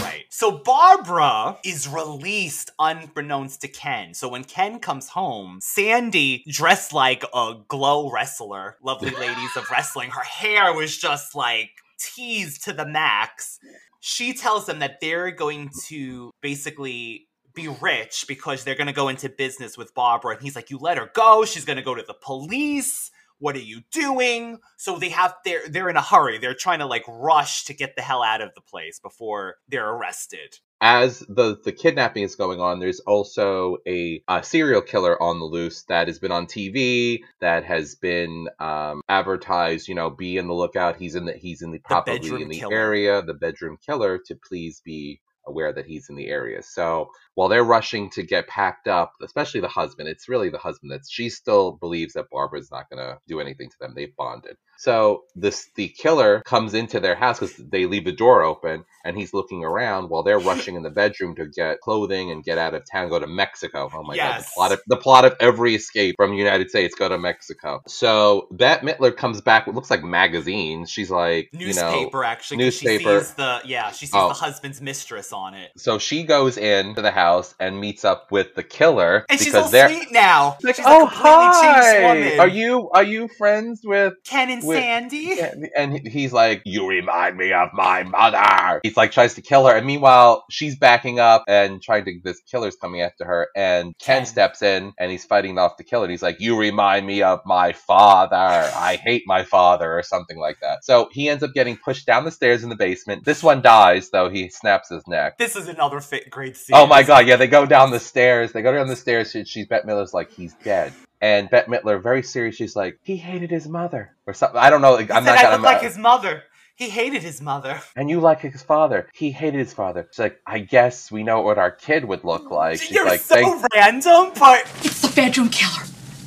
Right. 0.00 0.24
So 0.30 0.50
Barbara 0.50 1.58
is 1.62 1.86
released 1.86 2.70
unbeknownst 2.78 3.60
to 3.60 3.68
Ken. 3.68 4.14
So 4.14 4.30
when 4.30 4.44
Ken 4.44 4.78
comes 4.78 5.10
home, 5.10 5.58
Sandy, 5.60 6.42
dressed 6.48 6.94
like 6.94 7.22
a 7.34 7.56
glow 7.68 8.10
wrestler, 8.10 8.78
lovely 8.82 9.10
ladies 9.10 9.54
of 9.58 9.66
wrestling, 9.70 10.08
her 10.08 10.24
hair 10.24 10.72
was 10.72 10.96
just 10.96 11.34
like 11.34 11.68
teased 11.98 12.64
to 12.64 12.72
the 12.72 12.86
max. 12.86 13.58
She 14.00 14.32
tells 14.32 14.66
them 14.66 14.80
that 14.80 15.00
they're 15.00 15.30
going 15.30 15.70
to 15.86 16.32
basically 16.40 17.28
be 17.54 17.68
rich 17.68 18.24
because 18.28 18.64
they're 18.64 18.74
going 18.74 18.86
to 18.86 18.92
go 18.92 19.08
into 19.08 19.28
business 19.28 19.76
with 19.76 19.94
Barbara. 19.94 20.34
And 20.34 20.42
he's 20.42 20.56
like, 20.56 20.70
You 20.70 20.78
let 20.78 20.98
her 20.98 21.10
go. 21.14 21.44
She's 21.44 21.64
going 21.64 21.76
to 21.76 21.82
go 21.82 21.94
to 21.94 22.04
the 22.06 22.14
police. 22.14 23.10
What 23.38 23.56
are 23.56 23.60
you 23.60 23.80
doing? 23.90 24.58
So 24.76 24.98
they 24.98 25.08
have 25.08 25.34
they're 25.44 25.66
they're 25.68 25.88
in 25.88 25.96
a 25.96 26.02
hurry. 26.02 26.38
They're 26.38 26.54
trying 26.54 26.80
to 26.80 26.86
like 26.86 27.04
rush 27.08 27.64
to 27.64 27.74
get 27.74 27.96
the 27.96 28.02
hell 28.02 28.22
out 28.22 28.42
of 28.42 28.50
the 28.54 28.60
place 28.60 28.98
before 28.98 29.56
they're 29.68 29.88
arrested. 29.88 30.58
As 30.80 31.20
the 31.20 31.58
the 31.62 31.72
kidnapping 31.72 32.22
is 32.22 32.36
going 32.36 32.60
on, 32.60 32.80
there's 32.80 33.00
also 33.00 33.78
a, 33.86 34.22
uh 34.28 34.42
serial 34.42 34.82
killer 34.82 35.20
on 35.22 35.38
the 35.38 35.44
loose 35.44 35.82
that 35.84 36.08
has 36.08 36.18
been 36.18 36.32
on 36.32 36.46
TV, 36.46 37.20
that 37.40 37.64
has 37.64 37.96
been 37.96 38.48
um, 38.60 39.02
advertised. 39.08 39.88
You 39.88 39.94
know, 39.96 40.10
be 40.10 40.38
in 40.38 40.46
the 40.48 40.54
lookout. 40.54 40.96
He's 40.96 41.16
in 41.16 41.26
the 41.26 41.34
he's 41.34 41.62
in 41.62 41.72
the 41.72 41.80
probably 41.80 42.14
bedroom 42.18 42.42
in 42.42 42.48
the 42.48 42.60
killer. 42.60 42.76
area. 42.76 43.22
The 43.22 43.34
bedroom 43.34 43.78
killer 43.84 44.18
to 44.26 44.36
please 44.36 44.80
be 44.84 45.20
aware 45.50 45.72
that 45.72 45.86
he's 45.86 46.08
in 46.10 46.16
the 46.16 46.28
area. 46.28 46.62
So 46.62 47.10
while 47.34 47.48
they're 47.48 47.64
rushing 47.64 48.10
to 48.10 48.22
get 48.22 48.48
packed 48.48 48.88
up, 48.88 49.12
especially 49.22 49.60
the 49.60 49.68
husband, 49.68 50.08
it's 50.08 50.28
really 50.28 50.50
the 50.50 50.58
husband 50.58 50.90
that 50.92 51.02
she 51.08 51.30
still 51.30 51.72
believes 51.72 52.14
that 52.14 52.30
Barbara's 52.30 52.70
not 52.70 52.88
going 52.90 52.98
to 53.06 53.18
do 53.28 53.40
anything 53.40 53.68
to 53.70 53.76
them. 53.80 53.92
They've 53.94 54.14
bonded. 54.16 54.56
So 54.78 55.24
this 55.36 55.68
the 55.74 55.88
killer 55.88 56.40
comes 56.46 56.72
into 56.72 57.00
their 57.00 57.14
house 57.14 57.38
because 57.38 57.54
they 57.56 57.84
leave 57.86 58.06
the 58.06 58.12
door 58.12 58.42
open, 58.42 58.84
and 59.04 59.16
he's 59.16 59.34
looking 59.34 59.62
around 59.62 60.08
while 60.08 60.22
they're 60.22 60.38
rushing 60.52 60.74
in 60.74 60.82
the 60.82 60.90
bedroom 60.90 61.34
to 61.36 61.46
get 61.46 61.80
clothing 61.80 62.30
and 62.30 62.42
get 62.42 62.56
out 62.56 62.74
of 62.74 62.82
town, 62.90 63.10
go 63.10 63.18
to 63.18 63.26
Mexico. 63.26 63.90
Oh 63.94 64.02
my 64.02 64.16
god, 64.16 64.40
the 64.40 64.48
plot 64.54 64.72
of 64.72 64.80
the 64.86 64.96
plot 64.96 65.24
of 65.26 65.36
every 65.40 65.74
escape 65.74 66.14
from 66.16 66.30
the 66.30 66.38
United 66.38 66.70
States, 66.70 66.94
go 66.94 67.08
to 67.10 67.18
Mexico. 67.18 67.82
So 67.86 68.48
Bette 68.52 68.86
Midler 68.86 69.14
comes 69.14 69.40
back. 69.42 69.66
What 69.66 69.76
looks 69.76 69.90
like 69.90 70.02
magazines. 70.02 70.90
She's 70.90 71.10
like, 71.10 71.50
you 71.52 71.74
know, 71.74 71.90
Newspaper 71.92 72.24
actually. 72.24 72.56
newspaper. 72.58 73.18
She 73.20 73.24
sees 73.26 73.34
the 73.34 73.60
yeah. 73.66 73.90
She 73.92 74.06
sees 74.06 74.14
Oh. 74.14 74.28
the 74.28 74.34
husband's 74.34 74.80
mistress 74.80 75.32
on 75.32 75.39
it. 75.54 75.70
So 75.76 75.98
she 75.98 76.24
goes 76.24 76.56
into 76.58 77.02
the 77.02 77.10
house 77.10 77.54
and 77.58 77.80
meets 77.80 78.04
up 78.04 78.30
with 78.30 78.54
the 78.54 78.62
killer 78.62 79.24
And 79.28 79.40
she's 79.40 79.54
all 79.54 79.68
they're 79.68 79.88
sweet 79.88 80.12
now. 80.12 80.56
like, 80.62 80.76
she's 80.76 80.84
oh 80.86 81.04
a 81.04 81.06
hi, 81.06 82.38
are 82.38 82.48
you 82.48 82.90
are 82.90 83.02
you 83.02 83.28
friends 83.38 83.80
with 83.84 84.14
Ken 84.24 84.50
and 84.50 84.64
with- 84.66 84.78
Sandy? 84.78 85.40
and, 85.40 85.68
and 85.76 86.06
he's 86.08 86.32
like, 86.32 86.62
"You 86.64 86.88
remind 86.88 87.36
me 87.36 87.52
of 87.52 87.70
my 87.72 88.02
mother." 88.04 88.80
He's 88.82 88.96
like 88.96 89.12
tries 89.12 89.34
to 89.34 89.42
kill 89.42 89.66
her, 89.66 89.74
and 89.76 89.86
meanwhile 89.86 90.44
she's 90.50 90.76
backing 90.76 91.18
up 91.18 91.44
and 91.48 91.82
trying 91.82 92.04
to. 92.04 92.20
This 92.22 92.40
killer's 92.50 92.76
coming 92.76 93.00
after 93.02 93.24
her, 93.24 93.48
and 93.56 93.94
Ken, 93.98 94.18
Ken. 94.18 94.26
steps 94.26 94.62
in 94.62 94.92
and 94.98 95.10
he's 95.10 95.24
fighting 95.24 95.58
off 95.58 95.76
the 95.76 95.84
killer. 95.84 96.04
And 96.04 96.10
he's 96.10 96.22
like, 96.22 96.40
"You 96.40 96.58
remind 96.58 97.06
me 97.06 97.22
of 97.22 97.40
my 97.46 97.72
father. 97.72 98.36
I 98.36 98.98
hate 99.02 99.22
my 99.26 99.44
father," 99.44 99.96
or 99.98 100.02
something 100.02 100.38
like 100.38 100.58
that. 100.60 100.84
So 100.84 101.08
he 101.12 101.28
ends 101.28 101.42
up 101.42 101.52
getting 101.54 101.76
pushed 101.76 102.06
down 102.06 102.24
the 102.24 102.30
stairs 102.30 102.62
in 102.62 102.68
the 102.68 102.76
basement. 102.76 103.24
This 103.24 103.42
one 103.42 103.62
dies 103.62 104.10
though. 104.10 104.28
He 104.28 104.48
snaps 104.50 104.88
his 104.88 105.06
neck. 105.06 105.19
This 105.38 105.56
is 105.56 105.68
another 105.68 106.00
fit, 106.00 106.30
great 106.30 106.56
scene. 106.56 106.76
Oh 106.76 106.86
my 106.86 107.02
god, 107.02 107.26
yeah, 107.26 107.36
they 107.36 107.46
go 107.46 107.66
down 107.66 107.90
the 107.90 108.00
stairs. 108.00 108.52
They 108.52 108.62
go 108.62 108.72
down 108.72 108.88
the 108.88 108.96
stairs. 108.96 109.30
She, 109.30 109.44
she's 109.44 109.66
Bette 109.66 109.86
Midler's 109.86 110.14
like, 110.14 110.30
he's 110.30 110.54
dead. 110.64 110.92
And 111.20 111.50
Bette 111.50 111.70
Midler, 111.70 112.02
very 112.02 112.22
serious, 112.22 112.56
she's 112.56 112.74
like, 112.76 112.98
he 113.02 113.16
hated 113.16 113.50
his 113.50 113.68
mother. 113.68 114.14
Or 114.26 114.32
something. 114.34 114.58
I 114.60 114.70
don't 114.70 114.80
know. 114.82 114.96
He 114.96 115.02
I'm 115.10 115.24
said 115.24 115.32
not 115.32 115.38
I 115.38 115.42
gonna. 115.42 115.56
look 115.56 115.64
like 115.64 115.82
his 115.82 115.98
mother. 115.98 116.42
He 116.76 116.88
hated 116.88 117.22
his 117.22 117.42
mother. 117.42 117.78
and 117.94 118.08
you 118.08 118.20
like 118.20 118.40
his 118.40 118.62
father. 118.62 119.06
He 119.12 119.30
hated 119.30 119.58
his 119.58 119.74
father. 119.74 120.08
She's 120.10 120.18
like, 120.18 120.40
I 120.46 120.60
guess 120.60 121.10
we 121.12 121.22
know 121.22 121.42
what 121.42 121.58
our 121.58 121.70
kid 121.70 122.06
would 122.06 122.24
look 122.24 122.50
like. 122.50 122.80
She's 122.80 122.90
You're 122.92 123.04
like, 123.04 123.20
so 123.20 123.34
thank 123.34 123.64
random, 123.74 124.32
but 124.38 124.62
It's 124.82 125.02
the 125.02 125.14
bedroom 125.14 125.50
killer. 125.50 125.84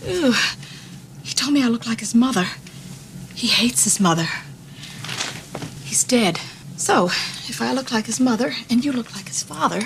Ugh. 0.07 0.35
He 1.23 1.33
told 1.33 1.53
me 1.53 1.63
I 1.63 1.67
look 1.69 1.87
like 1.87 2.01
his 2.01 2.13
mother. 2.13 2.45
He 3.33 3.47
hates 3.47 3.83
his 3.85 3.99
mother. 3.99 4.27
He's 5.85 6.03
dead. 6.03 6.39
So, 6.77 7.05
if 7.05 7.61
I 7.61 7.71
look 7.71 7.91
like 7.91 8.07
his 8.07 8.19
mother 8.19 8.53
and 8.69 8.83
you 8.83 8.91
look 8.91 9.15
like 9.15 9.27
his 9.27 9.43
father, 9.43 9.81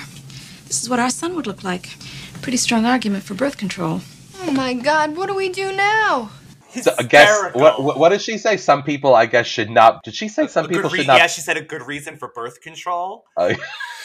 this 0.65 0.81
is 0.81 0.89
what 0.89 0.99
our 0.99 1.09
son 1.09 1.35
would 1.35 1.47
look 1.47 1.63
like. 1.63 1.89
Pretty 2.41 2.57
strong 2.57 2.85
argument 2.85 3.23
for 3.23 3.33
birth 3.33 3.57
control. 3.57 4.01
Oh 4.41 4.51
my 4.51 4.73
god, 4.73 5.15
what 5.15 5.27
do 5.27 5.35
we 5.35 5.49
do 5.49 5.73
now? 5.73 6.31
so, 6.81 6.93
I 6.97 7.03
guess, 7.03 7.53
what, 7.53 7.81
what, 7.81 7.97
what 7.97 8.09
did 8.09 8.21
she 8.21 8.37
say? 8.37 8.57
Some 8.57 8.83
people, 8.83 9.15
I 9.15 9.25
guess, 9.25 9.47
should 9.47 9.69
not. 9.69 10.03
Did 10.03 10.15
she 10.15 10.27
say 10.27 10.47
some 10.47 10.65
A 10.65 10.67
people 10.67 10.83
good 10.83 10.93
re- 10.93 10.99
should 10.99 11.07
not? 11.07 11.17
Yeah, 11.17 11.27
she 11.27 11.41
said 11.41 11.57
a 11.57 11.61
good 11.61 11.81
reason 11.81 12.17
for 12.17 12.29
birth 12.29 12.61
control. 12.61 13.25
Oh, 13.35 13.53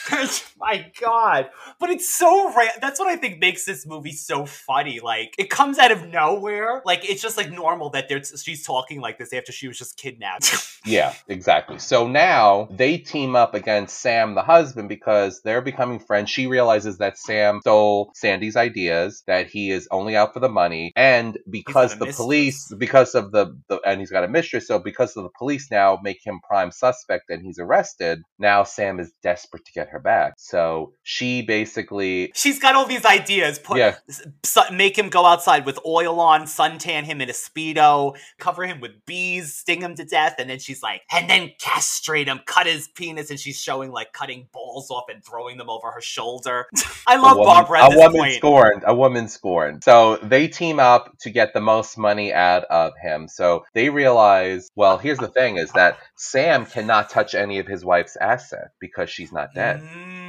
My 0.59 0.91
God, 0.99 1.49
but 1.79 1.89
it's 1.89 2.09
so 2.09 2.51
ra- 2.53 2.67
That's 2.81 2.99
what 2.99 3.09
I 3.09 3.15
think 3.15 3.39
makes 3.39 3.65
this 3.65 3.85
movie 3.85 4.11
so 4.11 4.45
funny. 4.45 4.99
Like 4.99 5.35
it 5.37 5.49
comes 5.49 5.77
out 5.79 5.91
of 5.91 6.07
nowhere. 6.07 6.81
Like 6.85 7.09
it's 7.09 7.21
just 7.21 7.37
like 7.37 7.51
normal 7.51 7.89
that 7.91 8.09
there's 8.09 8.41
she's 8.43 8.65
talking 8.65 9.01
like 9.01 9.17
this 9.17 9.33
after 9.33 9.51
she 9.51 9.67
was 9.67 9.77
just 9.77 9.97
kidnapped. 9.97 10.69
Yeah, 10.85 11.13
exactly. 11.29 11.79
So 11.79 12.07
now 12.07 12.67
they 12.69 12.97
team 12.97 13.37
up 13.37 13.53
against 13.53 13.99
Sam, 13.99 14.35
the 14.35 14.41
husband, 14.41 14.89
because 14.89 15.41
they're 15.41 15.61
becoming 15.61 15.99
friends. 15.99 16.29
She 16.29 16.45
realizes 16.45 16.97
that 16.97 17.17
Sam 17.17 17.61
stole 17.61 18.11
Sandy's 18.15 18.57
ideas, 18.57 19.23
that 19.27 19.47
he 19.47 19.71
is 19.71 19.87
only 19.91 20.17
out 20.17 20.33
for 20.33 20.41
the 20.41 20.49
money, 20.49 20.91
and 20.97 21.37
because 21.49 21.93
the 21.93 22.07
mistress. 22.07 22.17
police, 22.17 22.73
because 22.77 23.15
of 23.15 23.31
the, 23.31 23.57
the, 23.69 23.79
and 23.85 24.01
he's 24.01 24.11
got 24.11 24.25
a 24.25 24.27
mistress, 24.27 24.67
so 24.67 24.77
because 24.77 25.15
of 25.15 25.23
the 25.23 25.29
police 25.37 25.71
now 25.71 25.97
make 26.03 26.19
him 26.25 26.41
prime 26.45 26.71
suspect 26.71 27.29
and 27.29 27.41
he's 27.41 27.59
arrested, 27.59 28.21
now 28.37 28.63
Sam 28.65 28.99
is 28.99 29.13
desperate 29.21 29.63
to 29.65 29.71
get 29.71 29.87
her 29.89 29.92
back. 29.99 30.33
So 30.37 30.93
she 31.03 31.41
basically, 31.41 32.31
She's 32.35 32.59
got 32.59 32.75
all 32.75 32.85
these 32.85 33.05
ideas. 33.05 33.59
Put 33.59 33.77
Yeah. 33.77 33.95
su- 34.43 34.61
make 34.71 34.97
him 34.97 35.09
go 35.09 35.25
outside 35.25 35.65
with 35.65 35.79
oil 35.85 36.19
on, 36.19 36.43
suntan 36.43 37.03
him 37.03 37.21
in 37.21 37.29
a 37.29 37.33
speedo, 37.33 38.15
cover 38.39 38.65
him 38.65 38.79
with 38.79 39.05
bees, 39.05 39.53
sting 39.55 39.81
him 39.81 39.95
to 39.95 40.05
death, 40.05 40.35
and 40.39 40.49
then 40.49 40.59
she's 40.59 40.81
like, 40.83 41.01
and 41.11 41.29
then 41.29 41.51
castrate 41.59 42.27
him, 42.27 42.39
cut 42.45 42.67
his 42.67 42.87
penis, 42.89 43.29
and 43.29 43.39
she's 43.39 43.59
showing 43.59 43.91
like 43.91 44.13
cutting 44.13 44.47
balls 44.53 44.89
off 44.91 45.05
and 45.09 45.23
throwing 45.23 45.57
them 45.57 45.69
over 45.69 45.91
her 45.91 46.01
shoulder. 46.01 46.67
I 47.07 47.17
love 47.17 47.37
a 47.37 47.39
woman, 47.39 47.53
Barbara 47.53 47.79
a 47.85 47.97
woman 47.97 48.21
point. 48.21 48.33
scorned. 48.35 48.83
A 48.85 48.95
woman 48.95 49.27
scorned. 49.27 49.83
So 49.83 50.17
they 50.17 50.47
team 50.47 50.79
up 50.79 51.17
to 51.19 51.29
get 51.29 51.53
the 51.53 51.61
most 51.61 51.97
money 51.97 52.33
out 52.33 52.63
of 52.65 52.93
him. 53.01 53.27
So 53.27 53.65
they 53.73 53.89
realize, 53.89 54.69
well, 54.75 54.97
here's 54.97 55.17
the 55.19 55.27
thing: 55.27 55.57
is 55.57 55.71
that 55.73 55.97
Sam 56.15 56.65
cannot 56.65 57.09
touch 57.09 57.35
any 57.35 57.59
of 57.59 57.67
his 57.67 57.83
wife's 57.83 58.15
assets 58.17 58.73
because 58.79 59.09
she's 59.09 59.31
not 59.31 59.53
dead. 59.53 59.81
Mm. 59.81 60.22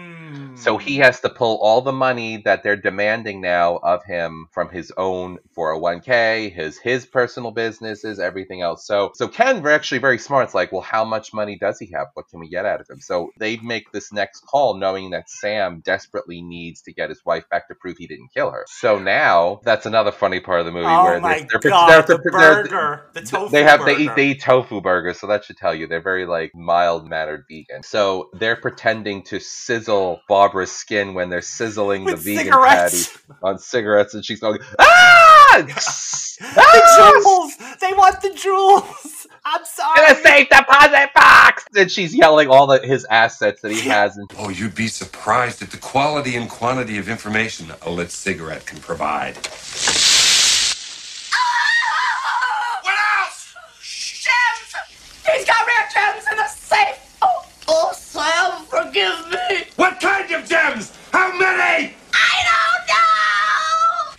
So 0.57 0.79
he 0.79 0.97
hmm. 0.97 1.03
has 1.03 1.21
to 1.21 1.29
pull 1.29 1.59
all 1.61 1.81
the 1.81 1.93
money 1.93 2.39
that 2.45 2.63
they're 2.63 2.77
demanding 2.77 3.41
now 3.41 3.77
of 3.77 4.05
him 4.05 4.49
from 4.53 4.69
his 4.69 4.93
own 4.97 5.39
401k, 5.57 6.53
his 6.53 6.79
his 6.79 7.07
personal 7.07 7.51
businesses, 7.51 8.19
everything 8.19 8.63
else. 8.63 8.87
So 8.87 9.13
so 9.15 9.29
Ken 9.29 9.63
very 9.63 9.75
actually 9.75 9.99
very 9.99 10.19
smart. 10.19 10.45
It's 10.45 10.55
like, 10.55 10.73
well, 10.73 10.81
how 10.81 11.05
much 11.05 11.33
money 11.33 11.57
does 11.59 11.79
he 11.79 11.87
have? 11.95 12.09
What 12.15 12.29
can 12.29 12.41
we 12.41 12.49
get 12.49 12.65
out 12.65 12.81
of 12.81 12.89
him? 12.89 13.01
So 13.01 13.31
they 13.39 13.57
make 13.59 13.93
this 13.93 14.13
next 14.13 14.47
call 14.47 14.77
knowing 14.77 15.11
that 15.11 15.29
Sam 15.29 15.81
desperately 15.85 16.43
needs 16.43 16.83
to 16.83 16.93
get 16.93 17.11
his 17.11 17.25
wife 17.25 17.49
back 17.49 17.69
to 17.69 17.75
prove 17.75 17.99
he 17.99 18.07
didn't 18.07 18.33
kill 18.33 18.51
her. 18.51 18.65
So 18.69 18.99
now 18.99 19.61
that's 19.65 19.87
another 19.87 20.13
funny 20.13 20.41
part 20.41 20.61
of 20.61 20.67
the 20.67 20.73
movie 20.73 20.87
Oh 20.87 21.05
where 21.05 21.21
my 21.21 21.47
they're, 21.51 21.71
god, 21.71 22.07
they're- 22.07 22.17
the 22.17 22.23
they're- 22.23 22.63
burger, 22.65 23.11
the 23.13 23.23
tofu 23.23 23.51
they 23.51 23.63
have 23.63 23.81
burger. 23.81 23.95
they 23.95 24.05
eat 24.05 24.11
they 24.17 24.27
eat 24.29 24.41
tofu 24.41 24.81
burgers, 24.81 25.19
so 25.21 25.27
that 25.27 25.45
should 25.45 25.57
tell 25.57 25.75
you 25.75 25.87
they're 25.87 26.01
very 26.01 26.27
like 26.27 26.55
mild 26.55 27.09
mannered 27.09 27.45
vegan. 27.49 27.83
So 27.83 28.31
they're 28.35 28.57
pretending 28.57 29.23
to 29.25 29.41
sizzle 29.41 30.21
Barbara's 30.45 30.73
skin 30.73 31.15
when 31.15 31.31
they're 31.31 31.41
sizzling 31.41 32.05
With 32.05 32.23
the 32.23 32.35
vegan 32.37 32.45
cigarettes. 32.53 33.09
patty 33.17 33.39
on 33.43 33.59
cigarettes, 33.59 34.13
and 34.13 34.23
she's 34.23 34.41
going 34.41 34.59
ah, 34.79 35.65
the 35.67 36.83
jewels! 37.23 37.55
They 37.81 37.93
want 37.95 38.21
the 38.21 38.35
jewels! 38.35 39.27
I'm 39.47 39.65
sorry. 39.65 40.05
in 40.05 40.13
a 40.13 40.15
safe 40.23 40.49
deposit 40.51 41.15
box, 41.15 41.65
and 41.75 41.91
she's 41.91 42.15
yelling 42.15 42.49
all 42.49 42.67
the, 42.67 42.81
his 42.87 43.07
assets 43.11 43.63
that 43.63 43.73
he 43.73 43.89
has. 43.89 44.19
And 44.19 44.31
Oh, 44.39 44.51
you'd 44.51 44.75
be 44.75 44.89
surprised 44.89 45.63
at 45.63 45.71
the 45.71 45.79
quality 45.79 46.37
and 46.37 46.51
quantity 46.51 46.99
of 46.99 47.09
information 47.09 47.73
a 47.83 47.91
lit 47.91 48.11
cigarette 48.11 48.67
can 48.67 48.81
provide. 48.81 49.37
What 52.83 52.97
else? 53.23 53.55
Gems! 53.81 54.75
He's 55.27 55.47
got 55.47 55.67
rare 55.67 55.89
gems 55.95 56.25
in 56.31 56.37
the 56.37 56.47
safe! 56.49 57.17
Oh, 57.23 57.47
oh, 57.69 57.93
Sam, 57.95 58.65
forgive 58.67 59.31
me! 59.31 59.65
What 59.77 60.01
kind 60.01 60.31
of 60.33 60.49
gems? 60.49 60.93
How 61.35 61.41
many? 61.41 61.93
I 62.13 62.37
don't 62.47 62.87
know! 62.87 64.15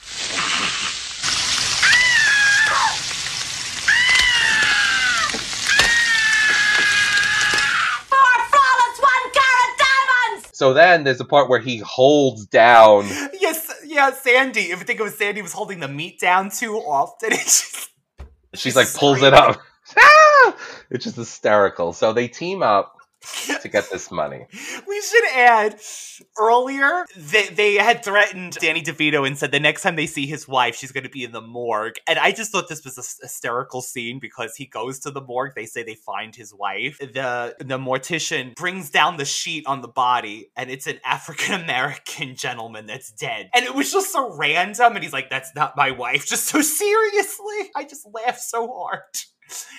Four 8.10 8.34
flawless 8.50 9.00
one 9.00 9.32
carat 9.32 9.78
diamonds! 9.80 10.50
so 10.52 10.74
then 10.74 11.06
there's 11.06 11.22
a 11.22 11.26
part 11.26 11.50
where 11.50 11.60
he 11.60 11.78
holds 11.78 12.46
down. 12.48 13.06
Yes, 13.40 13.72
yeah, 13.86 14.12
Sandy. 14.12 14.72
If 14.72 14.80
you 14.80 14.86
think 14.86 15.00
it 15.00 15.04
was 15.04 15.18
Sandy 15.18 15.42
was 15.42 15.54
holding 15.54 15.80
the 15.80 15.88
meat 15.88 16.20
down 16.20 16.50
too 16.50 16.76
often, 16.76 17.32
it's 17.32 17.62
just 17.62 17.90
She's 18.56 18.76
like 18.76 18.94
pulls 18.94 19.22
it 19.22 19.34
up. 19.34 19.62
Ah! 19.98 20.58
It's 20.90 21.04
just 21.06 21.16
hysterical. 21.16 21.94
So 21.94 22.12
they 22.12 22.28
team 22.28 22.64
up 22.64 22.95
to 23.62 23.68
get 23.68 23.90
this 23.92 24.12
money. 24.12 24.46
We 24.88 25.02
should 25.02 25.26
add 25.34 25.80
earlier 26.38 27.06
they, 27.16 27.48
they 27.48 27.76
had 27.76 28.04
threatened 28.04 28.54
Danny 28.54 28.82
DeVito 28.82 29.26
and 29.26 29.38
said 29.38 29.52
the 29.52 29.60
next 29.60 29.82
time 29.82 29.96
they 29.96 30.08
see 30.08 30.26
his 30.26 30.48
wife, 30.48 30.76
she's 30.76 30.92
going 30.92 31.04
to 31.04 31.10
be 31.10 31.24
in 31.24 31.32
the 31.32 31.42
morgue. 31.42 31.96
And 32.08 32.20
I 32.20 32.32
just 32.32 32.52
thought 32.52 32.68
this 32.68 32.84
was 32.84 32.98
a 32.98 33.04
hysterical 33.24 33.82
scene 33.82 34.20
because 34.20 34.56
he 34.56 34.66
goes 34.66 35.00
to 35.00 35.12
the 35.12 35.22
morgue. 35.22 35.54
They 35.56 35.66
say 35.66 35.84
they 35.84 35.96
find 35.96 36.36
his 36.36 36.54
wife. 36.54 36.98
The 37.00 37.56
the 37.60 37.78
mortician 37.78 38.56
brings 38.56 38.90
down 38.90 39.18
the 39.18 39.26
sheet 39.26 39.66
on 39.68 39.82
the 39.82 39.88
body, 39.88 40.52
and 40.56 40.70
it's 40.70 40.88
an 40.88 41.00
African 41.04 41.62
American 41.62 42.36
gentleman 42.36 42.86
that's 42.86 43.12
dead. 43.12 43.50
And 43.54 43.66
it 43.66 43.74
was 43.74 43.92
just 43.92 44.12
so 44.12 44.36
random. 44.36 44.96
And 44.96 45.04
he's 45.04 45.14
like, 45.14 45.30
"That's 45.30 45.54
not 45.56 45.76
my 45.76 45.92
wife." 45.92 46.26
Just 46.36 46.48
so 46.48 46.62
seriously, 46.62 47.72
I 47.76 47.84
just 47.84 48.08
laughed 48.12 48.42
so 48.42 48.68
hard. 48.68 49.02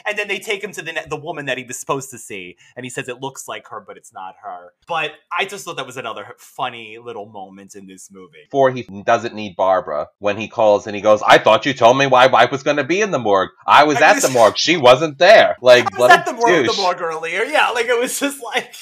And 0.06 0.16
then 0.18 0.28
they 0.28 0.38
take 0.38 0.62
him 0.62 0.72
to 0.72 0.82
the 0.82 1.04
the 1.08 1.16
woman 1.16 1.46
that 1.46 1.58
he 1.58 1.64
was 1.64 1.78
supposed 1.78 2.10
to 2.10 2.18
see, 2.18 2.56
and 2.76 2.84
he 2.86 2.90
says 2.90 3.08
it 3.08 3.20
looks 3.20 3.48
like 3.48 3.66
her, 3.68 3.80
but 3.86 3.96
it's 3.96 4.12
not 4.12 4.34
her. 4.42 4.72
But 4.86 5.12
I 5.36 5.44
just 5.44 5.64
thought 5.64 5.76
that 5.76 5.86
was 5.86 5.96
another 5.96 6.34
funny 6.38 6.98
little 6.98 7.26
moment 7.26 7.74
in 7.74 7.86
this 7.86 8.10
movie. 8.10 8.44
Before 8.50 8.70
he 8.70 8.82
doesn't 9.04 9.34
need 9.34 9.56
Barbara, 9.56 10.08
when 10.18 10.36
he 10.36 10.48
calls 10.48 10.86
and 10.86 10.94
he 10.94 11.02
goes, 11.02 11.22
I 11.26 11.38
thought 11.38 11.66
you 11.66 11.74
told 11.74 11.98
me 11.98 12.08
my 12.08 12.26
wife 12.28 12.50
was 12.52 12.62
going 12.62 12.76
to 12.76 12.84
be 12.84 13.00
in 13.00 13.10
the 13.10 13.18
morgue. 13.18 13.50
I 13.66 13.84
was 13.84 13.96
I 13.98 14.10
at 14.10 14.14
was- 14.16 14.22
the 14.24 14.30
morgue. 14.30 14.56
She 14.56 14.76
wasn't 14.76 15.18
there. 15.18 15.56
Like, 15.60 15.92
I 15.94 15.98
was 15.98 16.10
at 16.10 16.26
the 16.26 16.32
morgue, 16.34 16.66
the 16.66 16.76
morgue 16.80 17.00
earlier. 17.00 17.42
Yeah, 17.42 17.70
like 17.70 17.86
it 17.86 17.98
was 17.98 18.18
just 18.20 18.42
like. 18.42 18.74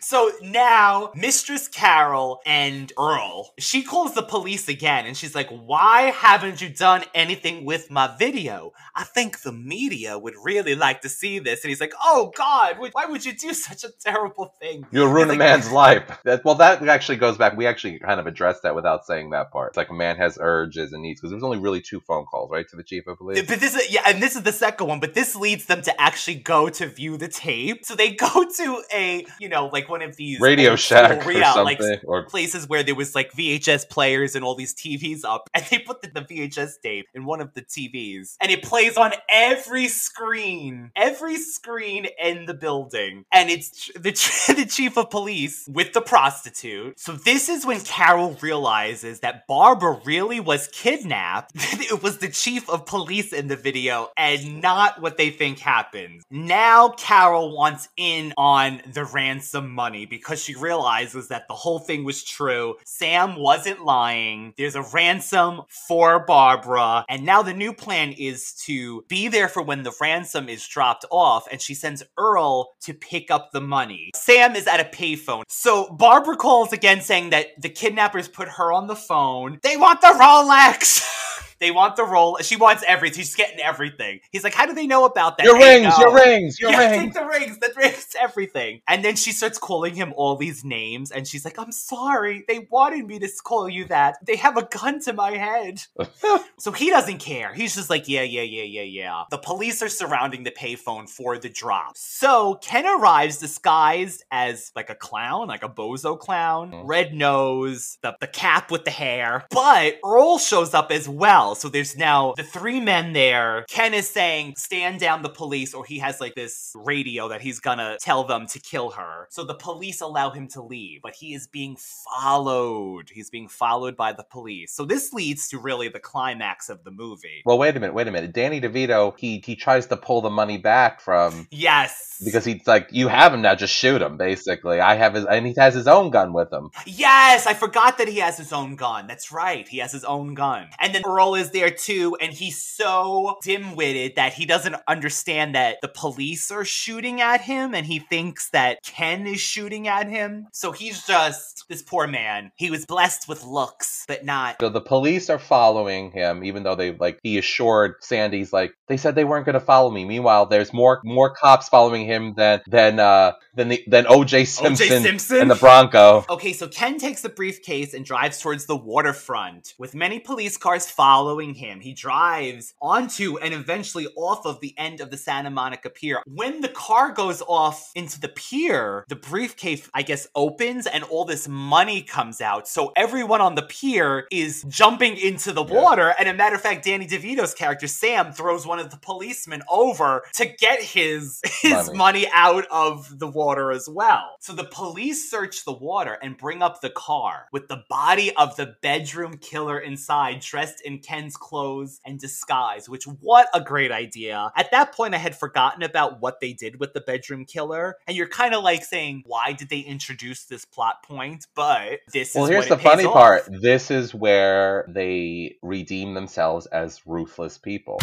So 0.00 0.32
now, 0.42 1.10
Mistress 1.14 1.68
Carol 1.68 2.40
and 2.46 2.92
Earl, 2.98 3.52
she 3.58 3.82
calls 3.82 4.14
the 4.14 4.22
police 4.22 4.68
again 4.68 5.06
and 5.06 5.16
she's 5.16 5.34
like, 5.34 5.48
Why 5.50 6.02
haven't 6.10 6.60
you 6.60 6.68
done 6.68 7.04
anything 7.14 7.64
with 7.64 7.90
my 7.90 8.14
video? 8.18 8.72
I 8.94 9.04
think 9.04 9.42
the 9.42 9.52
media 9.52 10.18
would 10.18 10.34
really 10.42 10.74
like 10.74 11.02
to 11.02 11.08
see 11.08 11.38
this. 11.38 11.62
And 11.62 11.68
he's 11.68 11.80
like, 11.80 11.94
Oh 12.02 12.32
God, 12.36 12.76
why 12.92 13.06
would 13.06 13.24
you 13.24 13.32
do 13.32 13.52
such 13.52 13.84
a 13.84 13.90
terrible 14.00 14.54
thing? 14.60 14.86
You'll 14.90 15.12
ruin 15.12 15.30
a 15.30 15.36
man's 15.36 15.70
life. 15.76 16.20
That, 16.24 16.44
well, 16.44 16.54
that 16.56 16.86
actually 16.88 17.18
goes 17.18 17.36
back. 17.36 17.56
We 17.56 17.66
actually 17.66 17.98
kind 17.98 18.20
of 18.20 18.26
addressed 18.26 18.62
that 18.62 18.74
without 18.74 19.04
saying 19.06 19.30
that 19.30 19.50
part. 19.50 19.70
It's 19.70 19.76
like 19.76 19.90
a 19.90 19.94
man 19.94 20.16
has 20.16 20.38
urges 20.40 20.92
and 20.92 21.02
needs 21.02 21.20
because 21.20 21.30
there 21.30 21.36
was 21.36 21.44
only 21.44 21.58
really 21.58 21.80
two 21.80 22.00
phone 22.00 22.24
calls, 22.24 22.50
right, 22.50 22.68
to 22.68 22.76
the 22.76 22.82
chief 22.82 23.06
of 23.06 23.18
police. 23.18 23.42
But 23.46 23.60
this 23.60 23.74
is 23.74 23.92
yeah, 23.92 24.02
and 24.06 24.22
this 24.22 24.36
is 24.36 24.42
the 24.42 24.52
second 24.52 24.86
one. 24.86 25.00
But 25.00 25.14
this 25.14 25.36
leads 25.36 25.66
them 25.66 25.82
to 25.82 26.00
actually 26.00 26.36
go 26.36 26.68
to 26.68 26.86
view 26.86 27.16
the 27.16 27.28
tape. 27.28 27.84
So 27.84 27.94
they 27.94 28.12
go 28.12 28.46
to 28.56 28.82
a 28.92 29.26
you 29.38 29.48
know 29.48 29.65
like 29.72 29.88
one 29.88 30.02
of 30.02 30.16
these 30.16 30.40
Radio 30.40 30.76
Shack 30.76 31.26
or 31.26 31.32
yeah, 31.32 31.52
like 31.54 31.80
something, 31.80 32.00
or- 32.04 32.24
places 32.24 32.68
where 32.68 32.82
there 32.82 32.94
was 32.94 33.14
like 33.14 33.32
VHS 33.32 33.88
players 33.88 34.34
and 34.34 34.44
all 34.44 34.54
these 34.54 34.74
TVs 34.74 35.24
up, 35.24 35.48
and 35.54 35.64
they 35.70 35.78
put 35.78 36.02
the, 36.02 36.08
the 36.08 36.22
VHS 36.22 36.80
tape 36.82 37.06
in 37.14 37.24
one 37.24 37.40
of 37.40 37.54
the 37.54 37.62
TVs, 37.62 38.36
and 38.40 38.50
it 38.50 38.62
plays 38.62 38.96
on 38.96 39.12
every 39.28 39.88
screen, 39.88 40.90
every 40.96 41.36
screen 41.36 42.06
in 42.22 42.46
the 42.46 42.54
building, 42.54 43.24
and 43.32 43.50
it's 43.50 43.90
the 43.94 44.12
the 44.56 44.66
chief 44.66 44.96
of 44.96 45.10
police 45.10 45.68
with 45.68 45.92
the 45.92 46.00
prostitute. 46.00 46.98
So 46.98 47.12
this 47.12 47.48
is 47.48 47.66
when 47.66 47.80
Carol 47.80 48.36
realizes 48.40 49.20
that 49.20 49.46
Barbara 49.46 50.00
really 50.04 50.40
was 50.40 50.68
kidnapped. 50.68 51.52
it 51.56 52.02
was 52.02 52.18
the 52.18 52.28
chief 52.28 52.68
of 52.68 52.86
police 52.86 53.32
in 53.32 53.48
the 53.48 53.56
video 53.56 54.08
and 54.16 54.60
not 54.60 55.00
what 55.00 55.16
they 55.16 55.30
think 55.30 55.58
happened. 55.58 56.22
Now 56.30 56.90
Carol 56.90 57.56
wants 57.56 57.88
in 57.96 58.32
on 58.36 58.82
the 58.92 59.04
ransom 59.04 59.55
money 59.62 60.06
because 60.06 60.42
she 60.42 60.54
realizes 60.54 61.28
that 61.28 61.48
the 61.48 61.54
whole 61.54 61.78
thing 61.78 62.04
was 62.04 62.22
true. 62.22 62.76
Sam 62.84 63.36
wasn't 63.36 63.84
lying. 63.84 64.54
There's 64.56 64.74
a 64.74 64.82
ransom 64.82 65.62
for 65.88 66.24
Barbara. 66.24 67.04
And 67.08 67.24
now 67.24 67.42
the 67.42 67.54
new 67.54 67.72
plan 67.72 68.12
is 68.12 68.52
to 68.66 69.04
be 69.08 69.28
there 69.28 69.48
for 69.48 69.62
when 69.62 69.82
the 69.82 69.94
ransom 70.00 70.48
is 70.48 70.66
dropped 70.66 71.04
off. 71.10 71.46
And 71.50 71.60
she 71.60 71.74
sends 71.74 72.02
Earl 72.18 72.74
to 72.82 72.94
pick 72.94 73.30
up 73.30 73.50
the 73.52 73.60
money. 73.60 74.10
Sam 74.14 74.56
is 74.56 74.66
at 74.66 74.80
a 74.80 74.84
payphone. 74.84 75.44
So 75.48 75.88
Barbara 75.90 76.36
calls 76.36 76.72
again 76.72 77.00
saying 77.00 77.30
that 77.30 77.60
the 77.60 77.68
kidnappers 77.68 78.28
put 78.28 78.48
her 78.48 78.72
on 78.72 78.86
the 78.86 78.96
phone. 78.96 79.58
They 79.62 79.76
want 79.76 80.00
the 80.00 80.08
Rolex. 80.08 81.02
They 81.58 81.70
want 81.70 81.96
the 81.96 82.04
role. 82.04 82.38
She 82.42 82.56
wants 82.56 82.84
everything. 82.86 83.22
She's 83.22 83.34
getting 83.34 83.60
everything. 83.60 84.20
He's 84.30 84.44
like, 84.44 84.54
how 84.54 84.66
do 84.66 84.74
they 84.74 84.86
know 84.86 85.04
about 85.04 85.38
that? 85.38 85.44
Your 85.44 85.58
They 85.58 85.80
rings, 85.80 85.98
know. 85.98 86.04
your 86.04 86.14
rings, 86.14 86.60
your 86.60 86.70
yeah, 86.70 86.90
rings. 86.90 87.02
Take 87.02 87.14
the 87.14 87.26
rings. 87.26 87.58
the 87.58 87.72
rings 87.76 88.16
everything. 88.20 88.80
And 88.88 89.04
then 89.04 89.16
she 89.16 89.32
starts 89.32 89.58
calling 89.58 89.94
him 89.94 90.12
all 90.16 90.36
these 90.36 90.64
names, 90.64 91.10
and 91.10 91.26
she's 91.26 91.44
like, 91.44 91.58
I'm 91.58 91.72
sorry. 91.72 92.44
They 92.46 92.66
wanted 92.70 93.06
me 93.06 93.18
to 93.18 93.28
call 93.44 93.68
you 93.68 93.84
that. 93.86 94.16
They 94.24 94.36
have 94.36 94.56
a 94.56 94.62
gun 94.62 95.00
to 95.02 95.12
my 95.12 95.32
head. 95.32 95.82
so 96.58 96.72
he 96.72 96.90
doesn't 96.90 97.18
care. 97.18 97.52
He's 97.54 97.74
just 97.74 97.90
like, 97.90 98.08
yeah, 98.08 98.22
yeah, 98.22 98.42
yeah, 98.42 98.62
yeah, 98.62 98.82
yeah. 98.82 99.24
The 99.30 99.38
police 99.38 99.82
are 99.82 99.88
surrounding 99.88 100.44
the 100.44 100.50
payphone 100.50 101.08
for 101.08 101.38
the 101.38 101.48
drop. 101.48 101.92
So 101.96 102.56
Ken 102.56 102.86
arrives 102.86 103.38
disguised 103.38 104.24
as 104.30 104.72
like 104.74 104.90
a 104.90 104.94
clown, 104.94 105.48
like 105.48 105.62
a 105.62 105.68
bozo 105.68 106.18
clown, 106.18 106.72
mm. 106.72 106.82
red 106.84 107.14
nose, 107.14 107.98
the, 108.02 108.16
the 108.20 108.26
cap 108.26 108.70
with 108.70 108.84
the 108.84 108.90
hair. 108.90 109.44
But 109.50 109.98
Earl 110.04 110.38
shows 110.38 110.74
up 110.74 110.90
as 110.90 111.08
well. 111.08 111.45
So 111.54 111.68
there's 111.68 111.96
now 111.96 112.34
the 112.36 112.42
three 112.42 112.80
men 112.80 113.12
there. 113.12 113.64
Ken 113.68 113.94
is 113.94 114.08
saying, 114.08 114.54
stand 114.56 115.00
down 115.00 115.22
the 115.22 115.28
police, 115.28 115.74
or 115.74 115.84
he 115.84 115.98
has 115.98 116.20
like 116.20 116.34
this 116.34 116.72
radio 116.74 117.28
that 117.28 117.40
he's 117.40 117.60
gonna 117.60 117.96
tell 118.00 118.24
them 118.24 118.46
to 118.48 118.58
kill 118.58 118.90
her. 118.90 119.26
So 119.30 119.44
the 119.44 119.54
police 119.54 120.00
allow 120.00 120.30
him 120.30 120.48
to 120.48 120.62
leave, 120.62 121.00
but 121.02 121.14
he 121.14 121.34
is 121.34 121.46
being 121.46 121.76
followed. 122.20 123.10
He's 123.12 123.30
being 123.30 123.48
followed 123.48 123.96
by 123.96 124.12
the 124.12 124.24
police. 124.24 124.72
So 124.72 124.84
this 124.84 125.12
leads 125.12 125.48
to 125.48 125.58
really 125.58 125.88
the 125.88 126.00
climax 126.00 126.68
of 126.68 126.84
the 126.84 126.90
movie. 126.90 127.42
Well, 127.44 127.58
wait 127.58 127.76
a 127.76 127.80
minute, 127.80 127.94
wait 127.94 128.08
a 128.08 128.10
minute. 128.10 128.32
Danny 128.32 128.60
DeVito, 128.60 129.16
he 129.18 129.42
he 129.44 129.54
tries 129.56 129.86
to 129.86 129.96
pull 129.96 130.20
the 130.20 130.30
money 130.30 130.58
back 130.58 131.00
from 131.00 131.46
Yes. 131.50 132.20
because 132.24 132.44
he's 132.44 132.66
like, 132.66 132.88
you 132.90 133.08
have 133.08 133.32
him 133.32 133.42
now, 133.42 133.54
just 133.54 133.72
shoot 133.74 134.02
him. 134.02 134.16
Basically, 134.16 134.80
I 134.80 134.94
have 134.96 135.14
his, 135.14 135.24
and 135.24 135.46
he 135.46 135.54
has 135.58 135.74
his 135.74 135.86
own 135.86 136.10
gun 136.10 136.32
with 136.32 136.52
him. 136.52 136.70
Yes, 136.86 137.46
I 137.46 137.54
forgot 137.54 137.98
that 137.98 138.08
he 138.08 138.18
has 138.18 138.36
his 138.38 138.52
own 138.52 138.74
gun. 138.76 139.06
That's 139.06 139.30
right. 139.30 139.68
He 139.68 139.78
has 139.78 139.92
his 139.92 140.04
own 140.04 140.34
gun. 140.34 140.68
And 140.80 140.94
then 140.94 141.02
Earl 141.06 141.34
is 141.36 141.50
there 141.50 141.70
too, 141.70 142.16
and 142.20 142.32
he's 142.32 142.62
so 142.62 143.36
dim-witted 143.42 144.16
that 144.16 144.34
he 144.34 144.46
doesn't 144.46 144.76
understand 144.88 145.54
that 145.54 145.78
the 145.82 145.88
police 145.88 146.50
are 146.50 146.64
shooting 146.64 147.20
at 147.20 147.42
him, 147.42 147.74
and 147.74 147.86
he 147.86 147.98
thinks 147.98 148.50
that 148.50 148.82
Ken 148.82 149.26
is 149.26 149.40
shooting 149.40 149.88
at 149.88 150.08
him. 150.08 150.46
So 150.52 150.72
he's 150.72 151.06
just 151.06 151.64
this 151.68 151.82
poor 151.82 152.06
man. 152.06 152.52
He 152.56 152.70
was 152.70 152.86
blessed 152.86 153.28
with 153.28 153.44
looks, 153.44 154.04
but 154.08 154.24
not. 154.24 154.56
So 154.60 154.68
the 154.68 154.80
police 154.80 155.30
are 155.30 155.38
following 155.38 156.10
him, 156.10 156.44
even 156.44 156.62
though 156.62 156.74
they 156.74 156.92
like 156.92 157.18
he 157.22 157.38
assured 157.38 157.94
Sandy's 158.00 158.52
like 158.52 158.74
they 158.88 158.96
said 158.96 159.14
they 159.14 159.24
weren't 159.24 159.46
going 159.46 159.54
to 159.54 159.60
follow 159.60 159.90
me. 159.90 160.04
Meanwhile, 160.04 160.46
there's 160.46 160.72
more 160.72 161.00
more 161.04 161.30
cops 161.30 161.68
following 161.68 162.06
him 162.06 162.34
than 162.34 162.60
than 162.66 162.98
uh 162.98 163.32
than 163.54 163.68
the 163.68 163.84
than 163.86 164.06
O.J. 164.08 164.44
Simpson, 164.44 165.02
Simpson? 165.02 165.40
and 165.40 165.50
the 165.50 165.56
Bronco. 165.56 166.24
Okay, 166.28 166.52
so 166.52 166.68
Ken 166.68 166.98
takes 166.98 167.22
the 167.22 167.28
briefcase 167.28 167.94
and 167.94 168.04
drives 168.04 168.40
towards 168.40 168.66
the 168.66 168.76
waterfront 168.76 169.74
with 169.78 169.94
many 169.94 170.18
police 170.18 170.56
cars 170.56 170.88
following 170.90 171.25
him. 171.26 171.80
He 171.80 171.92
drives 171.92 172.74
onto 172.80 173.38
and 173.38 173.52
eventually 173.52 174.06
off 174.16 174.46
of 174.46 174.60
the 174.60 174.74
end 174.78 175.00
of 175.00 175.10
the 175.10 175.16
Santa 175.16 175.50
Monica 175.50 175.90
Pier. 175.90 176.22
When 176.26 176.60
the 176.60 176.68
car 176.68 177.12
goes 177.12 177.42
off 177.42 177.90
into 177.94 178.20
the 178.20 178.28
pier, 178.28 179.04
the 179.08 179.16
briefcase, 179.16 179.88
I 179.94 180.02
guess, 180.02 180.26
opens 180.34 180.86
and 180.86 181.04
all 181.04 181.24
this 181.24 181.48
money 181.48 182.02
comes 182.02 182.40
out. 182.40 182.68
So 182.68 182.92
everyone 182.96 183.40
on 183.40 183.54
the 183.54 183.62
pier 183.62 184.26
is 184.30 184.64
jumping 184.68 185.16
into 185.16 185.52
the 185.52 185.62
water. 185.62 186.14
And 186.18 186.28
a 186.28 186.34
matter 186.34 186.54
of 186.56 186.62
fact, 186.62 186.84
Danny 186.84 187.06
DeVito's 187.06 187.54
character, 187.54 187.86
Sam, 187.86 188.32
throws 188.32 188.66
one 188.66 188.78
of 188.78 188.90
the 188.90 188.96
policemen 188.98 189.62
over 189.70 190.22
to 190.34 190.46
get 190.46 190.82
his, 190.82 191.40
his 191.60 191.86
Money. 191.88 191.98
money 191.98 192.28
out 192.32 192.66
of 192.70 193.18
the 193.18 193.28
water 193.28 193.72
as 193.72 193.88
well. 193.88 194.36
So 194.40 194.52
the 194.52 194.64
police 194.64 195.30
search 195.30 195.64
the 195.64 195.72
water 195.72 196.18
and 196.22 196.36
bring 196.36 196.62
up 196.62 196.80
the 196.80 196.90
car 196.90 197.46
with 197.52 197.68
the 197.68 197.82
body 197.88 198.34
of 198.36 198.56
the 198.56 198.76
bedroom 198.82 199.38
killer 199.38 199.78
inside, 199.78 200.40
dressed 200.40 200.80
in 200.82 200.98
Ken's 201.16 201.36
clothes 201.36 202.00
and 202.04 202.18
disguise, 202.18 202.88
which 202.88 203.04
what 203.04 203.48
a 203.54 203.60
great 203.60 203.90
idea. 203.90 204.52
At 204.54 204.70
that 204.72 204.92
point, 204.92 205.14
I 205.14 205.18
had 205.18 205.34
forgotten 205.34 205.82
about 205.82 206.20
what 206.20 206.40
they 206.40 206.52
did 206.52 206.78
with 206.78 206.92
the 206.92 207.00
bedroom 207.00 207.46
killer. 207.46 207.96
And 208.06 208.14
you're 208.16 208.28
kind 208.28 208.54
of 208.54 208.62
like 208.62 208.84
saying, 208.84 209.22
why 209.26 209.52
did 209.52 209.70
they 209.70 209.80
introduce 209.80 210.44
this 210.44 210.64
plot 210.66 211.02
point? 211.02 211.46
But 211.54 212.00
this 212.12 212.34
Well, 212.34 212.44
is 212.44 212.50
here's 212.50 212.68
the 212.68 212.76
funny 212.76 213.06
off. 213.06 213.14
part. 213.14 213.42
This 213.48 213.90
is 213.90 214.14
where 214.14 214.84
they 214.88 215.56
redeem 215.62 216.12
themselves 216.12 216.66
as 216.66 217.00
ruthless 217.06 217.56
people. 217.56 217.98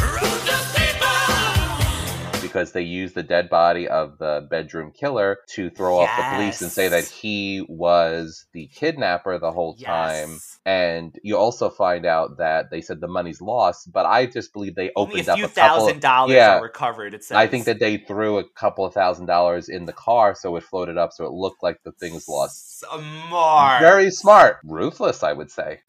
Because 2.54 2.72
they 2.72 2.84
use 2.84 3.14
the 3.14 3.24
dead 3.24 3.50
body 3.50 3.88
of 3.88 4.20
the 4.20 4.46
bedroom 4.48 4.92
killer 4.92 5.40
to 5.56 5.72
throw 5.72 5.98
off 5.98 6.16
the 6.16 6.36
police 6.36 6.62
and 6.62 6.72
say 6.72 6.88
that 6.88 7.06
he 7.06 7.66
was 7.68 8.46
the 8.54 8.68
kidnapper 8.68 9.40
the 9.40 9.52
whole 9.52 9.74
time. 9.76 10.38
And 10.64 11.18
you 11.24 11.36
also 11.36 11.72
find 11.72 12.06
out 12.06 12.38
that 12.38 12.70
they 12.70 12.82
said 12.82 13.02
the 13.02 13.08
money's 13.08 13.42
lost, 13.42 13.92
but 13.92 14.06
I 14.06 14.28
just 14.28 14.54
believe 14.54 14.76
they 14.76 14.92
Only 14.96 15.22
opened 15.22 15.28
a 15.28 15.32
up 15.32 15.38
few 15.38 15.46
a 15.46 15.50
couple 15.50 15.80
thousand 15.80 15.96
of, 15.96 16.02
dollars 16.02 16.36
yeah, 16.36 16.58
are 16.60 16.62
recovered. 16.62 17.16
It 17.16 17.24
says. 17.24 17.36
I 17.36 17.48
think 17.48 17.66
that 17.66 17.80
they 17.80 17.98
threw 17.98 18.38
a 18.38 18.48
couple 18.48 18.86
of 18.86 18.94
thousand 18.94 19.26
dollars 19.26 19.68
in 19.68 19.86
the 19.86 19.94
car 19.94 20.36
so 20.36 20.56
it 20.56 20.64
floated 20.64 20.98
up 20.98 21.12
so 21.12 21.26
it 21.26 21.32
looked 21.32 21.64
like 21.64 21.82
the 21.84 21.92
thing 21.92 22.14
was 22.14 22.28
lost. 22.30 22.80
Smart. 22.82 23.82
Very 23.82 24.12
smart. 24.12 24.60
Ruthless, 24.64 25.24
I 25.24 25.34
would 25.34 25.50
say. 25.50 25.80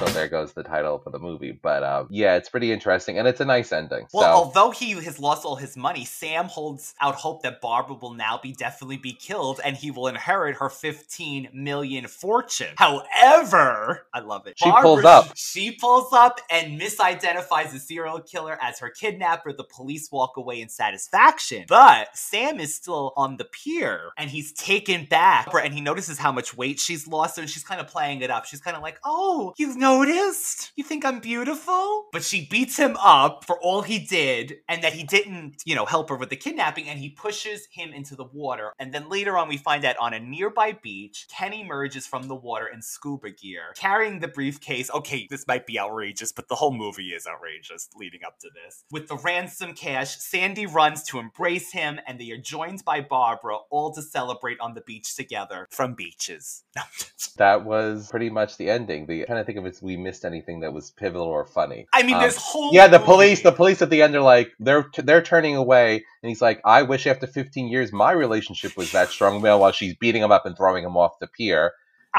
So 0.00 0.06
there 0.30 0.40
goes 0.40 0.52
the 0.52 0.62
title 0.62 0.98
for 0.98 1.10
the 1.10 1.18
movie. 1.18 1.52
But 1.52 1.82
uh, 1.82 2.04
yeah, 2.10 2.36
it's 2.36 2.48
pretty 2.48 2.72
interesting 2.72 3.18
and 3.18 3.28
it's 3.28 3.40
a 3.40 3.44
nice 3.44 3.72
ending. 3.72 4.06
Well, 4.12 4.22
so 4.22 4.44
although 4.44 4.70
he 4.70 4.92
has 4.92 5.18
lost 5.18 5.44
all 5.44 5.56
his 5.56 5.76
money, 5.76 6.04
Sam 6.04 6.46
holds 6.46 6.94
out 7.00 7.14
hope 7.14 7.42
that 7.42 7.60
Barbara 7.60 7.96
will 7.96 8.14
now 8.14 8.40
be 8.42 8.52
definitely 8.52 8.96
be 8.96 9.12
killed 9.12 9.60
and 9.64 9.76
he 9.76 9.90
will 9.90 10.08
inherit 10.08 10.56
her 10.56 10.70
15 10.70 11.50
million 11.52 12.06
fortune. 12.06 12.74
However, 12.76 14.06
I 14.12 14.20
love 14.20 14.46
it. 14.46 14.58
She 14.58 14.70
pulls 14.70 15.04
up. 15.04 15.36
She 15.36 15.72
pulls 15.72 16.12
up 16.12 16.40
and 16.50 16.80
misidentifies 16.80 17.72
the 17.72 17.78
serial 17.78 18.20
killer 18.20 18.58
as 18.62 18.78
her 18.78 18.88
kidnapper. 18.88 19.52
The 19.52 19.64
police 19.64 20.10
walk 20.10 20.36
away 20.36 20.60
in 20.60 20.68
satisfaction. 20.68 21.66
But 21.68 22.16
Sam 22.16 22.60
is 22.60 22.74
still 22.74 23.12
on 23.16 23.36
the 23.36 23.44
pier 23.44 24.10
and 24.16 24.30
he's 24.30 24.52
taken 24.52 25.04
back 25.04 25.48
and 25.52 25.74
he 25.74 25.80
notices 25.80 26.18
how 26.18 26.32
much 26.32 26.56
weight 26.56 26.80
she's 26.80 27.06
lost 27.06 27.38
and 27.38 27.48
she's 27.48 27.64
kind 27.64 27.80
of 27.80 27.88
playing 27.88 28.22
it 28.22 28.30
up. 28.30 28.46
She's 28.46 28.60
kind 28.60 28.76
of 28.76 28.82
like, 28.82 28.98
"Oh, 29.04 29.52
you've 29.58 29.76
noticed? 29.76 30.13
You 30.76 30.84
think 30.84 31.04
I'm 31.04 31.20
beautiful?" 31.20 32.08
But 32.12 32.22
she 32.24 32.46
beats 32.46 32.76
him 32.76 32.96
up 33.00 33.44
for 33.44 33.60
all 33.60 33.82
he 33.82 33.98
did 33.98 34.56
and 34.68 34.82
that 34.82 34.92
he 34.92 35.04
didn't, 35.04 35.62
you 35.64 35.74
know, 35.74 35.86
help 35.86 36.08
her 36.10 36.16
with 36.16 36.30
the 36.30 36.36
kidnapping 36.36 36.88
and 36.88 36.98
he 36.98 37.10
pushes 37.10 37.66
him 37.70 37.92
into 37.92 38.16
the 38.16 38.24
water. 38.24 38.72
And 38.78 38.92
then 38.92 39.08
later 39.08 39.36
on 39.36 39.48
we 39.48 39.56
find 39.56 39.84
that 39.84 39.98
on 40.00 40.14
a 40.14 40.20
nearby 40.20 40.72
beach, 40.72 41.26
Ken 41.34 41.52
emerges 41.52 42.06
from 42.06 42.28
the 42.28 42.34
water 42.34 42.66
in 42.66 42.82
scuba 42.82 43.30
gear, 43.30 43.72
carrying 43.76 44.20
the 44.20 44.28
briefcase. 44.28 44.90
Okay, 44.90 45.26
this 45.30 45.46
might 45.46 45.66
be 45.66 45.78
outrageous, 45.78 46.32
but 46.32 46.48
the 46.48 46.54
whole 46.54 46.72
movie 46.72 47.08
is 47.08 47.26
outrageous 47.26 47.88
leading 47.96 48.24
up 48.24 48.38
to 48.40 48.50
this. 48.54 48.84
With 48.90 49.08
the 49.08 49.16
ransom 49.16 49.74
cash, 49.74 50.16
Sandy 50.18 50.66
runs 50.66 51.02
to 51.04 51.18
embrace 51.18 51.72
him 51.72 52.00
and 52.06 52.20
they 52.20 52.30
are 52.30 52.38
joined 52.38 52.84
by 52.84 53.00
Barbara, 53.00 53.58
all 53.70 53.92
to 53.94 54.02
celebrate 54.02 54.60
on 54.60 54.74
the 54.74 54.80
beach 54.80 55.14
together 55.16 55.66
from 55.70 55.94
beaches. 55.94 56.64
that 57.36 57.64
was 57.64 58.10
pretty 58.10 58.30
much 58.30 58.56
the 58.56 58.70
ending. 58.70 59.06
The 59.06 59.22
I'm 59.22 59.26
trying 59.26 59.44
think 59.44 59.58
of 59.58 59.66
if 59.66 59.82
we 59.82 59.93
missed 59.96 60.24
anything 60.24 60.60
that 60.60 60.72
was 60.72 60.90
pivotal 60.90 61.26
or 61.26 61.44
funny. 61.44 61.86
I 61.92 62.02
mean, 62.02 62.16
Um, 62.16 62.22
this 62.22 62.36
whole 62.36 62.72
yeah, 62.72 62.86
the 62.86 62.98
movie- 62.98 63.06
police. 63.12 63.42
The 63.42 63.52
police 63.52 63.82
at 63.82 63.90
the 63.90 64.02
end 64.02 64.14
are 64.16 64.20
like 64.20 64.52
they're 64.60 64.86
they're 64.98 65.22
turning 65.22 65.56
away, 65.56 65.94
and 66.22 66.28
he's 66.28 66.42
like, 66.42 66.60
"I 66.64 66.82
wish 66.82 67.06
after 67.06 67.26
15 67.26 67.68
years 67.68 67.92
my 67.92 68.12
relationship 68.12 68.76
was 68.76 68.92
that 68.92 69.08
strong." 69.10 69.40
While 69.42 69.72
she's 69.72 69.94
beating 69.94 70.22
him 70.22 70.32
up 70.32 70.46
and 70.46 70.56
throwing 70.56 70.84
him 70.84 70.96
off 70.96 71.18
the 71.20 71.26
pier. 71.26 71.72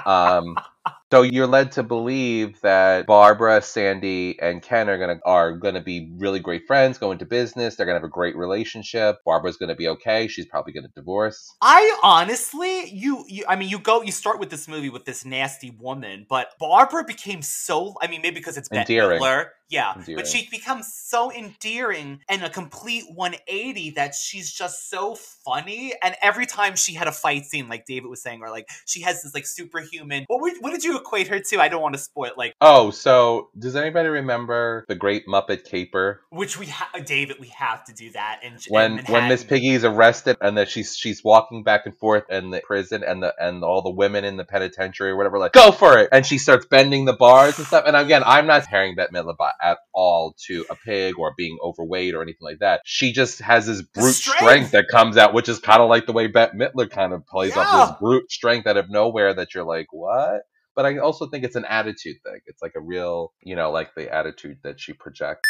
Um, 0.05 0.55
so 1.11 1.21
you're 1.21 1.47
led 1.47 1.71
to 1.73 1.83
believe 1.83 2.59
that 2.61 3.05
Barbara, 3.05 3.61
Sandy, 3.61 4.39
and 4.41 4.61
Ken 4.61 4.89
are 4.89 4.97
gonna 4.97 5.19
are 5.23 5.53
gonna 5.53 5.81
be 5.81 6.11
really 6.17 6.39
great 6.39 6.63
friends, 6.65 6.97
go 6.97 7.11
into 7.11 7.25
business. 7.25 7.75
They're 7.75 7.85
gonna 7.85 7.99
have 7.99 8.03
a 8.03 8.09
great 8.09 8.35
relationship. 8.35 9.17
Barbara's 9.23 9.57
gonna 9.57 9.75
be 9.75 9.87
okay. 9.89 10.27
She's 10.27 10.45
probably 10.45 10.73
gonna 10.73 10.89
divorce. 10.95 11.55
I 11.61 11.97
honestly, 12.03 12.89
you, 12.89 13.23
you, 13.27 13.45
I 13.47 13.55
mean, 13.55 13.69
you 13.69 13.79
go, 13.79 14.01
you 14.01 14.11
start 14.11 14.39
with 14.39 14.49
this 14.49 14.67
movie 14.67 14.89
with 14.89 15.05
this 15.05 15.25
nasty 15.25 15.69
woman, 15.79 16.25
but 16.27 16.49
Barbara 16.59 17.03
became 17.03 17.41
so, 17.41 17.93
I 18.01 18.07
mean, 18.07 18.21
maybe 18.21 18.35
because 18.35 18.57
it's 18.57 18.69
Bette 18.69 18.95
Endearing. 18.95 19.21
Midler, 19.21 19.47
yeah, 19.69 19.93
Endearing. 19.95 20.15
but 20.17 20.27
she 20.27 20.47
becomes 20.49 20.91
so 20.93 21.31
endearing 21.31 22.19
and 22.29 22.43
a 22.43 22.49
complete 22.49 23.03
180 23.13 23.91
that 23.91 24.13
she's 24.15 24.51
just 24.51 24.89
so 24.89 25.15
funny. 25.15 25.93
And 26.03 26.15
every 26.21 26.45
time 26.45 26.75
she 26.75 26.93
had 26.93 27.07
a 27.07 27.11
fight 27.11 27.45
scene, 27.45 27.67
like 27.67 27.85
David 27.85 28.07
was 28.09 28.21
saying, 28.21 28.41
or 28.41 28.49
like 28.49 28.67
she 28.85 29.01
has 29.01 29.23
this 29.23 29.33
like 29.33 29.45
superhuman. 29.45 30.25
What 30.27 30.53
what 30.61 30.71
did 30.71 30.83
you 30.83 30.97
equate 30.97 31.27
her 31.29 31.39
to? 31.39 31.59
I 31.59 31.67
don't 31.67 31.81
want 31.81 31.95
to 31.95 31.99
spoil, 32.01 32.31
like 32.37 32.53
Oh, 32.61 32.91
so 32.91 33.49
does 33.57 33.75
anybody 33.75 34.09
remember 34.09 34.85
the 34.87 34.95
Great 34.95 35.27
Muppet 35.27 35.65
Caper? 35.65 36.21
which 36.29 36.59
we 36.59 36.67
have, 36.67 37.05
David, 37.05 37.37
we 37.39 37.47
have 37.47 37.83
to 37.85 37.93
do 37.93 38.11
that. 38.11 38.41
And 38.43 38.61
when 38.69 38.99
when 39.05 39.27
Miss 39.29 39.43
Piggy's 39.43 39.83
arrested 39.83 40.37
and 40.41 40.57
that 40.57 40.69
she's 40.69 40.95
she's 40.95 41.23
walking 41.23 41.63
back 41.63 41.85
and 41.85 41.97
forth 41.97 42.23
in 42.29 42.51
the 42.51 42.61
prison 42.65 43.03
and 43.03 43.23
the 43.23 43.33
and 43.39 43.63
all 43.63 43.81
the 43.81 43.89
women 43.89 44.25
in 44.25 44.37
the 44.37 44.45
penitentiary 44.45 45.11
or 45.11 45.15
whatever 45.17 45.39
like 45.39 45.53
go 45.53 45.71
for 45.71 45.97
it 45.97 46.09
and 46.11 46.25
she 46.25 46.37
starts 46.37 46.65
bending 46.65 47.05
the 47.05 47.13
bars 47.13 47.57
and 47.57 47.67
stuff 47.67 47.83
and 47.87 47.95
again 47.95 48.21
I'm 48.25 48.45
not 48.47 48.63
comparing 48.63 48.95
Bette 48.95 49.11
Midler 49.13 49.37
at 49.61 49.77
all 49.93 50.35
to 50.47 50.65
a 50.69 50.75
pig 50.75 51.15
or 51.17 51.33
being 51.37 51.57
overweight 51.63 52.13
or 52.13 52.21
anything 52.21 52.37
like 52.41 52.59
that 52.59 52.81
she 52.85 53.11
just 53.11 53.39
has 53.39 53.65
this 53.67 53.81
brute 53.81 54.13
strength. 54.13 54.39
strength. 54.39 54.71
that 54.71 54.87
comes 54.89 55.17
out 55.17 55.33
which 55.33 55.49
is 55.49 55.59
kind 55.59 55.81
of 55.81 55.89
like 55.89 56.05
the 56.05 56.13
way 56.13 56.27
Bette 56.27 56.57
Midler 56.57 56.89
kind 56.89 57.13
of 57.13 57.25
plays 57.25 57.55
off 57.55 57.89
this 57.89 57.99
brute 57.99 58.31
strength 58.31 58.67
out 58.67 58.77
of 58.77 58.89
nowhere 58.89 59.33
that 59.33 59.53
you're 59.53 59.63
like 59.63 59.87
what 59.91 60.41
but 60.75 60.85
I 60.85 60.97
also 60.97 61.27
think 61.27 61.43
it's 61.43 61.55
an 61.55 61.65
attitude 61.65 62.17
thing 62.23 62.39
it's 62.45 62.61
like 62.61 62.73
a 62.75 62.81
real 62.81 63.33
you 63.41 63.55
know 63.55 63.71
like 63.71 63.95
the 63.95 64.13
attitude 64.13 64.57
that 64.63 64.79
she 64.79 64.93
projects 64.93 65.41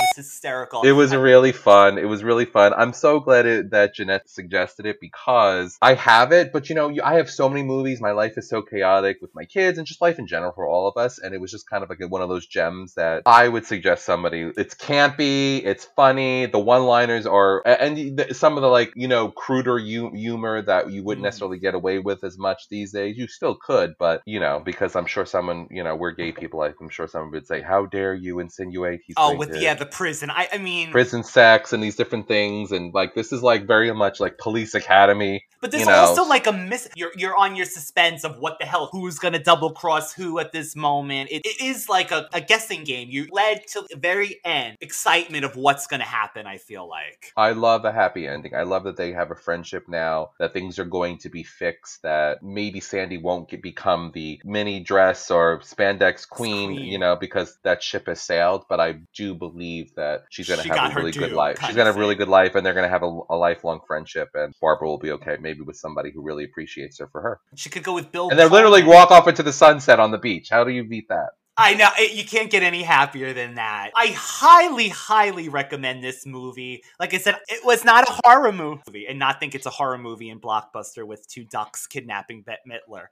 was 0.00 0.16
hysterical. 0.16 0.82
it 0.82 0.92
was 0.92 1.14
really 1.14 1.52
fun. 1.52 1.98
It 1.98 2.08
was 2.08 2.24
really 2.24 2.44
fun. 2.44 2.72
I'm 2.74 2.92
so 2.92 3.20
glad 3.20 3.46
it, 3.46 3.70
that 3.70 3.94
Jeanette 3.94 4.28
suggested 4.28 4.86
it 4.86 5.00
because 5.00 5.76
I 5.82 5.94
have 5.94 6.32
it, 6.32 6.52
but 6.52 6.68
you 6.68 6.74
know, 6.74 6.88
you, 6.88 7.02
I 7.02 7.14
have 7.14 7.30
so 7.30 7.48
many 7.48 7.62
movies. 7.62 8.00
My 8.00 8.12
life 8.12 8.36
is 8.36 8.48
so 8.48 8.62
chaotic 8.62 9.18
with 9.20 9.34
my 9.34 9.44
kids 9.44 9.78
and 9.78 9.86
just 9.86 10.00
life 10.00 10.18
in 10.18 10.26
general 10.26 10.52
for 10.52 10.66
all 10.66 10.88
of 10.88 10.96
us. 10.96 11.18
And 11.18 11.34
it 11.34 11.40
was 11.40 11.50
just 11.50 11.68
kind 11.68 11.82
of 11.82 11.90
like 11.90 11.98
one 12.10 12.22
of 12.22 12.28
those 12.28 12.46
gems 12.46 12.94
that 12.94 13.22
I 13.26 13.48
would 13.48 13.66
suggest 13.66 14.04
somebody. 14.04 14.50
It's 14.56 14.74
campy, 14.74 15.64
it's 15.64 15.84
funny. 15.84 16.46
The 16.46 16.58
one-liners 16.58 17.26
are, 17.26 17.62
and 17.66 18.18
the, 18.18 18.34
some 18.34 18.56
of 18.56 18.62
the 18.62 18.68
like 18.68 18.92
you 18.96 19.08
know 19.08 19.30
cruder 19.30 19.78
hu- 19.78 20.14
humor 20.14 20.62
that 20.62 20.90
you 20.90 21.02
wouldn't 21.04 21.22
mm. 21.22 21.28
necessarily 21.28 21.58
get 21.58 21.74
away 21.74 21.98
with 21.98 22.24
as 22.24 22.38
much 22.38 22.68
these 22.68 22.92
days. 22.92 23.16
You 23.16 23.28
still 23.28 23.54
could, 23.54 23.94
but 23.98 24.22
you 24.26 24.40
know, 24.40 24.60
because 24.64 24.96
I'm 24.96 25.06
sure 25.06 25.26
someone, 25.26 25.68
you 25.70 25.84
know, 25.84 25.94
we're 25.94 26.12
gay 26.12 26.32
people. 26.32 26.62
I'm 26.62 26.88
sure 26.88 27.06
someone 27.06 27.30
would 27.32 27.46
say, 27.46 27.60
"How 27.60 27.86
dare 27.86 28.14
you 28.14 28.40
insinuate 28.40 29.02
he's 29.06 29.14
Oh, 29.16 29.36
with 29.36 29.52
to 29.52 29.60
yeah, 29.60 29.74
the 29.82 29.90
prison. 29.90 30.30
I, 30.30 30.48
I 30.52 30.58
mean, 30.58 30.90
prison 30.92 31.24
sex 31.24 31.72
and 31.72 31.82
these 31.82 31.96
different 31.96 32.28
things 32.28 32.70
and 32.70 32.94
like 32.94 33.14
this 33.14 33.32
is 33.32 33.42
like 33.42 33.66
very 33.66 33.92
much 33.92 34.20
like 34.20 34.38
police 34.38 34.74
academy 34.74 35.44
But 35.60 35.70
there's 35.72 35.82
you 35.84 35.88
know. 35.90 35.96
also 35.96 36.24
like 36.24 36.46
a 36.46 36.52
miss. 36.52 36.88
You're 36.94 37.12
you're 37.16 37.36
on 37.36 37.56
your 37.56 37.66
suspense 37.66 38.24
of 38.24 38.38
what 38.38 38.58
the 38.60 38.64
hell, 38.64 38.88
who's 38.92 39.18
gonna 39.18 39.42
double 39.42 39.72
cross 39.72 40.12
who 40.12 40.38
at 40.38 40.52
this 40.52 40.76
moment. 40.76 41.30
It, 41.30 41.42
it 41.44 41.60
is 41.60 41.88
like 41.88 42.12
a, 42.12 42.28
a 42.32 42.40
guessing 42.40 42.84
game. 42.84 43.08
You 43.10 43.26
led 43.32 43.66
to 43.68 43.84
the 43.90 43.96
very 43.96 44.40
end, 44.44 44.76
excitement 44.80 45.44
of 45.44 45.56
what's 45.56 45.86
gonna 45.86 46.04
happen. 46.04 46.46
I 46.46 46.58
feel 46.58 46.88
like. 46.88 47.32
I 47.36 47.52
love 47.52 47.84
a 47.84 47.92
happy 47.92 48.26
ending. 48.28 48.54
I 48.54 48.62
love 48.62 48.84
that 48.84 48.96
they 48.96 49.12
have 49.12 49.30
a 49.30 49.34
friendship 49.36 49.88
now, 49.88 50.30
that 50.38 50.52
things 50.52 50.78
are 50.78 50.84
going 50.84 51.18
to 51.18 51.28
be 51.28 51.42
fixed, 51.42 52.02
that 52.02 52.42
maybe 52.42 52.80
Sandy 52.80 53.18
won't 53.18 53.48
get, 53.48 53.62
become 53.62 54.12
the 54.14 54.40
mini 54.44 54.80
dress 54.80 55.30
or 55.30 55.58
spandex 55.60 56.28
queen, 56.28 56.74
Queen. 56.74 56.84
you 56.84 56.98
know, 56.98 57.16
because 57.16 57.58
that 57.62 57.82
ship 57.82 58.06
has 58.06 58.20
sailed. 58.22 58.64
But 58.68 58.80
I 58.80 59.00
do 59.14 59.34
believe 59.34 59.71
that 59.96 60.24
she's 60.30 60.48
going 60.48 60.58
to 60.58 60.64
She 60.64 60.70
have 60.70 60.92
a 60.92 60.94
really 60.94 61.12
good 61.12 61.32
life. 61.32 61.58
She's 61.58 61.74
going 61.74 61.86
to 61.86 61.92
have 61.92 61.96
a 61.96 61.98
really 61.98 62.14
good 62.14 62.28
life, 62.28 62.54
and 62.54 62.64
they're 62.64 62.74
going 62.74 62.86
to 62.86 62.90
have 62.90 63.02
a, 63.02 63.20
a 63.30 63.36
lifelong 63.36 63.80
friendship. 63.86 64.30
And 64.34 64.54
Barbara 64.60 64.88
will 64.88 64.98
be 64.98 65.10
okay, 65.12 65.36
maybe 65.40 65.62
with 65.62 65.76
somebody 65.76 66.10
who 66.12 66.22
really 66.22 66.44
appreciates 66.44 66.98
her 66.98 67.08
for 67.08 67.20
her. 67.20 67.40
She 67.54 67.70
could 67.70 67.82
go 67.82 67.94
with 67.94 68.12
Bill. 68.12 68.30
And 68.30 68.38
they 68.38 68.48
literally 68.48 68.82
walk 68.82 69.10
off 69.10 69.28
into 69.28 69.42
the 69.42 69.52
sunset 69.52 70.00
on 70.00 70.10
the 70.10 70.18
beach. 70.18 70.48
How 70.50 70.64
do 70.64 70.70
you 70.70 70.84
beat 70.84 71.08
that? 71.08 71.30
I 71.56 71.74
know 71.74 71.88
it, 71.98 72.14
you 72.14 72.24
can't 72.24 72.50
get 72.50 72.62
any 72.62 72.82
happier 72.82 73.34
than 73.34 73.56
that. 73.56 73.90
I 73.94 74.14
highly, 74.16 74.88
highly 74.88 75.50
recommend 75.50 76.02
this 76.02 76.24
movie. 76.24 76.82
Like 76.98 77.12
I 77.12 77.18
said, 77.18 77.36
it 77.48 77.64
was 77.64 77.84
not 77.84 78.08
a 78.08 78.20
horror 78.24 78.52
movie, 78.52 79.06
and 79.06 79.18
not 79.18 79.38
think 79.38 79.54
it's 79.54 79.66
a 79.66 79.70
horror 79.70 79.98
movie 79.98 80.30
in 80.30 80.40
blockbuster 80.40 81.06
with 81.06 81.28
two 81.28 81.44
ducks 81.44 81.86
kidnapping 81.86 82.42
Bette 82.42 82.62
Midler. 82.66 83.06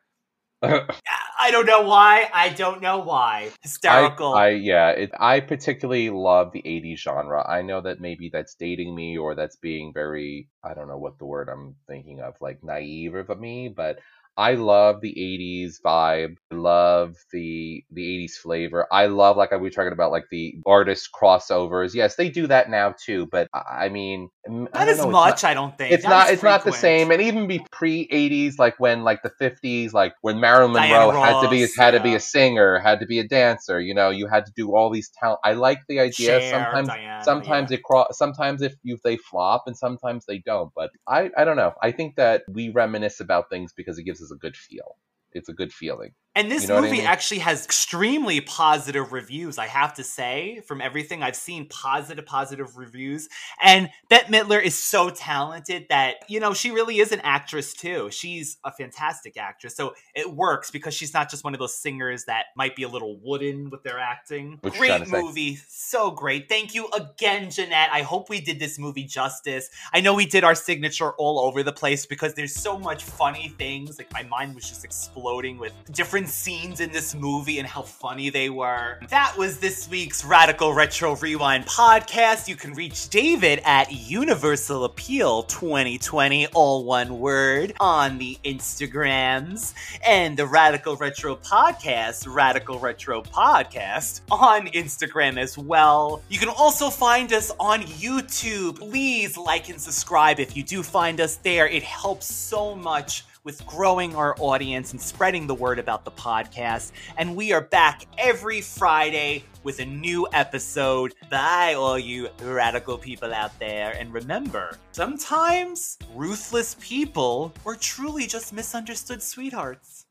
I 1.41 1.51
don't 1.51 1.67
know 1.67 1.83
why. 1.83 2.29
I 2.35 2.51
don't 2.51 2.83
know 2.83 2.99
why. 2.99 3.51
Hysterical. 3.63 4.35
I, 4.35 4.47
I 4.47 4.49
yeah, 4.51 4.91
it, 4.91 5.11
I 5.19 5.41
particularly 5.41 6.11
love 6.11 6.53
the 6.53 6.63
80s 6.63 6.99
genre. 6.99 7.49
I 7.49 7.63
know 7.63 7.81
that 7.81 8.01
maybe 8.01 8.29
that's 8.31 8.55
dating 8.55 8.95
me 8.95 9.17
or 9.17 9.35
that's 9.35 9.57
being 9.57 9.93
very 9.95 10.49
I 10.63 10.75
don't 10.75 10.89
know 10.89 10.99
what 10.99 11.19
the 11.19 11.25
word 11.25 11.49
I'm 11.49 11.77
thinking 11.89 12.21
of, 12.21 12.35
like 12.43 12.63
naive 12.63 13.15
of 13.15 13.41
me, 13.41 13.69
but 13.69 14.01
I 14.41 14.55
love 14.55 15.03
the 15.03 15.13
80s 15.13 15.83
vibe. 15.85 16.37
I 16.51 16.55
love 16.55 17.17
the 17.31 17.85
the 17.93 18.03
80s 18.03 18.33
flavor. 18.43 18.87
I 18.91 19.07
love 19.07 19.37
like 19.37 19.51
we 19.51 19.59
were 19.59 19.69
talking 19.71 19.93
about 19.93 20.11
like 20.13 20.25
the 20.31 20.55
artist 20.65 21.11
crossovers. 21.13 21.93
Yes, 21.93 22.17
they 22.17 22.31
do 22.31 22.47
that 22.47 22.71
now 22.71 22.95
too, 22.99 23.27
but 23.27 23.49
I 23.53 23.81
I 23.81 23.89
mean 23.91 24.31
not 24.49 24.73
don't 24.73 24.89
as 24.89 24.99
know, 24.99 25.11
much, 25.11 25.43
not- 25.43 25.51
I 25.51 25.55
don't 25.55 25.77
think. 25.77 25.93
it's 25.93 26.05
not 26.05 26.31
it's 26.31 26.43
not 26.43 26.65
the 26.65 26.73
same 26.73 27.11
and 27.11 27.21
even 27.21 27.47
be 27.47 27.65
pre 27.71 28.09
80s 28.09 28.59
like 28.59 28.81
when 28.81 29.05
like 29.05 29.23
the 29.23 29.31
50s 29.31 29.93
like 29.93 30.15
when 30.23 30.41
marilyn 30.41 30.73
monroe 30.73 31.11
had 31.11 31.43
to 31.43 31.49
be 31.51 31.63
Ross, 31.63 31.77
had 31.77 31.91
to 31.93 32.01
be 32.01 32.15
a 32.15 32.21
singer 32.21 32.79
had 32.79 33.01
to 33.01 33.07
be 33.07 33.19
a 33.19 33.29
dancer 33.29 33.81
you 33.81 33.95
know 33.95 34.11
you 34.11 34.27
had 34.27 34.47
to 34.47 34.53
do 34.57 34.75
all 34.75 34.91
these 34.91 35.11
talent 35.11 35.41
i 35.45 35.53
like 35.53 35.81
the 35.89 36.01
idea 36.01 36.41
Cher, 36.41 36.51
sometimes 36.51 36.89
Diana, 36.89 37.10
sometimes 37.21 37.71
it 37.71 37.83
cross 37.83 38.17
sometimes 38.19 38.63
if 38.63 38.75
you 38.83 38.99
they 39.05 39.17
flop 39.17 39.65
and 39.67 39.77
sometimes 39.77 40.27
they 40.27 40.39
don't 40.39 40.73
but 40.75 40.91
i 41.09 41.31
i 41.37 41.45
don't 41.45 41.57
know. 41.57 41.75
I 41.83 41.93
think 41.93 42.17
that 42.17 42.45
we 42.49 42.71
reminisce 42.71 43.21
about 43.21 43.51
things 43.51 43.73
because 43.73 43.99
it 43.99 44.05
gives 44.05 44.23
us 44.23 44.31
a 44.31 44.37
good 44.37 44.57
feel. 44.57 44.97
It's 45.33 45.49
a 45.49 45.53
good 45.55 45.73
feeling 45.73 46.13
And 46.37 46.51
this 46.51 46.63
You 46.63 46.69
know 46.69 46.75
what 46.77 46.85
I 46.85 46.87
movie 46.87 46.99
mean? 46.99 47.07
actually 47.07 47.41
has 47.41 47.65
extremely 47.65 48.41
positive 48.41 49.13
reviews, 49.13 49.59
I 49.59 49.67
have 49.67 49.95
to 49.95 50.05
say. 50.05 50.61
From 50.65 50.81
everything 50.81 51.25
I've 51.25 51.35
seen, 51.35 51.67
positive, 51.69 52.25
positive 52.25 52.77
reviews. 52.77 53.29
And 53.61 53.91
Bette 54.09 54.33
Midler 54.33 54.63
is 54.63 54.77
so 54.77 55.11
talented 55.11 55.87
that, 55.89 56.17
you 56.29 56.39
know, 56.39 56.55
she 56.55 56.71
really 56.71 57.01
is 57.01 57.11
an 57.11 57.21
actress 57.25 57.75
too. 57.75 58.11
She's 58.13 58.59
a 58.65 58.71
fantastic 58.71 59.37
actress. 59.37 59.75
So 59.75 59.95
it 60.15 60.33
works 60.33 60.71
because 60.71 60.95
she's 60.95 61.13
not 61.13 61.31
just 61.31 61.43
one 61.43 61.53
of 61.53 61.59
those 61.59 61.75
singers 61.75 62.27
that 62.27 62.47
might 62.57 62.77
be 62.77 62.85
a 62.85 62.89
little 62.89 63.19
wooden 63.21 63.69
with 63.69 63.83
their 63.83 63.99
acting. 63.99 64.59
What 64.61 64.75
Great 64.75 65.09
say? 65.09 65.23
movie. 65.23 65.59
So 65.69 66.13
great. 66.13 66.49
Thank 66.49 66.75
you 66.77 66.89
again, 66.91 67.51
Jeanette. 67.51 67.91
I 67.93 68.03
hope 68.03 68.31
we 68.31 68.41
did 68.41 68.61
this 68.61 68.79
movie 68.79 69.05
justice. 69.05 69.69
I 69.93 70.01
know 70.01 70.15
we 70.15 70.27
did 70.27 70.45
our 70.45 70.55
signature 70.55 71.11
all 71.15 71.41
over 71.41 71.65
the 71.65 71.73
place 71.73 72.07
because 72.07 72.35
there's 72.35 72.55
so 72.55 72.79
much 72.79 73.03
funny 73.03 73.53
things. 73.59 73.99
Like 73.99 74.13
my 74.13 74.23
mind 74.23 74.55
was 74.55 74.69
just 74.69 74.85
exploding 74.85 75.59
with 75.59 75.73
different 75.91 76.20
scenes 76.27 76.81
in 76.81 76.91
this 76.93 77.15
movie 77.15 77.59
and 77.59 77.67
how 77.69 77.83
funny 77.83 78.31
they 78.31 78.51
were. 78.51 78.99
That 79.09 79.35
was 79.37 79.59
this 79.59 79.89
week's 79.89 80.25
Radical 80.25 80.75
Retro 80.75 81.17
Rewind 81.17 81.67
podcast. 81.67 82.49
You 82.49 82.57
can 82.57 82.75
reach 82.75 83.09
David 83.09 83.61
at 83.65 83.93
Universal 83.93 84.85
Appeal 84.85 85.45
2020, 85.45 86.47
all 86.49 86.85
one 86.85 87.19
word, 87.19 87.75
on 87.81 88.19
the 88.19 88.39
Instagrams, 88.45 89.75
and 90.07 90.37
the 90.37 90.47
Radical 90.47 90.97
Retro 90.97 91.37
Podcast, 91.37 92.27
Radical 92.27 92.79
Retro 92.79 93.23
Podcast, 93.23 94.21
on 94.31 94.67
Instagram 94.69 95.39
as 95.39 95.57
well. 95.57 96.23
You 96.29 96.39
can 96.39 96.49
also 96.49 96.91
find 96.91 97.33
us 97.33 97.53
on 97.59 97.83
YouTube. 97.83 98.79
Please 98.79 99.37
like 99.37 99.69
and 99.69 99.81
subscribe 99.81 100.41
if 100.41 100.57
you 100.57 100.63
do 100.63 100.83
find 100.83 101.21
us 101.21 101.37
there. 101.37 101.67
It 101.67 101.83
helps 101.83 102.27
so 102.27 102.75
much 102.75 103.25
with 103.45 103.65
growing 103.67 104.15
our 104.15 104.35
audience 104.39 104.93
and 104.93 105.01
spreading 105.01 105.47
the 105.47 105.55
word 105.55 105.79
about 105.79 106.05
the 106.05 106.11
podcast. 106.11 106.93
And 107.17 107.37
we 107.37 107.53
are 107.53 107.61
back 107.61 108.07
every 108.19 108.61
Friday 108.61 109.45
with 109.63 109.81
a 109.81 109.85
new 109.85 110.27
episode. 110.33 111.15
Bye, 111.31 111.75
all 111.75 111.99
you 111.99 112.29
radical 112.43 112.99
people 112.99 113.33
out 113.33 113.59
there. 113.59 113.93
And 113.99 114.13
remember, 114.13 114.79
sometimes 114.93 115.99
ruthless 116.15 116.77
people 116.81 117.53
are 117.67 117.77
truly 117.77 118.27
just 118.27 118.53
misunderstood 118.53 119.23
sweethearts. 119.23 120.07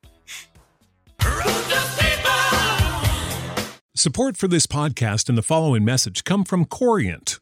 Support 3.96 4.38
for 4.38 4.48
this 4.48 4.66
podcast 4.66 5.28
and 5.28 5.38
the 5.38 5.42
following 5.42 5.84
message 5.84 6.24
come 6.24 6.46
from 6.46 6.64
Corient. 6.64 7.40